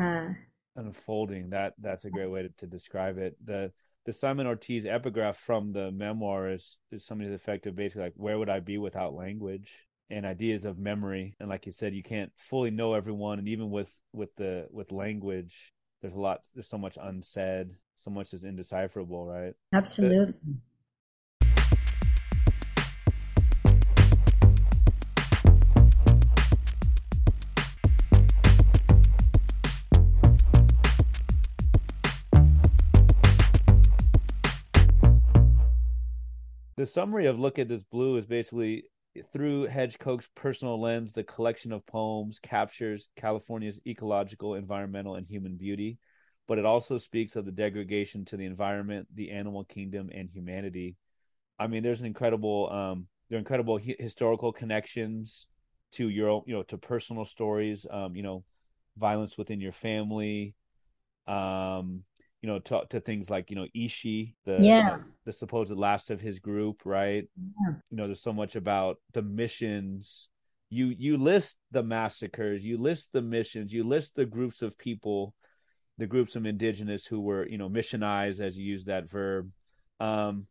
Uh, 0.00 0.28
unfolding 0.76 1.50
that 1.50 1.74
that's 1.80 2.04
a 2.04 2.10
great 2.10 2.30
way 2.30 2.42
to, 2.42 2.48
to 2.58 2.66
describe 2.66 3.18
it. 3.18 3.36
The 3.44 3.72
the 4.06 4.12
Simon 4.12 4.46
Ortiz 4.46 4.86
epigraph 4.86 5.36
from 5.36 5.72
the 5.72 5.90
memoir 5.90 6.50
is 6.50 6.78
is 6.90 7.04
something 7.04 7.26
to 7.26 7.30
the 7.30 7.36
effect 7.36 7.66
of 7.66 7.76
basically 7.76 8.04
like 8.04 8.14
where 8.16 8.38
would 8.38 8.50
I 8.50 8.60
be 8.60 8.78
without 8.78 9.14
language? 9.14 9.86
and 10.12 10.26
ideas 10.26 10.64
of 10.64 10.76
memory 10.76 11.36
and 11.38 11.48
like 11.48 11.66
you 11.66 11.72
said 11.72 11.94
you 11.94 12.02
can't 12.02 12.32
fully 12.34 12.70
know 12.70 12.94
everyone 12.94 13.38
and 13.38 13.48
even 13.48 13.70
with 13.70 13.92
with 14.12 14.34
the 14.34 14.66
with 14.72 14.90
language 14.90 15.72
there's 16.02 16.14
a 16.14 16.18
lot 16.18 16.40
there's 16.52 16.68
so 16.68 16.76
much 16.76 16.98
unsaid 17.00 17.70
so 18.00 18.10
much 18.10 18.32
is 18.32 18.44
indecipherable 18.44 19.26
right? 19.26 19.54
Absolutely. 19.72 20.34
The 36.76 36.86
summary 36.86 37.26
of 37.26 37.38
look 37.38 37.58
at 37.58 37.68
this 37.68 37.82
blue 37.82 38.16
is 38.16 38.24
basically 38.24 38.84
through 39.34 39.66
Hedge 39.66 39.98
Coke's 39.98 40.28
personal 40.34 40.80
lens, 40.80 41.12
the 41.12 41.22
collection 41.22 41.72
of 41.72 41.84
poems 41.84 42.38
captures 42.38 43.08
California's 43.16 43.78
ecological, 43.86 44.54
environmental, 44.54 45.16
and 45.16 45.26
human 45.26 45.56
beauty, 45.56 45.98
but 46.50 46.58
it 46.58 46.66
also 46.66 46.98
speaks 46.98 47.36
of 47.36 47.44
the 47.44 47.52
degradation 47.52 48.24
to 48.24 48.36
the 48.36 48.44
environment, 48.44 49.06
the 49.14 49.30
animal 49.30 49.62
kingdom, 49.62 50.10
and 50.12 50.28
humanity. 50.28 50.96
I 51.60 51.68
mean, 51.68 51.84
there's 51.84 52.00
an 52.00 52.06
incredible, 52.06 52.68
um, 52.72 53.06
there 53.28 53.36
are 53.36 53.38
incredible 53.38 53.78
hi- 53.78 53.94
historical 54.00 54.52
connections 54.52 55.46
to 55.92 56.08
your, 56.08 56.42
you 56.48 56.54
know, 56.54 56.64
to 56.64 56.76
personal 56.76 57.24
stories. 57.24 57.86
Um, 57.88 58.16
you 58.16 58.24
know, 58.24 58.42
violence 58.98 59.38
within 59.38 59.60
your 59.60 59.70
family, 59.70 60.56
um, 61.28 62.02
you 62.42 62.48
know, 62.48 62.58
to, 62.58 62.82
to 62.90 62.98
things 62.98 63.30
like, 63.30 63.50
you 63.50 63.54
know, 63.54 63.68
Ishi, 63.72 64.34
the, 64.44 64.58
yeah. 64.60 64.96
the, 64.96 65.04
the 65.26 65.32
supposed 65.32 65.70
last 65.70 66.10
of 66.10 66.20
his 66.20 66.40
group, 66.40 66.82
right? 66.84 67.28
Yeah. 67.60 67.74
You 67.92 67.96
know, 67.96 68.06
there's 68.06 68.24
so 68.24 68.32
much 68.32 68.56
about 68.56 68.96
the 69.12 69.22
missions. 69.22 70.28
You 70.68 70.86
you 70.86 71.16
list 71.16 71.58
the 71.70 71.84
massacres, 71.84 72.64
you 72.64 72.76
list 72.76 73.10
the 73.12 73.22
missions, 73.22 73.72
you 73.72 73.84
list 73.84 74.16
the 74.16 74.26
groups 74.26 74.62
of 74.62 74.76
people, 74.76 75.32
the 76.00 76.06
groups 76.06 76.34
of 76.34 76.46
indigenous 76.46 77.06
who 77.06 77.20
were, 77.20 77.46
you 77.46 77.58
know, 77.58 77.68
missionized 77.68 78.40
as 78.40 78.56
you 78.56 78.64
use 78.64 78.84
that 78.84 79.08
verb. 79.08 79.50
Um 80.00 80.46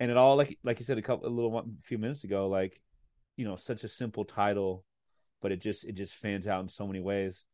and 0.00 0.10
it 0.10 0.16
all 0.16 0.36
like 0.36 0.58
like 0.64 0.78
you 0.78 0.86
said 0.86 0.98
a 0.98 1.02
couple 1.02 1.26
a 1.26 1.28
little 1.28 1.58
a 1.58 1.64
few 1.82 1.98
minutes 1.98 2.24
ago, 2.24 2.48
like, 2.48 2.80
you 3.36 3.44
know, 3.44 3.56
such 3.56 3.84
a 3.84 3.88
simple 3.88 4.24
title, 4.24 4.84
but 5.42 5.52
it 5.52 5.60
just 5.60 5.84
it 5.84 5.92
just 5.92 6.14
fans 6.14 6.46
out 6.46 6.62
in 6.62 6.68
so 6.68 6.86
many 6.86 7.00
ways. 7.00 7.44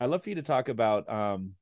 I'd 0.00 0.10
love 0.10 0.22
for 0.22 0.30
you 0.30 0.36
to 0.36 0.42
talk 0.42 0.68
about 0.68 1.08
um 1.10 1.54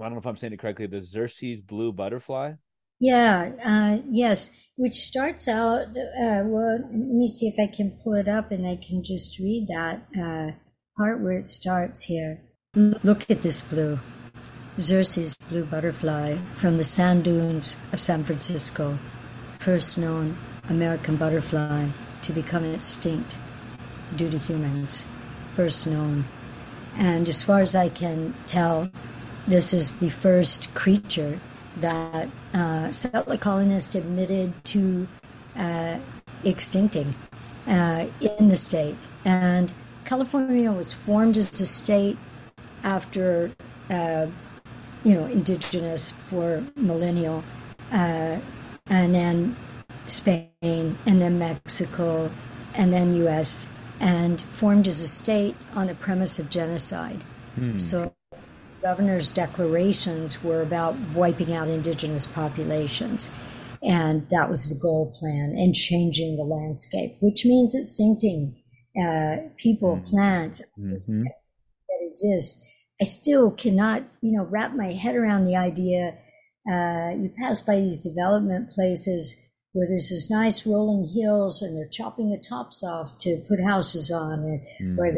I 0.00 0.04
don't 0.04 0.14
know 0.14 0.18
if 0.18 0.26
I'm 0.26 0.36
saying 0.36 0.54
it 0.54 0.58
correctly, 0.58 0.86
the 0.86 0.96
Xerces 0.96 1.64
blue 1.64 1.92
butterfly. 1.92 2.54
Yeah, 2.98 3.52
uh, 3.64 3.98
yes, 4.08 4.50
which 4.76 4.94
starts 4.94 5.48
out. 5.48 5.88
Uh, 5.88 6.42
well, 6.44 6.78
let 6.80 6.92
me 6.92 7.28
see 7.28 7.48
if 7.48 7.58
I 7.58 7.66
can 7.66 7.98
pull 8.02 8.14
it 8.14 8.28
up 8.28 8.50
and 8.50 8.66
I 8.66 8.76
can 8.76 9.02
just 9.04 9.38
read 9.38 9.66
that 9.68 10.06
uh, 10.18 10.52
part 10.96 11.20
where 11.20 11.38
it 11.38 11.48
starts 11.48 12.04
here. 12.04 12.42
Look 12.74 13.30
at 13.30 13.42
this 13.42 13.60
blue. 13.60 13.98
Xerces 14.78 15.36
blue 15.48 15.64
butterfly 15.64 16.38
from 16.56 16.78
the 16.78 16.84
sand 16.84 17.24
dunes 17.24 17.76
of 17.92 18.00
San 18.00 18.24
Francisco, 18.24 18.98
first 19.58 19.98
known 19.98 20.36
American 20.68 21.16
butterfly 21.16 21.88
to 22.22 22.32
become 22.32 22.64
extinct 22.64 23.36
due 24.16 24.30
to 24.30 24.38
humans, 24.38 25.06
first 25.54 25.86
known. 25.86 26.24
And 26.96 27.28
as 27.28 27.42
far 27.42 27.60
as 27.60 27.74
I 27.74 27.88
can 27.88 28.34
tell, 28.46 28.90
this 29.46 29.74
is 29.74 29.96
the 29.96 30.10
first 30.10 30.72
creature 30.74 31.40
that 31.78 32.28
uh, 32.54 32.90
settler 32.90 33.36
colonists 33.36 33.94
admitted 33.94 34.52
to 34.66 35.08
uh, 35.56 35.98
extincting 36.44 37.12
uh, 37.66 38.06
in 38.20 38.48
the 38.48 38.56
state. 38.56 38.96
And 39.24 39.72
California 40.04 40.70
was 40.72 40.92
formed 40.92 41.36
as 41.36 41.60
a 41.60 41.66
state 41.66 42.18
after, 42.84 43.52
uh, 43.90 44.26
you 45.04 45.14
know, 45.14 45.26
indigenous 45.26 46.10
for 46.26 46.64
millennial, 46.76 47.42
uh, 47.90 48.38
and 48.86 49.14
then 49.14 49.56
Spain, 50.06 50.50
and 50.62 51.20
then 51.20 51.38
Mexico, 51.38 52.30
and 52.74 52.92
then 52.92 53.14
U.S., 53.16 53.66
and 54.00 54.40
formed 54.40 54.86
as 54.86 55.00
a 55.00 55.08
state 55.08 55.56
on 55.74 55.86
the 55.86 55.94
premise 55.94 56.38
of 56.38 56.50
genocide. 56.50 57.22
Hmm. 57.54 57.76
So 57.78 58.14
governor's 58.82 59.30
declarations 59.30 60.42
were 60.42 60.60
about 60.60 60.96
wiping 61.14 61.54
out 61.54 61.68
indigenous 61.68 62.26
populations. 62.26 63.30
And 63.82 64.28
that 64.30 64.48
was 64.48 64.68
the 64.68 64.78
goal 64.78 65.14
plan 65.18 65.54
and 65.56 65.74
changing 65.74 66.36
the 66.36 66.44
landscape, 66.44 67.16
which 67.20 67.44
means 67.44 67.74
extincting 67.74 68.54
uh, 69.00 69.48
people, 69.56 69.96
mm-hmm. 69.96 70.06
plants 70.06 70.62
mm-hmm. 70.78 71.22
that 71.22 72.08
exist. 72.08 72.64
I 73.00 73.04
still 73.04 73.50
cannot, 73.50 74.04
you 74.20 74.36
know, 74.36 74.44
wrap 74.44 74.74
my 74.74 74.92
head 74.92 75.16
around 75.16 75.44
the 75.44 75.56
idea. 75.56 76.18
Uh, 76.70 77.10
you 77.18 77.32
pass 77.36 77.60
by 77.60 77.76
these 77.76 78.00
development 78.00 78.70
places 78.70 79.36
where 79.72 79.88
there's 79.88 80.10
this 80.10 80.30
nice 80.30 80.66
rolling 80.66 81.08
hills 81.08 81.62
and 81.62 81.76
they're 81.76 81.88
chopping 81.88 82.30
the 82.30 82.38
tops 82.38 82.84
off 82.84 83.18
to 83.18 83.42
put 83.48 83.64
houses 83.64 84.10
on, 84.10 84.40
or 84.40 84.62
mm. 84.82 84.96
where 84.96 85.16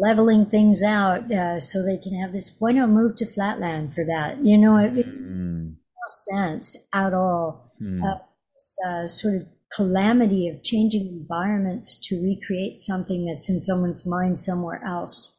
leveling 0.00 0.46
things 0.46 0.82
out 0.82 1.30
uh, 1.30 1.60
so 1.60 1.82
they 1.82 1.96
can 1.96 2.20
have 2.20 2.32
this. 2.32 2.56
Why 2.58 2.72
not 2.72 2.90
move 2.90 3.16
to 3.16 3.26
flatland 3.26 3.94
for 3.94 4.04
that? 4.04 4.44
You 4.44 4.58
know, 4.58 4.76
it 4.76 4.92
makes 4.92 5.08
mm. 5.08 5.70
no 5.70 6.06
sense 6.06 6.88
at 6.92 7.14
all. 7.14 7.70
Mm. 7.80 8.02
Uh, 8.04 8.18
this, 8.54 8.76
uh, 8.86 9.06
sort 9.06 9.36
of 9.36 9.46
calamity 9.74 10.48
of 10.48 10.62
changing 10.62 11.06
environments 11.06 11.96
to 12.08 12.22
recreate 12.22 12.74
something 12.74 13.26
that's 13.26 13.48
in 13.48 13.60
someone's 13.60 14.06
mind 14.06 14.38
somewhere 14.38 14.82
else 14.84 15.33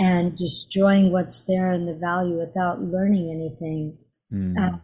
and 0.00 0.36
destroying 0.36 1.12
what's 1.12 1.44
there 1.44 1.70
and 1.70 1.86
the 1.86 1.96
value 1.96 2.38
without 2.38 2.80
learning 2.80 3.30
anything. 3.30 3.98
Mm. 4.32 4.80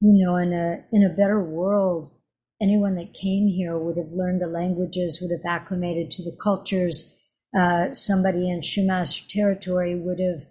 you 0.00 0.24
know, 0.24 0.36
in 0.36 0.52
a 0.52 0.84
in 0.92 1.04
a 1.04 1.14
better 1.14 1.42
world, 1.42 2.12
anyone 2.60 2.94
that 2.94 3.12
came 3.12 3.48
here 3.48 3.78
would 3.78 3.96
have 3.96 4.12
learned 4.12 4.40
the 4.40 4.46
languages, 4.46 5.20
would 5.20 5.32
have 5.32 5.44
acclimated 5.44 6.10
to 6.12 6.22
the 6.22 6.36
cultures. 6.42 7.18
Uh, 7.56 7.92
somebody 7.92 8.48
in 8.48 8.60
Chumash 8.60 9.26
territory 9.26 9.94
would 9.94 10.18
have 10.20 10.46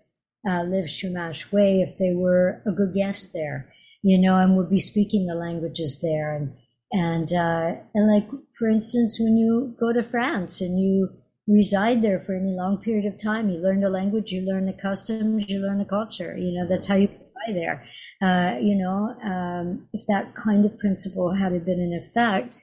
uh, 0.48 0.64
lived 0.64 0.90
Chumash 0.90 1.52
way 1.52 1.82
if 1.82 1.98
they 1.98 2.14
were 2.14 2.62
a 2.66 2.72
good 2.72 2.94
guest 2.94 3.34
there, 3.34 3.72
you 4.04 4.20
know, 4.20 4.38
and 4.38 4.56
would 4.56 4.70
be 4.70 4.80
speaking 4.80 5.26
the 5.26 5.36
languages 5.36 6.02
there. 6.02 6.36
And 6.36 6.54
and 6.92 7.32
uh, 7.32 7.82
and 7.96 8.12
like 8.12 8.28
for 8.58 8.68
instance, 8.68 9.20
when 9.20 9.38
you 9.38 9.76
go 9.80 9.94
to 9.94 10.04
France 10.04 10.62
and 10.62 10.80
you 10.80 11.10
reside 11.48 12.02
there 12.02 12.20
for 12.20 12.36
any 12.36 12.52
long 12.52 12.78
period 12.78 13.06
of 13.06 13.18
time, 13.18 13.50
you 13.50 13.60
learn 13.60 13.82
the 13.82 13.90
language, 13.90 14.32
you 14.32 14.42
learn 14.42 14.66
the 14.66 14.74
customs, 14.74 15.50
you 15.50 15.60
learn 15.60 15.80
the 15.80 15.86
culture. 15.86 16.38
You 16.38 16.54
know, 16.54 16.68
that's 16.68 16.88
how 16.88 16.96
you 16.96 17.06
apply 17.06 17.54
there. 17.54 17.84
Uh, 18.22 18.58
you 18.60 18.76
know, 18.76 19.16
um, 19.24 19.88
if 19.94 20.06
that 20.08 20.36
kind 20.36 20.66
of 20.66 20.78
principle 20.80 21.34
had 21.34 21.52
been 21.66 21.80
in 21.80 21.94
effect, 21.94 22.56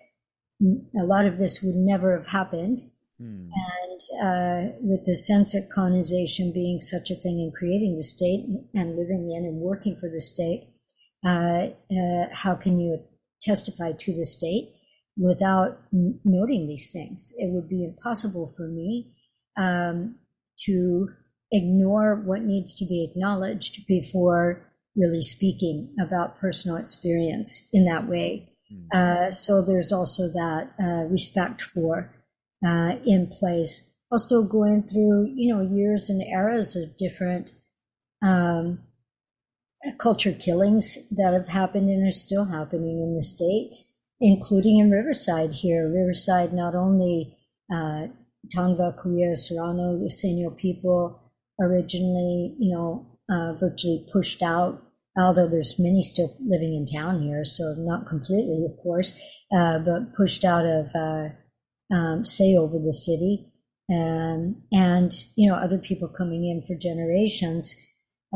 a 0.62 1.04
lot 1.04 1.26
of 1.26 1.38
this 1.38 1.62
would 1.62 1.76
never 1.76 2.16
have 2.16 2.28
happened. 2.28 2.82
Hmm. 3.18 3.48
And 3.52 4.00
uh, 4.22 4.72
with 4.80 5.04
the 5.04 5.16
sense 5.16 5.54
of 5.54 5.68
colonization 5.68 6.52
being 6.52 6.80
such 6.80 7.10
a 7.10 7.16
thing 7.16 7.40
in 7.40 7.52
creating 7.52 7.96
the 7.96 8.04
state 8.04 8.46
and 8.74 8.96
living 8.96 9.32
in 9.36 9.44
and 9.44 9.60
working 9.60 9.96
for 9.96 10.08
the 10.08 10.20
state, 10.20 10.68
uh, 11.24 11.70
uh 11.90 12.28
how 12.32 12.54
can 12.54 12.78
you 12.78 13.02
testify 13.40 13.90
to 13.90 14.14
the 14.14 14.24
state 14.24 14.72
without 15.18 15.80
n- 15.92 16.20
noting 16.24 16.66
these 16.66 16.90
things? 16.90 17.32
It 17.36 17.52
would 17.52 17.68
be 17.68 17.84
impossible 17.84 18.46
for 18.56 18.68
me 18.68 19.12
um, 19.56 20.16
to 20.64 21.08
ignore 21.52 22.16
what 22.16 22.42
needs 22.42 22.74
to 22.76 22.86
be 22.86 23.04
acknowledged 23.04 23.86
before 23.86 24.64
really 24.96 25.22
speaking 25.22 25.94
about 26.00 26.38
personal 26.38 26.76
experience 26.76 27.68
in 27.72 27.84
that 27.84 28.08
way. 28.08 28.50
Hmm. 28.68 28.86
Uh, 28.92 29.30
so 29.30 29.62
there's 29.62 29.92
also 29.92 30.28
that 30.28 30.70
uh, 30.80 31.04
respect 31.08 31.62
for 31.62 32.14
uh, 32.66 32.96
in 33.06 33.28
place. 33.28 33.94
Also 34.10 34.42
going 34.42 34.82
through, 34.82 35.30
you 35.34 35.54
know, 35.54 35.62
years 35.62 36.08
and 36.08 36.22
eras 36.22 36.74
of 36.74 36.96
different 36.96 37.52
um, 38.22 38.80
culture 39.98 40.32
killings 40.32 40.98
that 41.10 41.32
have 41.32 41.48
happened 41.48 41.88
and 41.88 42.06
are 42.06 42.12
still 42.12 42.46
happening 42.46 42.98
in 42.98 43.14
the 43.14 43.22
state, 43.22 43.74
including 44.20 44.78
in 44.78 44.90
Riverside 44.90 45.52
here. 45.52 45.88
Riverside, 45.88 46.52
not 46.52 46.74
only 46.74 47.36
uh, 47.72 48.08
Tongva, 48.54 48.96
Cahuilla, 48.96 49.36
Serrano, 49.36 49.94
Luiseño 49.94 50.56
people 50.56 51.20
originally, 51.60 52.54
you 52.58 52.74
know, 52.74 53.06
uh, 53.30 53.52
virtually 53.54 54.06
pushed 54.10 54.42
out 54.42 54.82
although 55.18 55.48
there's 55.48 55.78
many 55.78 56.02
still 56.02 56.36
living 56.40 56.72
in 56.72 56.86
town 56.86 57.20
here, 57.20 57.44
so 57.44 57.74
not 57.76 58.06
completely, 58.06 58.64
of 58.64 58.76
course, 58.82 59.18
uh, 59.56 59.78
but 59.78 60.14
pushed 60.14 60.44
out 60.44 60.64
of 60.64 60.94
uh, 60.94 61.28
um, 61.94 62.24
say 62.24 62.56
over 62.56 62.78
the 62.78 62.92
city, 62.92 63.50
um, 63.90 64.62
and 64.72 65.24
you 65.36 65.48
know 65.48 65.56
other 65.56 65.78
people 65.78 66.08
coming 66.08 66.44
in 66.44 66.62
for 66.62 66.74
generations 66.74 67.74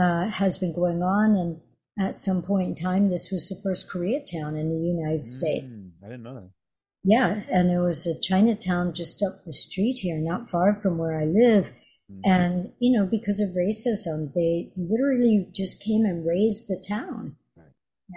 uh, 0.00 0.26
has 0.28 0.58
been 0.58 0.74
going 0.74 1.02
on, 1.02 1.36
and 1.36 1.60
at 2.08 2.16
some 2.16 2.42
point 2.42 2.68
in 2.68 2.74
time, 2.74 3.08
this 3.08 3.30
was 3.30 3.48
the 3.48 3.60
first 3.62 3.88
Koreatown 3.88 4.58
in 4.58 4.70
the 4.70 4.76
United 4.76 5.20
mm, 5.20 5.20
States. 5.20 5.66
I 6.02 6.08
didn't 6.08 6.22
know 6.22 6.34
that. 6.34 6.50
Yeah, 7.04 7.42
and 7.50 7.68
there 7.68 7.82
was 7.82 8.06
a 8.06 8.18
Chinatown 8.20 8.94
just 8.94 9.22
up 9.22 9.44
the 9.44 9.52
street 9.52 9.98
here, 10.00 10.18
not 10.18 10.50
far 10.50 10.72
from 10.72 10.98
where 10.98 11.16
I 11.16 11.24
live 11.24 11.72
Mm-hmm. 12.12 12.30
And, 12.30 12.72
you 12.78 12.98
know, 12.98 13.06
because 13.06 13.40
of 13.40 13.50
racism, 13.50 14.32
they 14.32 14.72
literally 14.76 15.48
just 15.52 15.82
came 15.82 16.04
and 16.04 16.26
razed 16.26 16.68
the 16.68 16.82
town 16.86 17.36
right. 17.56 17.66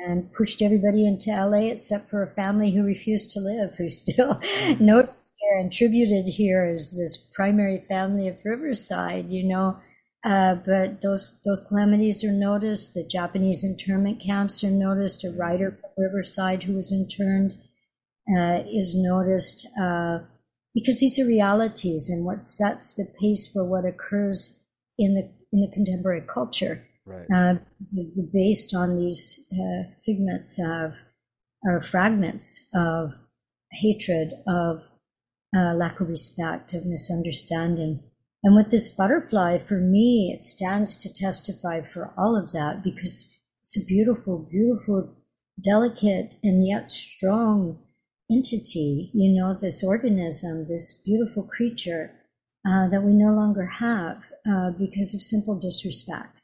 and 0.07 0.31
pushed 0.33 0.61
everybody 0.61 1.07
into 1.07 1.31
LA 1.31 1.71
except 1.71 2.09
for 2.09 2.23
a 2.23 2.27
family 2.27 2.71
who 2.71 2.83
refused 2.83 3.31
to 3.31 3.39
live, 3.39 3.75
who 3.75 3.89
still 3.89 4.36
mm-hmm. 4.36 4.86
noted 4.86 5.15
here 5.39 5.59
and 5.59 5.71
tributed 5.71 6.25
here 6.25 6.63
as 6.63 6.95
this 6.97 7.17
primary 7.17 7.79
family 7.79 8.27
of 8.27 8.43
Riverside, 8.43 9.31
you 9.31 9.47
know. 9.47 9.77
Uh, 10.26 10.55
but 10.55 11.01
those 11.01 11.39
those 11.45 11.61
calamities 11.61 12.23
are 12.23 12.32
noticed. 12.32 12.95
The 12.95 13.03
Japanese 13.03 13.63
internment 13.63 14.19
camps 14.19 14.63
are 14.63 14.71
noticed. 14.71 15.23
A 15.23 15.32
writer 15.32 15.71
from 15.71 15.91
Riverside 15.97 16.63
who 16.63 16.73
was 16.73 16.91
interned 16.91 17.53
uh, 18.36 18.63
is 18.67 18.95
noticed. 18.95 19.67
Uh, 19.80 20.19
because 20.73 20.99
these 20.99 21.17
are 21.19 21.26
realities 21.26 22.09
and 22.09 22.26
what 22.26 22.41
sets 22.41 22.95
the 22.95 23.07
pace 23.21 23.47
for 23.47 23.63
what 23.63 23.86
occurs 23.86 24.59
in 24.97 25.13
the 25.13 25.32
in 25.53 25.61
the 25.61 25.71
contemporary 25.71 26.21
culture. 26.21 26.88
Right. 27.05 27.28
Uh, 27.34 27.55
based 28.34 28.73
on 28.73 28.95
these 28.95 29.39
uh, 29.53 29.84
figments 30.03 30.59
of 30.59 31.03
or 31.63 31.80
fragments 31.80 32.67
of 32.73 33.13
hatred, 33.71 34.34
of 34.47 34.91
uh, 35.55 35.73
lack 35.73 35.99
of 35.99 36.09
respect, 36.09 36.73
of 36.73 36.86
misunderstanding. 36.86 38.01
And 38.45 38.55
with 38.55 38.69
this 38.69 38.89
butterfly, 38.89 39.57
for 39.57 39.79
me, 39.79 40.31
it 40.31 40.43
stands 40.43 40.95
to 40.97 41.11
testify 41.11 41.81
for 41.81 42.13
all 42.15 42.37
of 42.37 42.51
that 42.51 42.83
because 42.83 43.41
it's 43.63 43.75
a 43.75 43.83
beautiful, 43.83 44.37
beautiful, 44.37 45.15
delicate, 45.59 46.35
and 46.43 46.65
yet 46.65 46.91
strong 46.91 47.79
entity, 48.31 49.09
you 49.15 49.33
know, 49.33 49.57
this 49.59 49.83
organism, 49.83 50.67
this 50.67 50.93
beautiful 51.03 51.41
creature 51.41 52.11
uh, 52.67 52.87
that 52.87 53.01
we 53.01 53.13
no 53.13 53.31
longer 53.33 53.65
have 53.65 54.29
uh, 54.47 54.69
because 54.69 55.15
of 55.15 55.23
simple 55.23 55.57
disrespect. 55.57 56.43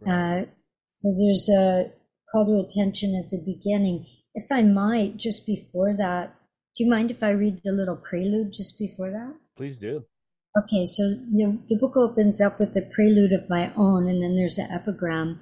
Right. 0.00 0.12
Uh, 0.12 0.46
so 0.94 1.14
there's 1.18 1.50
a 1.50 1.92
call 2.30 2.46
to 2.46 2.64
attention 2.64 3.14
at 3.14 3.30
the 3.30 3.36
beginning. 3.36 4.06
If 4.34 4.50
I 4.50 4.62
might, 4.62 5.18
just 5.18 5.44
before 5.44 5.94
that, 5.98 6.34
do 6.74 6.84
you 6.84 6.88
mind 6.88 7.10
if 7.10 7.22
I 7.22 7.30
read 7.30 7.60
the 7.62 7.72
little 7.72 7.96
prelude 7.96 8.54
just 8.54 8.78
before 8.78 9.10
that? 9.10 9.34
Please 9.54 9.76
do. 9.76 10.06
Okay, 10.54 10.84
so 10.84 11.02
the, 11.08 11.58
the 11.70 11.76
book 11.76 11.96
opens 11.96 12.38
up 12.40 12.58
with 12.58 12.74
the 12.74 12.82
prelude 12.82 13.32
of 13.32 13.48
my 13.48 13.72
own, 13.74 14.06
and 14.06 14.22
then 14.22 14.36
there's 14.36 14.58
an 14.58 14.70
epigram. 14.70 15.40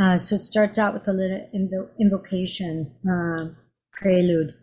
Uh, 0.00 0.18
so 0.18 0.34
it 0.34 0.40
starts 0.40 0.76
out 0.76 0.92
with 0.92 1.06
a 1.06 1.12
little 1.12 1.48
invo- 1.54 1.90
invocation 2.00 2.92
uh, 3.08 3.54
prelude. 3.92 4.54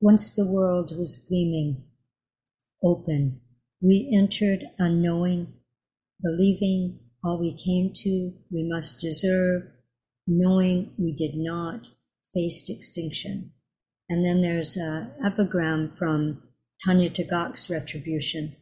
Once 0.00 0.30
the 0.30 0.46
world 0.46 0.96
was 0.96 1.16
gleaming, 1.16 1.82
open, 2.84 3.40
we 3.80 4.08
entered 4.14 4.64
unknowing, 4.78 5.54
believing 6.22 7.00
all 7.24 7.40
we 7.40 7.52
came 7.52 7.92
to 7.92 8.32
we 8.52 8.62
must 8.62 9.00
deserve, 9.00 9.64
knowing 10.28 10.92
we 10.98 11.12
did 11.12 11.34
not, 11.34 11.88
faced 12.32 12.70
extinction. 12.70 13.50
And 14.08 14.24
then 14.24 14.40
there's 14.40 14.76
an 14.76 15.10
epigram 15.24 15.94
from 15.98 16.42
Tanya 16.84 17.10
Tagaq's 17.10 17.68
Retribution. 17.68 18.54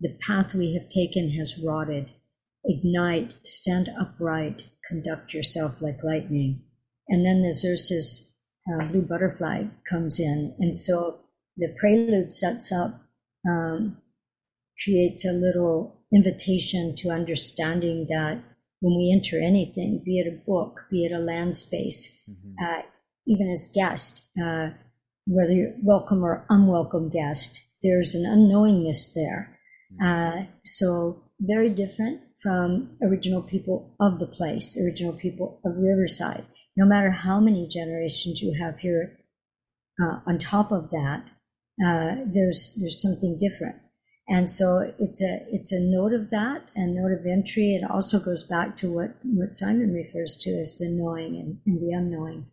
The 0.00 0.16
path 0.20 0.54
we 0.54 0.74
have 0.74 0.88
taken 0.88 1.30
has 1.30 1.58
rotted. 1.58 2.12
Ignite, 2.64 3.34
stand 3.44 3.90
upright, 3.98 4.68
conduct 4.88 5.34
yourself 5.34 5.80
like 5.80 6.02
lightning. 6.02 6.62
And 7.08 7.24
then 7.24 7.42
the 7.42 7.48
Xerces 7.48 8.30
uh, 8.72 8.86
blue 8.86 9.02
butterfly 9.02 9.64
comes 9.88 10.18
in. 10.18 10.54
And 10.58 10.74
so 10.74 11.20
the 11.56 11.74
prelude 11.78 12.32
sets 12.32 12.72
up, 12.72 13.02
um, 13.48 13.98
creates 14.82 15.24
a 15.24 15.32
little 15.32 16.00
invitation 16.12 16.94
to 16.96 17.10
understanding 17.10 18.06
that 18.08 18.42
when 18.80 18.96
we 18.96 19.12
enter 19.12 19.38
anything, 19.38 20.02
be 20.04 20.18
it 20.18 20.26
a 20.26 20.44
book, 20.46 20.86
be 20.90 21.04
it 21.04 21.12
a 21.12 21.18
land 21.18 21.56
space, 21.56 22.22
mm-hmm. 22.28 22.52
uh, 22.62 22.82
even 23.26 23.48
as 23.48 23.70
guest, 23.74 24.26
uh, 24.42 24.70
whether 25.26 25.52
you're 25.52 25.74
welcome 25.82 26.22
or 26.22 26.46
unwelcome 26.50 27.08
guest, 27.08 27.62
there's 27.82 28.14
an 28.14 28.24
unknowingness 28.24 29.14
there. 29.14 29.53
Mm-hmm. 30.00 30.40
Uh, 30.40 30.46
so 30.64 31.22
very 31.40 31.70
different 31.70 32.20
from 32.42 32.96
original 33.02 33.42
people 33.42 33.94
of 34.00 34.18
the 34.18 34.26
place, 34.26 34.76
original 34.78 35.12
people 35.12 35.60
of 35.64 35.72
Riverside. 35.76 36.44
No 36.76 36.86
matter 36.86 37.10
how 37.10 37.40
many 37.40 37.68
generations 37.68 38.42
you 38.42 38.54
have 38.58 38.80
here, 38.80 39.18
uh, 40.00 40.20
on 40.26 40.38
top 40.38 40.72
of 40.72 40.90
that, 40.90 41.30
uh, 41.84 42.16
there's 42.26 42.76
there's 42.80 43.00
something 43.00 43.36
different, 43.38 43.76
and 44.28 44.48
so 44.48 44.92
it's 44.98 45.22
a 45.22 45.46
it's 45.50 45.72
a 45.72 45.80
note 45.80 46.12
of 46.12 46.30
that 46.30 46.70
and 46.76 46.94
note 46.94 47.12
of 47.12 47.26
entry. 47.26 47.74
It 47.74 47.88
also 47.88 48.20
goes 48.20 48.44
back 48.44 48.76
to 48.76 48.92
what 48.92 49.16
what 49.24 49.50
Simon 49.50 49.92
refers 49.92 50.36
to 50.42 50.50
as 50.50 50.78
the 50.78 50.88
knowing 50.88 51.36
and, 51.36 51.58
and 51.66 51.80
the 51.80 51.92
unknowing, 51.92 52.46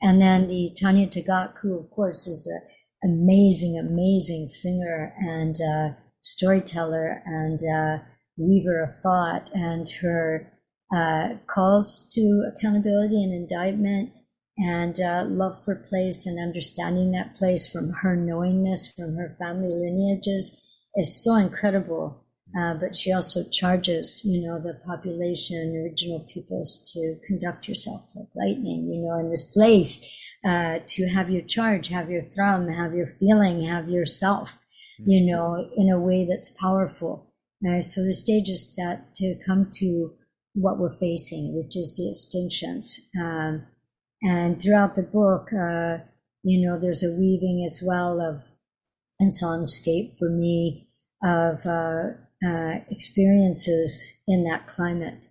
and 0.00 0.20
then 0.20 0.48
the 0.48 0.74
Tanya 0.80 1.06
Tagaq, 1.06 1.58
who 1.58 1.78
of 1.78 1.90
course 1.90 2.26
is 2.26 2.46
an 2.46 2.62
amazing, 3.04 3.78
amazing 3.78 4.48
singer 4.48 5.14
and 5.18 5.56
uh, 5.60 5.90
storyteller 6.22 7.22
and 7.26 7.60
uh, 7.62 7.98
weaver 8.36 8.82
of 8.82 8.90
thought 9.02 9.50
and 9.54 9.88
her 10.00 10.52
uh, 10.94 11.36
calls 11.46 12.08
to 12.12 12.50
accountability 12.54 13.22
and 13.22 13.32
indictment 13.32 14.10
and 14.58 15.00
uh, 15.00 15.24
love 15.26 15.62
for 15.64 15.74
place 15.74 16.26
and 16.26 16.38
understanding 16.38 17.12
that 17.12 17.34
place 17.34 17.66
from 17.66 17.90
her 18.02 18.14
knowingness, 18.14 18.92
from 18.92 19.16
her 19.16 19.36
family 19.38 19.68
lineages 19.68 20.80
is 20.94 21.22
so 21.22 21.36
incredible. 21.36 22.24
Uh, 22.58 22.74
but 22.74 22.94
she 22.94 23.10
also 23.10 23.42
charges, 23.48 24.20
you 24.26 24.46
know, 24.46 24.58
the 24.58 24.78
population, 24.84 25.74
original 25.82 26.20
peoples 26.32 26.92
to 26.92 27.16
conduct 27.26 27.66
yourself 27.66 28.02
like 28.14 28.28
lightning, 28.36 28.86
you 28.86 29.02
know, 29.02 29.18
in 29.18 29.30
this 29.30 29.44
place, 29.44 30.02
uh, 30.44 30.78
to 30.86 31.08
have 31.08 31.30
your 31.30 31.40
charge, 31.40 31.88
have 31.88 32.10
your 32.10 32.20
thrum, 32.20 32.68
have 32.68 32.92
your 32.92 33.06
feeling, 33.06 33.62
have 33.62 33.88
yourself, 33.88 34.58
you 34.98 35.20
mm-hmm. 35.20 35.30
know, 35.30 35.70
in 35.76 35.90
a 35.90 36.00
way 36.00 36.26
that's 36.28 36.50
powerful. 36.50 37.32
Uh, 37.66 37.80
so 37.80 38.02
the 38.02 38.12
stage 38.12 38.48
is 38.48 38.74
set 38.74 39.14
to 39.14 39.36
come 39.46 39.70
to 39.74 40.12
what 40.54 40.78
we're 40.78 40.90
facing, 40.90 41.56
which 41.56 41.76
is 41.76 41.96
the 41.96 42.10
extinctions. 42.10 42.98
Um, 43.20 43.66
and 44.22 44.60
throughout 44.60 44.94
the 44.94 45.02
book, 45.02 45.52
uh, 45.52 46.04
you 46.42 46.66
know, 46.66 46.78
there's 46.78 47.02
a 47.02 47.12
weaving 47.12 47.64
as 47.64 47.82
well 47.84 48.20
of, 48.20 48.50
and 49.20 49.32
songscape 49.32 50.18
for 50.18 50.28
me, 50.28 50.86
of 51.22 51.64
uh, 51.64 52.14
uh, 52.44 52.80
experiences 52.90 54.14
in 54.26 54.44
that 54.44 54.66
climate, 54.66 55.26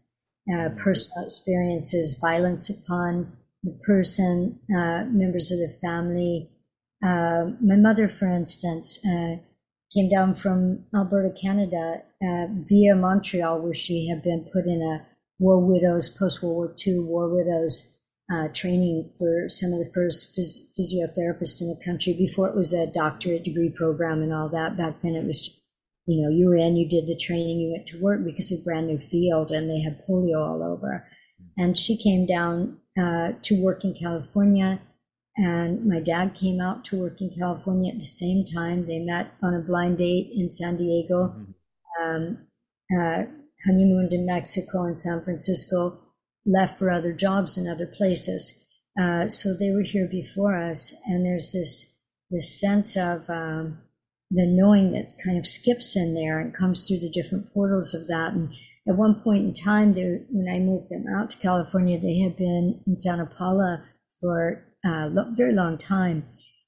uh, 0.49 0.69
mm-hmm. 0.69 0.77
personal 0.77 1.25
experiences, 1.25 2.17
violence 2.19 2.69
upon 2.69 3.37
the 3.63 3.77
person, 3.85 4.59
uh, 4.75 5.05
members 5.09 5.51
of 5.51 5.59
the 5.59 5.73
family. 5.81 6.49
Uh, 7.03 7.51
my 7.61 7.75
mother, 7.75 8.07
for 8.07 8.29
instance, 8.29 8.99
uh, 9.05 9.35
came 9.93 10.09
down 10.09 10.33
from 10.35 10.85
Alberta, 10.95 11.33
Canada, 11.39 12.03
via 12.21 12.95
Montreal, 12.95 13.61
where 13.61 13.73
she 13.73 14.07
had 14.07 14.23
been 14.23 14.47
put 14.53 14.65
in 14.65 14.81
a 14.81 15.05
war 15.39 15.59
widows, 15.59 16.07
post 16.07 16.41
World 16.41 16.55
War 16.55 16.75
II 16.87 16.99
war 16.99 17.29
widows 17.29 17.97
uh, 18.31 18.47
training 18.53 19.11
for 19.17 19.49
some 19.49 19.73
of 19.73 19.79
the 19.79 19.91
first 19.93 20.35
phys- 20.37 20.59
physiotherapists 20.79 21.61
in 21.61 21.67
the 21.67 21.81
country 21.83 22.13
before 22.13 22.47
it 22.47 22.55
was 22.55 22.73
a 22.73 22.91
doctorate 22.91 23.43
degree 23.43 23.69
program 23.69 24.21
and 24.21 24.33
all 24.33 24.49
that. 24.49 24.77
Back 24.77 25.01
then 25.01 25.15
it 25.15 25.25
was 25.25 25.49
you 26.07 26.21
know, 26.21 26.29
you 26.29 26.47
were 26.47 26.57
in, 26.57 26.75
you 26.75 26.87
did 26.87 27.07
the 27.07 27.15
training, 27.15 27.59
you 27.59 27.71
went 27.71 27.87
to 27.87 28.01
work 28.01 28.23
because 28.25 28.51
of 28.51 28.63
brand 28.63 28.87
new 28.87 28.97
field 28.97 29.51
and 29.51 29.69
they 29.69 29.81
had 29.81 30.01
polio 30.07 30.45
all 30.45 30.63
over. 30.63 31.07
And 31.57 31.77
she 31.77 31.95
came 31.95 32.25
down 32.25 32.79
uh, 32.99 33.33
to 33.43 33.61
work 33.61 33.83
in 33.83 33.93
California. 33.93 34.81
And 35.37 35.85
my 35.85 35.99
dad 36.01 36.35
came 36.35 36.59
out 36.59 36.83
to 36.85 36.99
work 36.99 37.21
in 37.21 37.33
California 37.37 37.93
at 37.93 37.99
the 37.99 38.05
same 38.05 38.43
time. 38.45 38.85
They 38.85 38.99
met 38.99 39.31
on 39.41 39.53
a 39.53 39.61
blind 39.61 39.97
date 39.97 40.29
in 40.33 40.51
San 40.51 40.75
Diego, 40.75 41.29
mm-hmm. 41.29 42.03
um, 42.03 42.37
uh, 42.97 43.23
honeymooned 43.65 44.11
in 44.11 44.25
Mexico 44.25 44.83
and 44.83 44.97
San 44.97 45.23
Francisco, 45.23 45.99
left 46.45 46.77
for 46.77 46.89
other 46.89 47.13
jobs 47.13 47.57
in 47.57 47.67
other 47.67 47.87
places. 47.87 48.65
Uh, 48.99 49.29
so 49.29 49.53
they 49.53 49.71
were 49.71 49.83
here 49.83 50.07
before 50.09 50.55
us. 50.55 50.93
And 51.05 51.25
there's 51.25 51.53
this, 51.53 51.95
this 52.29 52.59
sense 52.59 52.97
of, 52.97 53.29
um, 53.29 53.79
the 54.31 54.47
knowing 54.47 54.93
that 54.93 55.13
kind 55.23 55.37
of 55.37 55.45
skips 55.47 55.95
in 55.95 56.13
there 56.13 56.39
and 56.39 56.55
comes 56.55 56.87
through 56.87 56.99
the 56.99 57.09
different 57.09 57.53
portals 57.53 57.93
of 57.93 58.07
that. 58.07 58.33
And 58.33 58.53
at 58.87 58.95
one 58.95 59.21
point 59.21 59.43
in 59.43 59.53
time, 59.53 59.93
they, 59.93 60.23
when 60.29 60.47
I 60.53 60.59
moved 60.59 60.89
them 60.89 61.05
out 61.13 61.29
to 61.31 61.37
California, 61.37 61.99
they 61.99 62.19
had 62.19 62.37
been 62.37 62.81
in 62.87 62.97
Santa 62.97 63.25
Paula 63.25 63.83
for 64.21 64.65
a 64.83 65.25
very 65.35 65.53
long 65.53 65.77
time, 65.77 66.25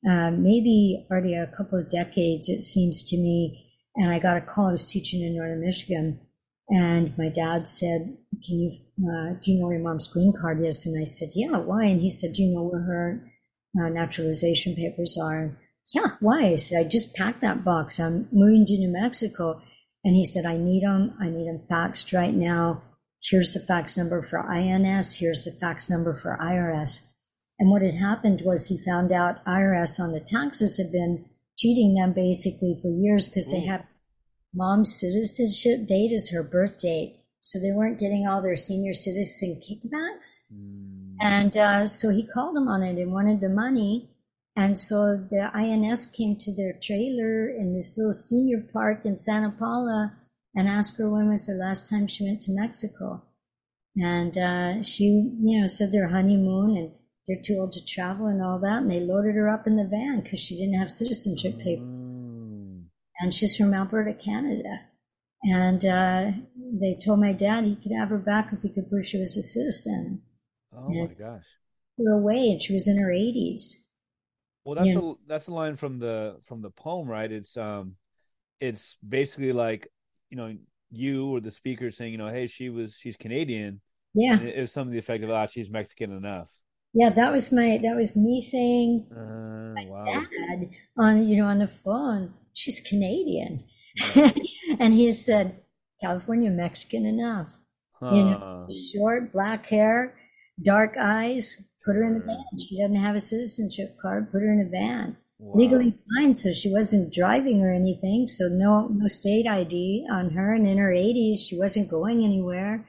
uh, 0.09 0.31
maybe 0.31 1.05
already 1.09 1.35
a 1.35 1.47
couple 1.47 1.79
of 1.79 1.89
decades, 1.89 2.49
it 2.49 2.61
seems 2.61 3.03
to 3.03 3.17
me. 3.17 3.63
And 3.95 4.11
I 4.11 4.19
got 4.19 4.37
a 4.37 4.41
call. 4.41 4.69
I 4.69 4.71
was 4.71 4.83
teaching 4.83 5.21
in 5.21 5.35
Northern 5.35 5.61
Michigan, 5.61 6.19
and 6.69 7.15
my 7.17 7.29
dad 7.29 7.67
said, 7.67 8.17
"Can 8.45 8.59
you 8.59 8.71
uh, 9.07 9.33
do 9.39 9.51
you 9.51 9.59
know 9.59 9.67
where 9.67 9.75
your 9.77 9.83
mom's 9.83 10.07
green 10.07 10.33
card 10.33 10.59
is?" 10.59 10.85
And 10.85 10.99
I 10.99 11.03
said, 11.03 11.29
"Yeah, 11.35 11.57
why?" 11.57 11.85
And 11.85 12.01
he 12.01 12.09
said, 12.09 12.33
"Do 12.33 12.41
you 12.41 12.53
know 12.53 12.63
where 12.63 12.81
her 12.81 13.23
uh, 13.79 13.89
naturalization 13.89 14.75
papers 14.75 15.17
are?" 15.21 15.59
yeah, 15.91 16.11
why? 16.19 16.45
I 16.45 16.55
said, 16.55 16.85
I 16.85 16.87
just 16.87 17.15
packed 17.15 17.41
that 17.41 17.63
box. 17.65 17.99
I'm 17.99 18.27
moving 18.31 18.65
to 18.67 18.77
New 18.77 18.91
Mexico. 18.91 19.61
And 20.03 20.15
he 20.15 20.25
said, 20.25 20.45
I 20.45 20.57
need 20.57 20.83
them. 20.83 21.15
I 21.19 21.29
need 21.29 21.47
them 21.47 21.63
faxed 21.69 22.17
right 22.17 22.33
now. 22.33 22.83
Here's 23.21 23.53
the 23.53 23.59
fax 23.59 23.97
number 23.97 24.21
for 24.21 24.39
INS. 24.39 25.15
Here's 25.15 25.45
the 25.45 25.51
fax 25.51 25.89
number 25.89 26.13
for 26.13 26.37
IRS. 26.41 27.07
And 27.59 27.69
what 27.69 27.81
had 27.81 27.95
happened 27.95 28.41
was 28.43 28.67
he 28.67 28.77
found 28.77 29.11
out 29.11 29.45
IRS 29.45 29.99
on 29.99 30.11
the 30.11 30.19
taxes 30.19 30.77
had 30.77 30.91
been 30.91 31.25
cheating 31.57 31.93
them 31.93 32.13
basically 32.13 32.77
for 32.81 32.89
years 32.89 33.29
because 33.29 33.51
they 33.51 33.61
had 33.61 33.85
mom's 34.53 34.93
citizenship 34.99 35.87
date 35.87 36.11
as 36.13 36.29
her 36.29 36.43
birth 36.43 36.77
date. 36.77 37.19
So 37.41 37.59
they 37.59 37.71
weren't 37.71 37.99
getting 37.99 38.25
all 38.25 38.41
their 38.41 38.55
senior 38.55 38.93
citizen 38.93 39.61
kickbacks. 39.61 40.39
Mm. 40.53 41.15
And 41.19 41.57
uh, 41.57 41.87
so 41.87 42.09
he 42.09 42.25
called 42.25 42.55
them 42.55 42.67
on 42.67 42.83
it 42.83 42.97
and 42.97 43.11
wanted 43.11 43.41
the 43.41 43.49
money. 43.49 44.09
And 44.55 44.77
so 44.77 45.17
the 45.17 45.51
INS 45.53 46.07
came 46.07 46.37
to 46.37 46.55
their 46.55 46.73
trailer 46.73 47.49
in 47.49 47.73
this 47.73 47.97
little 47.97 48.13
senior 48.13 48.63
park 48.71 49.05
in 49.05 49.17
Santa 49.17 49.51
Paula 49.51 50.13
and 50.55 50.67
asked 50.67 50.97
her 50.99 51.09
when 51.09 51.29
was 51.29 51.47
her 51.47 51.55
last 51.55 51.89
time 51.89 52.07
she 52.07 52.23
went 52.23 52.41
to 52.41 52.51
Mexico. 52.51 53.23
And 53.95 54.37
uh, 54.37 54.83
she, 54.83 55.05
you 55.05 55.59
know, 55.59 55.67
said 55.67 55.91
their 55.91 56.09
honeymoon 56.09 56.77
and 56.77 56.91
they're 57.27 57.41
too 57.43 57.57
old 57.59 57.73
to 57.73 57.85
travel 57.85 58.27
and 58.27 58.41
all 58.41 58.59
that. 58.59 58.81
And 58.81 58.91
they 58.91 58.99
loaded 58.99 59.35
her 59.35 59.49
up 59.49 59.65
in 59.67 59.77
the 59.77 59.87
van 59.87 60.21
because 60.21 60.39
she 60.39 60.57
didn't 60.57 60.79
have 60.79 60.89
citizenship 60.89 61.57
paper. 61.59 61.83
Mm. 61.83 62.85
And 63.19 63.33
she's 63.33 63.55
from 63.55 63.73
Alberta, 63.73 64.13
Canada. 64.13 64.81
And 65.43 65.85
uh, 65.85 66.31
they 66.79 66.95
told 66.95 67.19
my 67.19 67.33
dad 67.33 67.65
he 67.65 67.75
could 67.75 67.91
have 67.91 68.09
her 68.09 68.17
back 68.17 68.51
if 68.51 68.61
he 68.61 68.69
could 68.69 68.89
prove 68.89 69.05
she 69.05 69.19
was 69.19 69.37
a 69.37 69.41
citizen. 69.41 70.21
Oh 70.75 70.87
and 70.87 71.09
my 71.09 71.13
gosh. 71.13 71.43
Her 71.97 72.13
away, 72.13 72.49
and 72.49 72.61
she 72.61 72.73
was 72.73 72.87
in 72.87 72.97
her 72.97 73.09
80s. 73.09 73.75
Well, 74.65 74.75
that's 74.75 74.95
a 74.95 75.13
that's 75.27 75.47
a 75.47 75.53
line 75.53 75.75
from 75.75 75.99
the 75.99 76.37
from 76.45 76.61
the 76.61 76.69
poem, 76.69 77.07
right? 77.07 77.29
It's 77.29 77.57
um, 77.57 77.97
it's 78.61 78.95
basically 79.07 79.51
like 79.51 79.89
you 80.29 80.37
know 80.37 80.55
you 80.89 81.27
or 81.27 81.41
the 81.41 81.51
speaker 81.51 81.91
saying, 81.91 82.13
you 82.13 82.17
know, 82.17 82.29
hey, 82.29 82.47
she 82.47 82.69
was 82.69 82.95
she's 82.97 83.17
Canadian. 83.17 83.81
Yeah, 84.13 84.39
it, 84.39 84.55
it 84.57 84.61
was 84.61 84.71
some 84.71 84.87
of 84.87 84.93
the 84.93 84.99
effect 84.99 85.23
of 85.23 85.29
ah, 85.29 85.45
she's 85.47 85.69
Mexican 85.69 86.15
enough. 86.15 86.49
Yeah, 86.93 87.09
that 87.09 87.31
was 87.31 87.51
my 87.51 87.79
that 87.81 87.95
was 87.95 88.15
me 88.15 88.39
saying 88.39 89.07
uh, 89.11 89.73
my 89.73 89.85
wow. 89.87 90.05
dad 90.05 90.69
on 90.97 91.27
you 91.27 91.37
know 91.37 91.45
on 91.45 91.59
the 91.59 91.67
phone. 91.67 92.33
She's 92.53 92.79
Canadian, 92.79 93.63
and 94.79 94.93
he 94.93 95.11
said 95.11 95.63
California 95.99 96.51
Mexican 96.51 97.05
enough. 97.05 97.59
Huh. 97.99 98.11
You 98.13 98.23
know, 98.23 98.67
short 98.93 99.33
black 99.33 99.65
hair, 99.65 100.15
dark 100.61 100.95
eyes, 100.99 101.57
Put 101.83 101.97
her 101.97 102.03
in 102.03 102.13
the 102.13 102.21
van. 102.21 102.45
She 102.57 102.79
doesn't 102.79 102.95
have 102.95 103.15
a 103.15 103.19
citizenship 103.19 103.97
card. 104.01 104.31
Put 104.31 104.41
her 104.41 104.53
in 104.53 104.61
a 104.61 104.69
van. 104.69 105.17
Wow. 105.37 105.53
Legally 105.55 105.97
blind, 106.07 106.37
so 106.37 106.53
she 106.53 106.71
wasn't 106.71 107.13
driving 107.13 107.61
or 107.61 107.73
anything. 107.73 108.27
So 108.27 108.47
no, 108.47 108.87
no 108.87 109.09
state 109.09 109.45
ID 109.45 110.07
on 110.09 110.31
her. 110.31 110.53
And 110.53 110.65
in 110.65 110.77
her 110.77 110.91
80s, 110.91 111.39
she 111.45 111.57
wasn't 111.57 111.89
going 111.89 112.23
anywhere. 112.23 112.87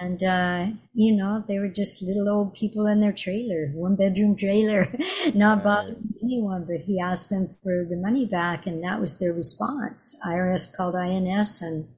And 0.00 0.22
uh, 0.22 0.66
you 0.94 1.14
know, 1.14 1.44
they 1.46 1.58
were 1.58 1.68
just 1.68 2.02
little 2.02 2.28
old 2.28 2.54
people 2.54 2.86
in 2.86 3.00
their 3.00 3.12
trailer, 3.12 3.68
one 3.74 3.96
bedroom 3.96 4.36
trailer, 4.36 4.88
not 5.34 5.62
bothering 5.62 6.10
anyone. 6.22 6.64
But 6.64 6.80
he 6.80 7.00
asked 7.00 7.30
them 7.30 7.48
for 7.48 7.84
the 7.84 7.96
money 7.96 8.26
back, 8.26 8.66
and 8.66 8.82
that 8.82 9.00
was 9.00 9.18
their 9.18 9.32
response. 9.32 10.16
IRS 10.26 10.74
called 10.74 10.96
INS, 10.96 11.62
and 11.62 11.88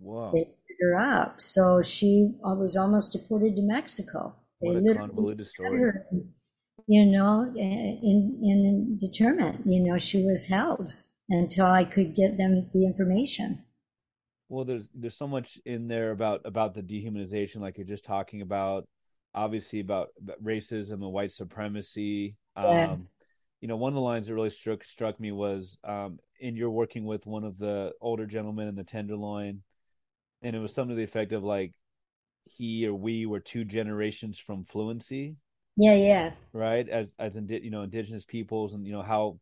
wow. 0.00 0.30
they 0.32 0.44
picked 0.44 0.80
her 0.80 0.96
up. 0.96 1.40
So 1.40 1.82
she 1.82 2.32
was 2.42 2.76
almost 2.76 3.12
deported 3.12 3.56
to 3.56 3.62
Mexico. 3.62 4.34
They 4.60 4.76
what 4.76 4.96
a 4.96 4.98
convoluted 5.00 5.46
story. 5.46 5.92
you 6.86 7.06
know, 7.06 7.52
in, 7.56 8.38
in 8.42 8.98
determined, 9.00 9.62
you 9.66 9.82
know, 9.82 9.98
she 9.98 10.22
was 10.22 10.46
held 10.46 10.94
until 11.28 11.66
I 11.66 11.84
could 11.84 12.14
get 12.14 12.36
them 12.36 12.68
the 12.72 12.86
information. 12.86 13.64
Well, 14.52 14.66
there's 14.66 14.88
there's 14.94 15.16
so 15.16 15.26
much 15.26 15.58
in 15.64 15.88
there 15.88 16.10
about 16.10 16.42
about 16.44 16.74
the 16.74 16.82
dehumanization, 16.82 17.60
like 17.60 17.78
you're 17.78 17.86
just 17.86 18.04
talking 18.04 18.42
about. 18.42 18.86
Obviously, 19.34 19.80
about, 19.80 20.08
racism 20.44 20.92
and 20.92 21.10
white 21.10 21.32
supremacy. 21.32 22.36
Yeah. 22.54 22.90
Um, 22.90 23.08
you 23.62 23.68
know, 23.68 23.78
one 23.78 23.88
of 23.88 23.94
the 23.94 24.02
lines 24.02 24.26
that 24.26 24.34
really 24.34 24.50
struck 24.50 24.84
struck 24.84 25.18
me 25.18 25.32
was 25.32 25.78
um, 25.84 26.18
in 26.38 26.54
you're 26.54 26.68
working 26.68 27.06
with 27.06 27.24
one 27.24 27.42
of 27.42 27.56
the 27.56 27.94
older 28.02 28.26
gentlemen 28.26 28.68
in 28.68 28.74
the 28.74 28.84
Tenderloin, 28.84 29.62
and 30.42 30.54
it 30.54 30.58
was 30.58 30.74
something 30.74 30.94
to 30.94 30.98
the 30.98 31.02
effect 31.02 31.32
of 31.32 31.42
like, 31.42 31.72
he 32.44 32.86
or 32.86 32.92
we 32.92 33.24
were 33.24 33.40
two 33.40 33.64
generations 33.64 34.38
from 34.38 34.66
fluency. 34.66 35.36
Yeah, 35.78 35.94
yeah. 35.94 36.32
Right, 36.52 36.86
as 36.86 37.14
as 37.18 37.34
you 37.34 37.70
know, 37.70 37.84
indigenous 37.84 38.26
peoples, 38.26 38.74
and 38.74 38.86
you 38.86 38.92
know 38.92 39.00
how 39.00 39.38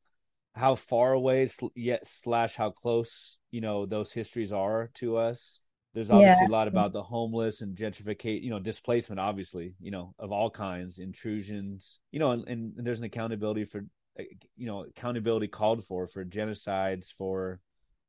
how 0.55 0.75
far 0.75 1.13
away 1.13 1.49
yet 1.75 2.07
slash 2.07 2.55
how 2.57 2.71
close 2.71 3.39
you 3.51 3.61
know 3.61 3.87
those 3.87 4.13
histories 4.13 4.53
are 4.53 4.91
to 4.95 5.17
us. 5.17 5.61
There's 5.93 6.11
obviously 6.11 6.45
yeah. 6.45 6.49
a 6.49 6.53
lot 6.53 6.69
about 6.69 6.93
the 6.93 7.03
homeless 7.03 7.63
and 7.63 7.77
gentrification, 7.77 8.45
you 8.45 8.51
know, 8.51 8.61
displacement, 8.61 9.19
obviously, 9.19 9.75
you 9.81 9.91
know, 9.91 10.15
of 10.21 10.31
all 10.31 10.49
kinds, 10.49 10.99
intrusions, 10.99 11.99
you 12.13 12.21
know, 12.21 12.31
and, 12.31 12.47
and 12.47 12.75
there's 12.77 13.01
an 13.01 13.07
accountability 13.07 13.65
for, 13.65 13.85
eh, 14.17 14.25
you 14.57 14.67
know, 14.67 14.85
accountability 14.85 15.49
called 15.49 15.85
for 15.85 16.07
for 16.07 16.25
genocides 16.25 17.13
for 17.13 17.59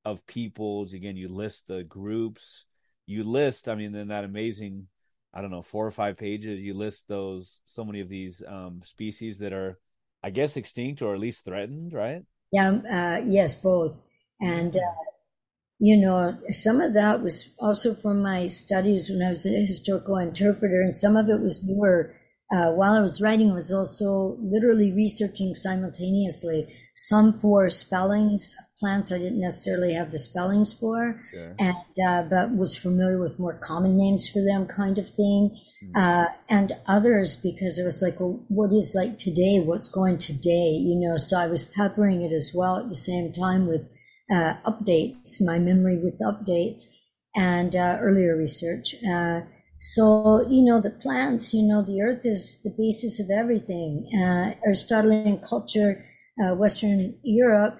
of 0.05 0.25
peoples. 0.27 0.93
Again, 0.93 1.17
you 1.17 1.27
list 1.27 1.63
the 1.67 1.83
groups, 1.83 2.65
you 3.07 3.23
list, 3.23 3.67
I 3.67 3.73
mean, 3.75 3.95
in 3.95 4.09
that 4.09 4.25
amazing, 4.25 4.87
I 5.33 5.41
don't 5.41 5.51
know, 5.51 5.61
four 5.63 5.85
or 5.87 5.91
five 5.91 6.17
pages, 6.17 6.59
you 6.59 6.75
list 6.75 7.07
those 7.07 7.61
so 7.65 7.83
many 7.83 8.01
of 8.01 8.09
these 8.09 8.43
um, 8.47 8.81
species 8.85 9.39
that 9.39 9.53
are, 9.53 9.79
I 10.23 10.29
guess, 10.29 10.57
extinct 10.57 11.01
or 11.01 11.13
at 11.13 11.19
least 11.19 11.45
threatened, 11.45 11.93
right? 11.93 12.23
Yeah. 12.51 12.67
Um, 12.67 12.83
uh, 12.91 13.21
yes, 13.25 13.55
both. 13.55 14.03
And 14.39 14.75
uh, 14.75 15.11
you 15.79 15.97
know, 15.97 16.37
some 16.51 16.79
of 16.79 16.93
that 16.93 17.23
was 17.23 17.55
also 17.59 17.95
from 17.95 18.21
my 18.21 18.47
studies 18.47 19.09
when 19.09 19.25
I 19.25 19.31
was 19.31 19.45
a 19.47 19.49
historical 19.49 20.17
interpreter, 20.17 20.81
and 20.81 20.95
some 20.95 21.17
of 21.17 21.27
it 21.27 21.41
was 21.41 21.65
newer. 21.65 22.13
Uh, 22.51 22.73
while 22.73 22.93
I 22.93 23.01
was 23.01 23.21
writing, 23.21 23.51
I 23.51 23.55
was 23.55 23.71
also 23.71 24.37
literally 24.41 24.91
researching 24.91 25.55
simultaneously, 25.55 26.67
some 26.95 27.33
for 27.33 27.69
spellings 27.69 28.51
plants 28.81 29.11
I 29.11 29.19
didn't 29.19 29.39
necessarily 29.39 29.93
have 29.93 30.11
the 30.11 30.19
spellings 30.19 30.73
for, 30.73 31.21
and 31.59 31.75
uh, 32.05 32.23
but 32.23 32.57
was 32.57 32.75
familiar 32.75 33.19
with 33.19 33.39
more 33.39 33.53
common 33.53 33.95
names 33.95 34.27
for 34.27 34.41
them, 34.43 34.65
kind 34.65 34.97
of 34.97 35.07
thing, 35.07 35.57
mm. 35.83 35.91
uh, 35.95 36.29
and 36.49 36.73
others 36.87 37.35
because 37.35 37.79
it 37.79 37.83
was 37.83 38.01
like, 38.01 38.19
well, 38.19 38.43
what 38.49 38.73
is 38.73 38.93
like 38.95 39.17
today? 39.17 39.59
What's 39.59 39.87
going 39.87 40.17
today? 40.17 40.71
You 40.71 40.99
know, 40.99 41.17
so 41.17 41.37
I 41.37 41.47
was 41.47 41.63
peppering 41.63 42.23
it 42.23 42.33
as 42.33 42.51
well 42.53 42.77
at 42.77 42.89
the 42.89 42.95
same 42.95 43.31
time 43.31 43.67
with 43.67 43.89
uh, 44.31 44.55
updates, 44.65 45.39
my 45.39 45.59
memory 45.59 45.97
with 45.97 46.19
updates, 46.19 46.83
and 47.35 47.75
uh, 47.75 47.97
earlier 48.01 48.35
research. 48.35 48.95
Uh, 49.07 49.41
so, 49.79 50.45
you 50.47 50.63
know, 50.63 50.79
the 50.79 50.91
plants, 50.91 51.53
you 51.55 51.63
know, 51.63 51.81
the 51.81 52.01
earth 52.01 52.21
is 52.23 52.61
the 52.63 52.69
basis 52.69 53.19
of 53.19 53.31
everything. 53.31 54.07
Uh, 54.15 54.53
Aristotelian 54.65 55.39
culture, 55.39 56.03
uh, 56.39 56.55
Western 56.55 57.17
Europe, 57.23 57.79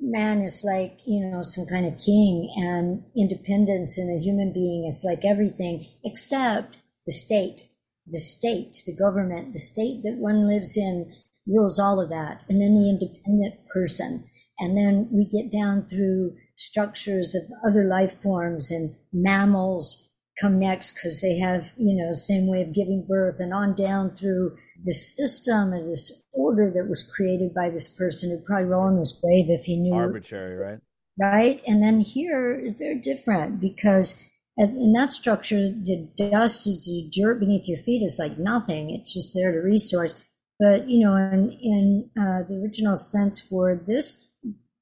man 0.00 0.40
is 0.42 0.64
like, 0.64 1.00
you 1.06 1.24
know, 1.24 1.42
some 1.42 1.66
kind 1.66 1.86
of 1.86 1.98
king, 1.98 2.48
and 2.56 3.04
independence 3.16 3.98
in 3.98 4.10
a 4.10 4.22
human 4.22 4.52
being 4.52 4.84
is 4.84 5.04
like 5.06 5.24
everything 5.24 5.86
except 6.04 6.78
the 7.06 7.12
state. 7.12 7.62
The 8.06 8.20
state, 8.20 8.82
the 8.86 8.96
government, 8.96 9.52
the 9.52 9.58
state 9.58 10.02
that 10.02 10.16
one 10.16 10.48
lives 10.48 10.78
in 10.78 11.12
rules 11.46 11.78
all 11.78 12.00
of 12.00 12.08
that. 12.08 12.42
And 12.48 12.60
then 12.60 12.74
the 12.74 12.88
independent 12.88 13.66
person. 13.68 14.24
And 14.58 14.76
then 14.76 15.08
we 15.12 15.26
get 15.26 15.52
down 15.52 15.86
through 15.88 16.36
structures 16.56 17.34
of 17.34 17.42
other 17.66 17.84
life 17.84 18.12
forms 18.12 18.70
and 18.70 18.94
mammals 19.12 20.07
come 20.40 20.58
next 20.58 20.94
because 20.94 21.20
they 21.20 21.38
have, 21.38 21.72
you 21.76 21.96
know, 21.96 22.14
same 22.14 22.46
way 22.46 22.62
of 22.62 22.72
giving 22.72 23.04
birth 23.08 23.36
and 23.38 23.52
on 23.52 23.74
down 23.74 24.14
through 24.14 24.56
this 24.84 25.14
system 25.16 25.72
and 25.72 25.86
this 25.86 26.12
order 26.32 26.70
that 26.74 26.88
was 26.88 27.02
created 27.02 27.54
by 27.54 27.68
this 27.70 27.88
person 27.88 28.30
who 28.30 28.44
probably 28.44 28.66
roll 28.66 28.88
in 28.88 28.98
his 28.98 29.12
grave 29.12 29.46
if 29.48 29.64
he 29.64 29.76
knew. 29.76 29.94
Arbitrary, 29.94 30.56
right? 30.56 30.78
Right. 31.20 31.60
And 31.66 31.82
then 31.82 32.00
here, 32.00 32.74
they're 32.78 32.94
different 32.94 33.60
because 33.60 34.22
in 34.56 34.92
that 34.92 35.12
structure, 35.12 35.70
the 35.70 36.08
dust 36.16 36.66
is 36.66 36.84
the 36.84 37.10
dirt 37.10 37.40
beneath 37.40 37.68
your 37.68 37.78
feet 37.78 38.02
is 38.02 38.18
like 38.20 38.38
nothing. 38.38 38.90
It's 38.90 39.14
just 39.14 39.34
there 39.34 39.52
to 39.52 39.58
resource. 39.58 40.20
But, 40.60 40.88
you 40.88 41.04
know, 41.04 41.14
in, 41.14 41.50
in 41.62 42.10
uh, 42.18 42.42
the 42.48 42.60
original 42.62 42.96
sense 42.96 43.40
for 43.40 43.76
this 43.76 44.28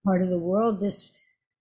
part 0.05 0.23
of 0.23 0.31
the 0.31 0.39
world, 0.39 0.81
this 0.81 1.11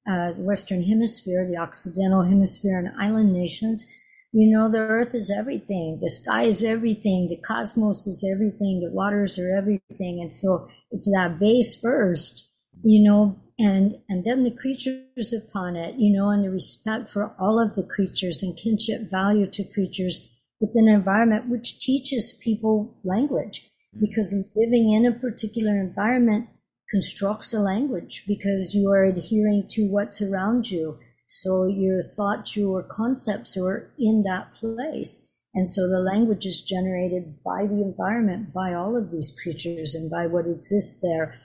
uh, 0.07 0.33
the 0.33 0.41
Western 0.41 0.83
Hemisphere, 0.83 1.47
the 1.47 1.57
Occidental 1.57 2.23
Hemisphere, 2.23 2.77
and 2.77 2.91
island 2.99 3.33
nations, 3.33 3.85
you 4.31 4.53
know, 4.53 4.69
the 4.69 4.79
earth 4.79 5.15
is 5.15 5.31
everything. 5.31 5.99
The 6.01 6.09
sky 6.09 6.43
is 6.43 6.61
everything. 6.61 7.29
The 7.29 7.37
cosmos 7.37 8.05
is 8.05 8.21
everything. 8.29 8.81
The 8.81 8.91
waters 8.91 9.39
are 9.39 9.49
everything. 9.49 10.19
And 10.21 10.33
so 10.33 10.67
it's 10.91 11.09
that 11.15 11.39
base 11.39 11.73
first, 11.73 12.51
you 12.83 13.01
know, 13.01 13.39
and, 13.57 13.95
and 14.09 14.25
then 14.25 14.43
the 14.43 14.51
creatures 14.51 15.31
upon 15.31 15.77
it, 15.77 15.95
you 15.97 16.11
know, 16.11 16.31
and 16.31 16.43
the 16.43 16.49
respect 16.49 17.09
for 17.11 17.33
all 17.39 17.61
of 17.61 17.75
the 17.75 17.83
creatures 17.83 18.43
and 18.43 18.57
kinship 18.57 19.09
value 19.09 19.47
to 19.51 19.63
creatures 19.63 20.29
within 20.59 20.89
an 20.89 20.95
environment 20.95 21.47
which 21.47 21.79
teaches 21.79 22.37
people 22.43 22.97
language 23.05 23.71
because 23.97 24.49
living 24.53 24.91
in 24.91 25.05
a 25.05 25.17
particular 25.17 25.79
environment 25.79 26.49
constructs 26.95 27.53
a 27.53 27.59
language 27.59 28.23
because 28.25 28.73
you 28.73 28.89
are 28.89 29.03
adhering 29.03 29.65
to 29.67 29.85
what's 29.89 30.21
around 30.21 30.71
you. 30.71 30.97
So 31.27 31.65
your 31.65 32.01
thoughts, 32.01 32.55
your 32.55 32.83
concepts 32.83 33.57
are 33.57 33.91
in 33.99 34.23
that 34.23 34.53
place. 34.53 35.11
And 35.53 35.69
so 35.69 35.89
the 35.89 35.99
language 35.99 36.45
is 36.45 36.61
generated 36.61 37.35
by 37.43 37.67
the 37.67 37.81
environment, 37.81 38.53
by 38.53 38.73
all 38.73 38.95
of 38.95 39.11
these 39.11 39.35
creatures 39.43 39.93
and 39.93 40.09
by 40.09 40.27
what 40.27 40.45
exists 40.45 41.01
there. 41.01 41.35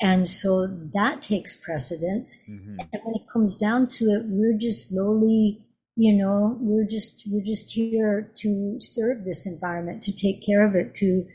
And 0.00 0.28
so 0.28 0.68
that 0.94 1.22
takes 1.22 1.56
precedence. 1.56 2.38
Mm-hmm. 2.48 2.76
And 2.92 3.02
when 3.02 3.16
it 3.16 3.28
comes 3.32 3.56
down 3.56 3.88
to 3.88 4.04
it, 4.10 4.22
we're 4.26 4.56
just 4.56 4.92
lowly, 4.92 5.58
you 5.96 6.16
know, 6.16 6.56
we're 6.60 6.86
just, 6.86 7.24
we're 7.26 7.44
just 7.44 7.72
here 7.72 8.30
to 8.36 8.76
serve 8.78 9.24
this 9.24 9.44
environment, 9.44 10.04
to 10.04 10.14
take 10.14 10.46
care 10.46 10.64
of 10.64 10.76
it, 10.76 10.94
to, 10.94 11.26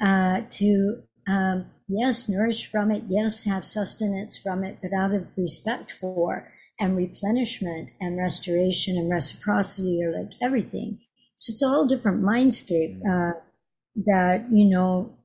uh, 0.00 0.42
to, 0.50 1.02
um, 1.26 1.66
yes, 1.88 2.28
nourish 2.28 2.66
from 2.66 2.90
it, 2.90 3.04
yes, 3.08 3.44
have 3.44 3.64
sustenance 3.64 4.38
from 4.38 4.64
it, 4.64 4.78
but 4.82 4.92
out 4.92 5.12
of 5.12 5.26
respect 5.36 5.92
for 5.92 6.48
and 6.80 6.96
replenishment 6.96 7.92
and 8.00 8.16
restoration 8.16 8.96
and 8.96 9.10
reciprocity 9.10 10.02
or 10.02 10.12
like 10.12 10.32
everything. 10.40 10.98
So 11.36 11.52
it's 11.52 11.62
a 11.62 11.68
whole 11.68 11.86
different 11.86 12.22
mindscape 12.22 13.00
mm. 13.00 13.36
uh, 13.36 13.40
that 14.06 14.46
you 14.50 14.64
know 14.64 15.16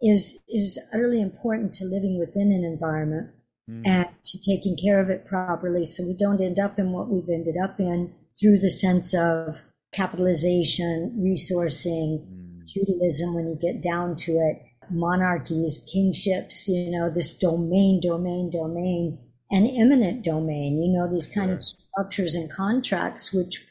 is 0.00 0.38
is 0.48 0.78
utterly 0.92 1.20
important 1.20 1.72
to 1.74 1.84
living 1.84 2.18
within 2.18 2.52
an 2.52 2.64
environment 2.64 3.30
mm. 3.68 3.86
and 3.86 4.08
to 4.24 4.38
taking 4.38 4.76
care 4.76 5.00
of 5.00 5.10
it 5.10 5.26
properly, 5.26 5.84
so 5.84 6.04
we 6.04 6.14
don't 6.14 6.40
end 6.40 6.58
up 6.58 6.78
in 6.78 6.92
what 6.92 7.08
we've 7.08 7.28
ended 7.28 7.56
up 7.62 7.78
in 7.78 8.12
through 8.38 8.58
the 8.58 8.70
sense 8.70 9.14
of 9.14 9.62
capitalization, 9.92 11.16
resourcing, 11.18 12.26
mm. 12.26 12.62
feudalism 12.72 13.34
when 13.34 13.48
you 13.48 13.56
get 13.60 13.82
down 13.82 14.16
to 14.16 14.32
it 14.32 14.65
monarchies, 14.90 15.86
kingships, 15.92 16.68
you 16.68 16.90
know, 16.90 17.10
this 17.10 17.34
domain, 17.34 18.00
domain, 18.00 18.50
domain, 18.50 19.18
and 19.50 19.68
eminent 19.68 20.24
domain, 20.24 20.80
you 20.80 20.92
know, 20.92 21.08
these 21.08 21.26
kind 21.26 21.50
of 21.50 21.62
structures 21.62 22.34
and 22.34 22.50
contracts 22.50 23.32
which 23.32 23.64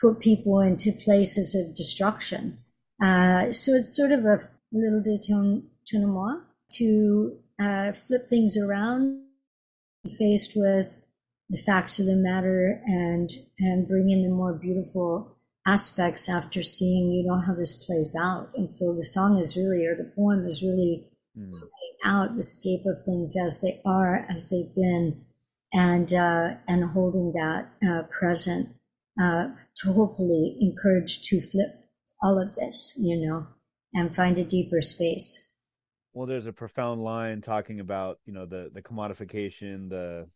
put 0.00 0.20
people 0.20 0.60
into 0.60 0.92
places 0.92 1.54
of 1.54 1.74
destruction. 1.74 2.58
Uh, 3.02 3.52
so 3.52 3.72
it's 3.72 3.96
sort 3.96 4.12
of 4.12 4.24
a 4.24 4.40
little 4.72 5.02
détournement 5.02 6.42
to 6.72 7.38
uh, 7.58 7.92
flip 7.92 8.28
things 8.28 8.56
around, 8.56 9.22
faced 10.18 10.52
with 10.54 11.02
the 11.50 11.58
facts 11.58 11.98
of 11.98 12.06
the 12.06 12.16
matter 12.16 12.82
and 12.86 13.30
and 13.58 13.86
bring 13.86 14.10
in 14.10 14.22
the 14.22 14.30
more 14.30 14.54
beautiful 14.54 15.33
aspects 15.66 16.28
after 16.28 16.62
seeing, 16.62 17.10
you 17.10 17.24
know, 17.24 17.40
how 17.40 17.54
this 17.54 17.72
plays 17.72 18.14
out. 18.18 18.50
And 18.54 18.68
so 18.68 18.94
the 18.94 19.02
song 19.02 19.38
is 19.38 19.56
really, 19.56 19.86
or 19.86 19.96
the 19.96 20.12
poem 20.16 20.46
is 20.46 20.62
really 20.62 21.06
mm. 21.36 21.50
playing 21.50 21.96
out 22.04 22.36
the 22.36 22.44
scape 22.44 22.84
of 22.86 23.04
things 23.04 23.34
as 23.36 23.60
they 23.60 23.80
are, 23.84 24.26
as 24.28 24.48
they've 24.48 24.74
been, 24.74 25.22
and 25.72 26.12
uh, 26.12 26.54
and 26.68 26.84
holding 26.84 27.32
that 27.32 27.70
uh, 27.86 28.02
present 28.10 28.68
uh, 29.20 29.48
to 29.76 29.92
hopefully 29.92 30.56
encourage 30.60 31.22
to 31.22 31.40
flip 31.40 31.74
all 32.22 32.40
of 32.40 32.54
this, 32.56 32.94
you 32.98 33.16
know, 33.16 33.46
and 33.94 34.14
find 34.14 34.38
a 34.38 34.44
deeper 34.44 34.80
space. 34.80 35.52
Well, 36.12 36.26
there's 36.26 36.46
a 36.46 36.52
profound 36.52 37.02
line 37.02 37.40
talking 37.40 37.80
about, 37.80 38.20
you 38.24 38.32
know, 38.32 38.46
the 38.46 38.70
the 38.72 38.82
commodification, 38.82 39.88
the 39.88 40.28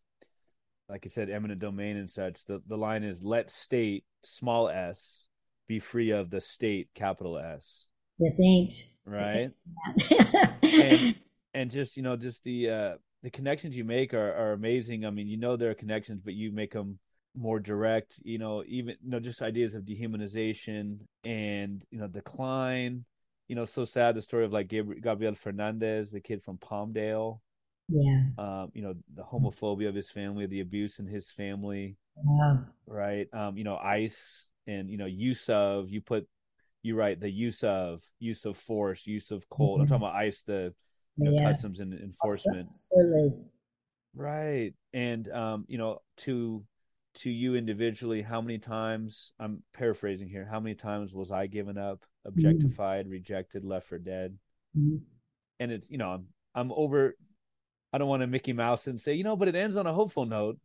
like 0.88 1.04
you 1.04 1.10
said, 1.10 1.30
eminent 1.30 1.60
domain 1.60 1.96
and 1.96 2.08
such. 2.08 2.44
The 2.44 2.62
the 2.66 2.76
line 2.76 3.04
is 3.04 3.22
let 3.22 3.50
state 3.50 4.04
small 4.24 4.68
s 4.68 5.28
be 5.66 5.78
free 5.78 6.10
of 6.10 6.30
the 6.30 6.40
state 6.40 6.88
capital 6.94 7.38
S. 7.38 7.84
Yeah, 8.18 8.30
thanks. 8.36 8.96
Right. 9.04 9.50
and, 10.62 11.14
and 11.54 11.70
just 11.70 11.96
you 11.96 12.02
know, 12.02 12.16
just 12.16 12.42
the 12.44 12.70
uh 12.70 12.92
the 13.22 13.30
connections 13.30 13.76
you 13.76 13.84
make 13.84 14.14
are, 14.14 14.32
are 14.32 14.52
amazing. 14.52 15.04
I 15.04 15.10
mean, 15.10 15.26
you 15.26 15.36
know 15.36 15.56
there 15.56 15.70
are 15.70 15.74
connections, 15.74 16.20
but 16.24 16.34
you 16.34 16.52
make 16.52 16.72
them 16.72 16.98
more 17.36 17.60
direct. 17.60 18.18
You 18.22 18.38
know, 18.38 18.64
even 18.66 18.96
you 19.02 19.10
know 19.10 19.20
just 19.20 19.42
ideas 19.42 19.74
of 19.74 19.84
dehumanization 19.84 21.00
and 21.24 21.84
you 21.90 21.98
know 21.98 22.08
decline. 22.08 23.04
You 23.46 23.56
know, 23.56 23.64
so 23.64 23.84
sad 23.86 24.14
the 24.14 24.22
story 24.22 24.44
of 24.44 24.52
like 24.52 24.68
Gabriel 24.68 25.34
Fernandez, 25.34 26.10
the 26.10 26.20
kid 26.20 26.42
from 26.42 26.58
Palmdale 26.58 27.40
yeah. 27.88 28.20
Um, 28.38 28.70
you 28.74 28.82
know, 28.82 28.94
the 29.14 29.22
homophobia 29.22 29.88
of 29.88 29.94
his 29.94 30.10
family, 30.10 30.46
the 30.46 30.60
abuse 30.60 30.98
in 30.98 31.06
his 31.06 31.30
family. 31.30 31.96
Yeah. 32.26 32.56
Right. 32.86 33.26
Um, 33.32 33.56
you 33.56 33.64
know, 33.64 33.76
ICE 33.76 34.46
and, 34.66 34.90
you 34.90 34.98
know, 34.98 35.06
use 35.06 35.48
of, 35.48 35.88
you 35.88 36.00
put, 36.00 36.26
you 36.82 36.96
write 36.96 37.20
the 37.20 37.30
use 37.30 37.64
of, 37.64 38.02
use 38.18 38.44
of 38.44 38.56
force, 38.56 39.06
use 39.06 39.30
of 39.30 39.48
cold. 39.48 39.74
Mm-hmm. 39.74 39.82
I'm 39.82 39.88
talking 39.88 40.02
about 40.02 40.16
ICE, 40.16 40.42
the 40.42 40.74
you 41.16 41.24
know, 41.24 41.30
yeah. 41.32 41.50
customs 41.50 41.80
and 41.80 41.94
enforcement. 41.94 42.68
Absolutely. 42.68 43.44
Right. 44.14 44.74
And, 44.92 45.30
um, 45.30 45.64
you 45.68 45.78
know, 45.78 46.00
to, 46.18 46.64
to 47.14 47.30
you 47.30 47.56
individually, 47.56 48.22
how 48.22 48.40
many 48.40 48.58
times, 48.58 49.32
I'm 49.40 49.62
paraphrasing 49.74 50.28
here, 50.28 50.46
how 50.48 50.60
many 50.60 50.74
times 50.74 51.14
was 51.14 51.32
I 51.32 51.46
given 51.46 51.78
up, 51.78 52.00
mm-hmm. 52.00 52.28
objectified, 52.28 53.06
mm-hmm. 53.06 53.12
rejected, 53.12 53.64
left 53.64 53.88
for 53.88 53.98
dead? 53.98 54.38
Mm-hmm. 54.76 54.98
And 55.60 55.72
it's, 55.72 55.90
you 55.90 55.98
know, 55.98 56.10
I'm, 56.10 56.26
I'm 56.54 56.72
over 56.72 57.16
I 57.92 57.98
don't 57.98 58.08
want 58.08 58.22
to 58.22 58.26
Mickey 58.26 58.52
Mouse 58.52 58.86
and 58.86 59.00
say, 59.00 59.14
you 59.14 59.24
know, 59.24 59.36
but 59.36 59.48
it 59.48 59.54
ends 59.54 59.76
on 59.76 59.86
a 59.86 59.94
hopeful 59.94 60.26
note. 60.26 60.58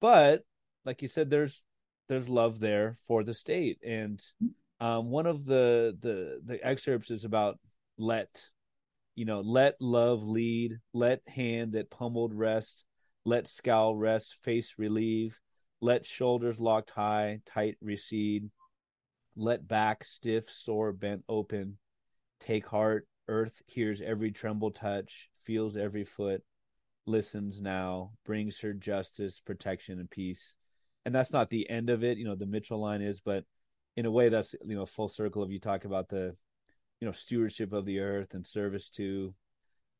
But 0.00 0.44
like 0.84 1.02
you 1.02 1.08
said, 1.08 1.30
there's 1.30 1.62
there's 2.08 2.28
love 2.28 2.58
there 2.60 2.96
for 3.06 3.22
the 3.22 3.34
state, 3.34 3.78
and 3.86 4.20
um, 4.80 5.10
one 5.10 5.26
of 5.26 5.44
the 5.44 5.96
the 6.00 6.40
the 6.44 6.64
excerpts 6.66 7.10
is 7.10 7.24
about 7.24 7.58
let, 7.98 8.46
you 9.14 9.24
know, 9.24 9.40
let 9.40 9.74
love 9.80 10.24
lead, 10.24 10.78
let 10.92 11.20
hand 11.28 11.72
that 11.72 11.90
pummeled 11.90 12.34
rest, 12.34 12.84
Let 13.24 13.48
scowl 13.48 13.94
rest, 13.94 14.36
face 14.42 14.74
relieve. 14.78 15.38
Let 15.80 16.06
shoulders 16.06 16.58
locked 16.60 16.90
high, 16.90 17.40
tight 17.46 17.76
recede. 17.80 18.50
Let 19.36 19.66
back 19.66 20.04
stiff, 20.04 20.50
sore, 20.50 20.92
bent 20.92 21.24
open. 21.28 21.78
Take 22.40 22.66
heart, 22.66 23.06
earth 23.28 23.62
hears 23.66 24.00
every 24.00 24.30
tremble 24.32 24.70
touch, 24.70 25.28
feels 25.44 25.76
every 25.76 26.04
foot, 26.04 26.42
listens 27.10 27.60
now, 27.60 28.12
brings 28.24 28.60
her 28.60 28.72
justice, 28.72 29.40
protection, 29.40 29.98
and 29.98 30.10
peace. 30.10 30.54
And 31.04 31.14
that's 31.14 31.32
not 31.32 31.50
the 31.50 31.68
end 31.68 31.90
of 31.90 32.04
it, 32.04 32.18
you 32.18 32.24
know, 32.24 32.34
the 32.34 32.46
Mitchell 32.46 32.80
line 32.80 33.02
is, 33.02 33.20
but 33.20 33.44
in 33.96 34.06
a 34.06 34.10
way 34.10 34.28
that's 34.28 34.54
you 34.64 34.76
know 34.76 34.86
full 34.86 35.08
circle 35.08 35.42
of 35.42 35.50
you 35.50 35.58
talk 35.58 35.84
about 35.84 36.08
the 36.08 36.36
you 37.00 37.06
know 37.06 37.12
stewardship 37.12 37.72
of 37.72 37.84
the 37.84 38.00
earth 38.00 38.34
and 38.34 38.46
service 38.46 38.88
to. 38.90 39.34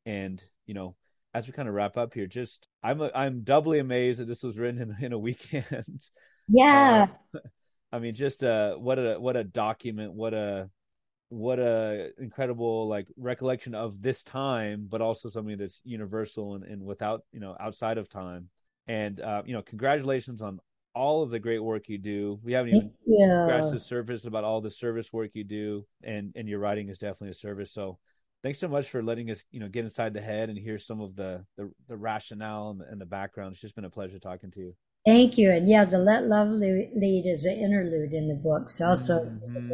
And 0.05 0.43
you 0.65 0.73
know 0.73 0.95
as 1.33 1.47
we 1.47 1.53
kind 1.53 1.67
of 1.67 1.73
wrap 1.73 1.97
up 1.97 2.13
here 2.13 2.27
just 2.27 2.67
i'm 2.83 3.01
a, 3.01 3.09
i'm 3.15 3.41
doubly 3.43 3.79
amazed 3.79 4.19
that 4.19 4.27
this 4.27 4.43
was 4.43 4.57
written 4.57 4.81
in, 4.81 5.05
in 5.05 5.13
a 5.13 5.19
weekend. 5.19 5.65
Yeah. 6.53 7.07
Uh, 7.33 7.39
i 7.93 7.99
mean 7.99 8.13
just 8.13 8.43
uh 8.43 8.73
what 8.75 8.99
a 8.99 9.15
what 9.19 9.37
a 9.37 9.43
document 9.43 10.13
what 10.13 10.33
a 10.33 10.69
what 11.31 11.59
a 11.59 12.09
incredible 12.19 12.89
like 12.89 13.07
recollection 13.15 13.73
of 13.73 14.01
this 14.01 14.21
time 14.21 14.85
but 14.89 15.01
also 15.01 15.29
something 15.29 15.57
that's 15.57 15.79
universal 15.85 16.55
and, 16.55 16.65
and 16.65 16.83
without 16.83 17.23
you 17.31 17.39
know 17.39 17.55
outside 17.57 17.97
of 17.97 18.09
time 18.09 18.49
and 18.87 19.21
uh 19.21 19.41
you 19.45 19.53
know 19.53 19.61
congratulations 19.61 20.41
on 20.41 20.59
all 20.93 21.23
of 21.23 21.29
the 21.29 21.39
great 21.39 21.63
work 21.63 21.87
you 21.87 21.97
do 21.97 22.37
we 22.43 22.51
haven't 22.51 22.75
even 22.75 22.91
yeah. 23.05 23.45
scratched 23.45 23.71
the 23.71 23.79
surface 23.79 24.25
about 24.25 24.43
all 24.43 24.59
the 24.59 24.69
service 24.69 25.13
work 25.13 25.31
you 25.33 25.45
do 25.45 25.85
and 26.03 26.33
and 26.35 26.49
your 26.49 26.59
writing 26.59 26.89
is 26.89 26.97
definitely 26.97 27.29
a 27.29 27.33
service 27.33 27.71
so 27.71 27.97
thanks 28.43 28.59
so 28.59 28.67
much 28.67 28.89
for 28.89 29.01
letting 29.01 29.31
us 29.31 29.41
you 29.51 29.61
know 29.61 29.69
get 29.69 29.85
inside 29.85 30.13
the 30.13 30.19
head 30.19 30.49
and 30.49 30.57
hear 30.57 30.77
some 30.77 30.99
of 30.99 31.15
the 31.15 31.45
the, 31.55 31.71
the 31.87 31.95
rationale 31.95 32.71
and 32.71 32.81
the, 32.81 32.85
and 32.87 32.99
the 32.99 33.05
background 33.05 33.53
it's 33.53 33.61
just 33.61 33.75
been 33.75 33.85
a 33.85 33.89
pleasure 33.89 34.19
talking 34.19 34.51
to 34.51 34.59
you 34.59 34.75
Thank 35.03 35.35
you. 35.39 35.49
And 35.49 35.67
yeah, 35.67 35.83
the 35.85 35.97
Let 35.97 36.25
Love 36.25 36.49
Lead 36.49 37.25
is 37.25 37.45
an 37.45 37.57
interlude 37.57 38.13
in 38.13 38.27
the 38.27 38.35
book. 38.35 38.69
So 38.69 38.85
also, 38.85 39.25
mm-hmm. 39.25 39.71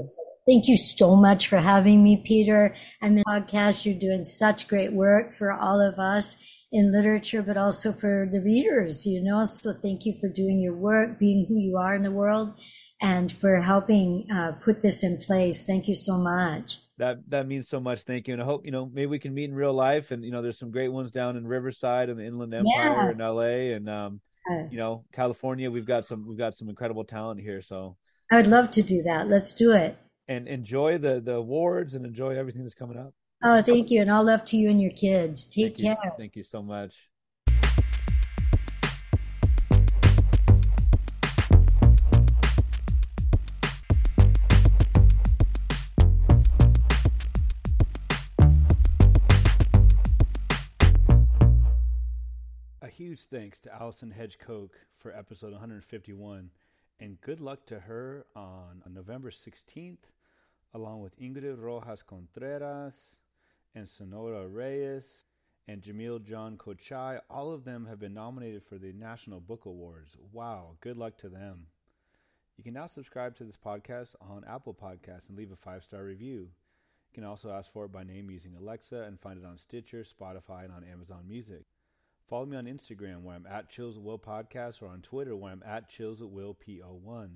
Thank 0.47 0.67
you 0.67 0.77
so 0.77 1.15
much 1.15 1.47
for 1.47 1.57
having 1.57 2.03
me, 2.03 2.23
Peter. 2.25 2.73
I'm 3.01 3.17
in 3.17 3.23
podcast. 3.23 3.85
You're 3.85 3.99
doing 3.99 4.23
such 4.23 4.67
great 4.67 4.93
work 4.93 5.31
for 5.31 5.51
all 5.51 5.81
of 5.81 5.99
us 5.99 6.37
in 6.71 6.91
literature, 6.91 7.41
but 7.41 7.57
also 7.57 7.91
for 7.91 8.27
the 8.31 8.41
readers, 8.41 9.05
you 9.05 9.21
know. 9.21 9.43
So 9.43 9.73
thank 9.73 10.05
you 10.05 10.15
for 10.19 10.29
doing 10.29 10.59
your 10.59 10.75
work, 10.75 11.19
being 11.19 11.45
who 11.47 11.57
you 11.57 11.77
are 11.77 11.93
in 11.93 12.03
the 12.03 12.11
world, 12.11 12.59
and 13.01 13.31
for 13.31 13.61
helping 13.61 14.25
uh, 14.33 14.53
put 14.53 14.81
this 14.81 15.03
in 15.03 15.17
place. 15.17 15.65
Thank 15.65 15.87
you 15.87 15.95
so 15.95 16.17
much. 16.17 16.79
That 16.97 17.29
that 17.29 17.47
means 17.47 17.67
so 17.67 17.79
much. 17.79 18.01
Thank 18.01 18.27
you, 18.27 18.33
and 18.33 18.41
I 18.41 18.45
hope 18.45 18.65
you 18.65 18.71
know 18.71 18.89
maybe 18.91 19.05
we 19.05 19.19
can 19.19 19.33
meet 19.33 19.49
in 19.49 19.55
real 19.55 19.73
life. 19.73 20.11
And 20.11 20.23
you 20.23 20.31
know, 20.31 20.41
there's 20.41 20.57
some 20.57 20.71
great 20.71 20.89
ones 20.89 21.11
down 21.11 21.37
in 21.37 21.45
Riverside 21.45 22.09
and 22.09 22.19
the 22.19 22.25
Inland 22.25 22.53
Empire 22.53 22.65
yeah. 22.75 23.11
in 23.11 23.17
LA, 23.19 23.75
and 23.75 23.89
um, 23.89 24.21
you 24.71 24.77
know 24.77 25.05
California. 25.11 25.69
We've 25.69 25.85
got 25.85 26.05
some 26.05 26.25
we've 26.27 26.39
got 26.39 26.55
some 26.55 26.69
incredible 26.69 27.03
talent 27.03 27.39
here. 27.39 27.61
So 27.61 27.97
I 28.31 28.37
would 28.37 28.47
love 28.47 28.71
to 28.71 28.81
do 28.81 29.03
that. 29.03 29.27
Let's 29.27 29.53
do 29.53 29.73
it. 29.73 29.95
And 30.29 30.47
enjoy 30.47 30.97
the 30.97 31.21
the 31.21 31.35
awards 31.35 31.93
and 31.93 32.05
enjoy 32.05 32.35
everything 32.35 32.63
that's 32.63 32.75
coming 32.75 32.97
up. 32.97 33.13
Oh, 33.43 33.61
thank 33.61 33.91
you, 33.91 34.01
and 34.01 34.11
all 34.11 34.25
love 34.25 34.43
to 34.45 34.57
you 34.57 34.69
and 34.69 34.81
your 34.81 34.91
kids. 34.91 35.45
Take 35.45 35.77
thank 35.77 35.97
care. 35.97 35.97
You. 36.03 36.11
Thank 36.17 36.35
you 36.35 36.43
so 36.43 36.61
much. 36.61 36.95
A 52.81 52.89
huge 52.89 53.25
thanks 53.25 53.59
to 53.61 53.73
Allison 53.73 54.11
Hedge 54.11 54.39
Coke 54.39 54.79
for 54.97 55.15
episode 55.15 55.51
151, 55.51 56.49
and 56.99 57.21
good 57.21 57.39
luck 57.39 57.65
to 57.67 57.81
her 57.81 58.25
on 58.35 58.81
November 58.89 59.29
16th, 59.29 60.09
along 60.73 61.01
with 61.01 61.19
Ingrid 61.19 61.61
Rojas 61.61 62.03
Contreras 62.03 63.17
and 63.73 63.87
Sonora 63.87 64.47
Reyes 64.47 65.25
and 65.67 65.81
Jamil 65.81 66.23
Jan 66.23 66.57
Kochai. 66.57 67.19
All 67.29 67.51
of 67.51 67.63
them 67.65 67.85
have 67.87 67.99
been 67.99 68.13
nominated 68.13 68.63
for 68.63 68.77
the 68.77 68.93
National 68.93 69.39
Book 69.39 69.65
Awards. 69.65 70.17
Wow, 70.31 70.77
good 70.81 70.97
luck 70.97 71.17
to 71.19 71.29
them. 71.29 71.67
You 72.57 72.63
can 72.63 72.73
now 72.73 72.87
subscribe 72.87 73.35
to 73.35 73.43
this 73.43 73.57
podcast 73.57 74.15
on 74.19 74.43
Apple 74.47 74.73
Podcasts 74.73 75.29
and 75.29 75.37
leave 75.37 75.51
a 75.51 75.55
five 75.55 75.83
star 75.83 76.03
review. 76.03 76.49
You 77.09 77.13
can 77.13 77.23
also 77.23 77.51
ask 77.51 77.71
for 77.71 77.85
it 77.85 77.91
by 77.91 78.03
name 78.03 78.31
using 78.31 78.55
Alexa 78.55 79.03
and 79.03 79.19
find 79.19 79.37
it 79.37 79.45
on 79.45 79.57
Stitcher, 79.57 80.03
Spotify, 80.03 80.63
and 80.63 80.73
on 80.73 80.83
Amazon 80.83 81.25
Music. 81.27 81.65
Follow 82.27 82.45
me 82.45 82.57
on 82.57 82.65
Instagram 82.65 83.21
where 83.21 83.35
I'm 83.35 83.47
at 83.47 83.69
Chills 83.69 83.95
at 83.95 84.03
Will 84.03 84.19
Podcast 84.19 84.81
or 84.81 84.87
on 84.87 85.01
Twitter 85.01 85.35
where 85.35 85.51
I'm 85.51 85.63
at 85.65 85.87
Chills 85.87 86.21
at 86.21 86.29
Will 86.29 86.55
PO1. 86.55 87.29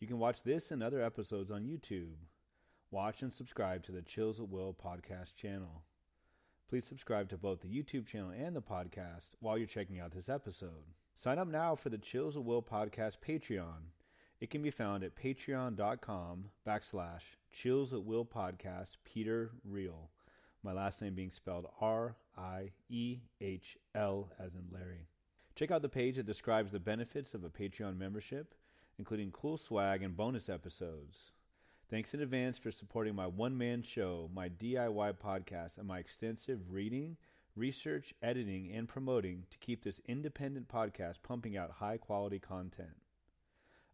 You 0.00 0.08
can 0.08 0.18
watch 0.18 0.42
this 0.42 0.70
and 0.70 0.82
other 0.82 1.00
episodes 1.00 1.50
on 1.50 1.64
YouTube. 1.64 2.16
Watch 2.94 3.22
and 3.22 3.34
subscribe 3.34 3.82
to 3.86 3.90
the 3.90 4.02
Chills 4.02 4.38
at 4.38 4.48
Will 4.48 4.72
podcast 4.72 5.34
channel. 5.34 5.82
Please 6.68 6.86
subscribe 6.86 7.28
to 7.30 7.36
both 7.36 7.60
the 7.60 7.66
YouTube 7.66 8.06
channel 8.06 8.30
and 8.30 8.54
the 8.54 8.62
podcast 8.62 9.30
while 9.40 9.58
you're 9.58 9.66
checking 9.66 9.98
out 9.98 10.12
this 10.12 10.28
episode. 10.28 10.84
Sign 11.16 11.40
up 11.40 11.48
now 11.48 11.74
for 11.74 11.88
the 11.88 11.98
Chills 11.98 12.36
at 12.36 12.44
Will 12.44 12.62
podcast 12.62 13.16
Patreon. 13.18 13.90
It 14.38 14.48
can 14.48 14.62
be 14.62 14.70
found 14.70 15.02
at 15.02 15.16
patreon.com 15.16 16.44
backslash 16.64 17.34
chills 17.52 17.92
at 17.92 18.04
will 18.04 18.24
podcast 18.24 18.90
Peter 19.02 19.50
Riehl 19.68 20.10
my 20.62 20.72
last 20.72 21.02
name 21.02 21.16
being 21.16 21.32
spelled 21.32 21.66
R 21.80 22.14
I 22.38 22.70
E 22.88 23.18
H 23.40 23.76
L 23.96 24.30
as 24.38 24.54
in 24.54 24.68
Larry. 24.70 25.08
Check 25.56 25.72
out 25.72 25.82
the 25.82 25.88
page 25.88 26.14
that 26.14 26.26
describes 26.26 26.70
the 26.70 26.78
benefits 26.78 27.34
of 27.34 27.42
a 27.42 27.50
Patreon 27.50 27.98
membership, 27.98 28.54
including 29.00 29.32
cool 29.32 29.56
swag 29.56 30.04
and 30.04 30.16
bonus 30.16 30.48
episodes. 30.48 31.32
Thanks 31.90 32.14
in 32.14 32.22
advance 32.22 32.56
for 32.56 32.70
supporting 32.70 33.14
my 33.14 33.26
one 33.26 33.58
man 33.58 33.82
show, 33.82 34.30
my 34.34 34.48
DIY 34.48 35.14
podcast, 35.22 35.76
and 35.76 35.86
my 35.86 35.98
extensive 35.98 36.72
reading, 36.72 37.18
research, 37.54 38.14
editing, 38.22 38.72
and 38.72 38.88
promoting 38.88 39.44
to 39.50 39.58
keep 39.58 39.84
this 39.84 40.00
independent 40.06 40.68
podcast 40.68 41.16
pumping 41.22 41.58
out 41.58 41.72
high 41.72 41.98
quality 41.98 42.38
content. 42.38 42.96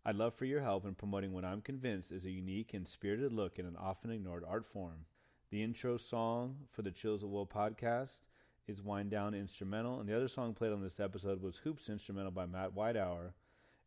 I'd 0.04 0.14
love 0.14 0.34
for 0.34 0.44
your 0.44 0.62
help 0.62 0.86
in 0.86 0.94
promoting 0.94 1.32
what 1.32 1.44
I'm 1.44 1.60
convinced 1.60 2.12
is 2.12 2.24
a 2.24 2.30
unique 2.30 2.72
and 2.72 2.86
spirited 2.86 3.32
look 3.32 3.58
at 3.58 3.64
an 3.64 3.76
often 3.76 4.12
ignored 4.12 4.44
art 4.46 4.64
form. 4.64 5.06
The 5.50 5.62
intro 5.62 5.96
song 5.96 6.58
for 6.70 6.82
the 6.82 6.92
Chills 6.92 7.24
at 7.24 7.28
Will 7.28 7.44
podcast 7.44 8.20
is 8.68 8.80
Wind 8.80 9.10
Down 9.10 9.34
Instrumental, 9.34 9.98
and 9.98 10.08
the 10.08 10.16
other 10.16 10.28
song 10.28 10.54
played 10.54 10.72
on 10.72 10.80
this 10.80 11.00
episode 11.00 11.42
was 11.42 11.56
Hoops 11.58 11.88
Instrumental 11.88 12.30
by 12.30 12.46
Matt 12.46 12.72
Whitehour, 12.72 13.34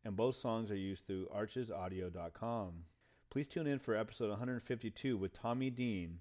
and 0.03 0.17
both 0.17 0.35
songs 0.35 0.69
are 0.69 0.75
used 0.75 1.07
through 1.07 1.29
archesaudio.com. 1.33 2.83
Please 3.33 3.47
tune 3.47 3.65
in 3.65 3.79
for 3.79 3.95
episode 3.95 4.29
152 4.29 5.17
with 5.17 5.33
Tommy 5.33 5.71
Dean, 5.71 6.19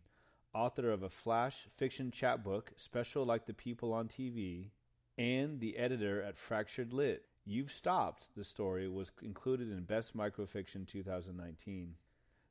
author 0.54 0.90
of 0.90 1.02
a 1.02 1.10
flash 1.10 1.66
fiction 1.76 2.10
chapbook, 2.10 2.72
Special 2.76 3.26
Like 3.26 3.44
the 3.44 3.52
People 3.52 3.92
on 3.92 4.08
TV, 4.08 4.70
and 5.18 5.60
the 5.60 5.76
editor 5.76 6.22
at 6.22 6.38
Fractured 6.38 6.94
Lit. 6.94 7.26
You've 7.44 7.70
Stopped, 7.70 8.28
the 8.34 8.44
story 8.44 8.88
was 8.88 9.12
included 9.20 9.70
in 9.70 9.82
Best 9.82 10.16
Microfiction 10.16 10.88
2019. 10.88 11.96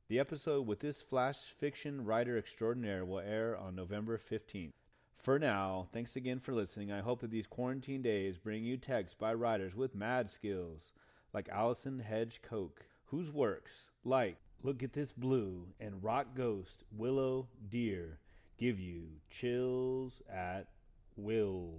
The 0.09 0.19
episode 0.19 0.67
with 0.67 0.81
this 0.81 1.01
flash 1.01 1.37
fiction 1.37 2.05
writer 2.05 2.37
extraordinaire 2.37 3.03
will 3.03 3.17
air 3.17 3.57
on 3.57 3.73
November 3.73 4.19
15th. 4.19 4.73
For 5.17 5.39
now, 5.39 5.87
thanks 5.91 6.15
again 6.15 6.37
for 6.37 6.53
listening. 6.53 6.91
I 6.91 7.01
hope 7.01 7.21
that 7.21 7.31
these 7.31 7.47
quarantine 7.47 8.03
days 8.03 8.37
bring 8.37 8.63
you 8.63 8.77
texts 8.77 9.17
by 9.19 9.33
writers 9.33 9.73
with 9.73 9.95
mad 9.95 10.29
skills, 10.29 10.93
like 11.33 11.49
Allison 11.49 11.97
Hedge 11.97 12.41
Coke, 12.43 12.85
whose 13.05 13.31
works, 13.31 13.71
like 14.03 14.37
Look 14.63 14.83
at 14.83 14.93
This 14.93 15.11
Blue 15.11 15.65
and 15.79 16.03
Rock 16.03 16.35
Ghost, 16.35 16.83
Willow 16.95 17.47
Deer, 17.67 18.19
give 18.59 18.79
you 18.79 19.05
chills 19.31 20.21
at 20.31 20.67
will. 21.17 21.73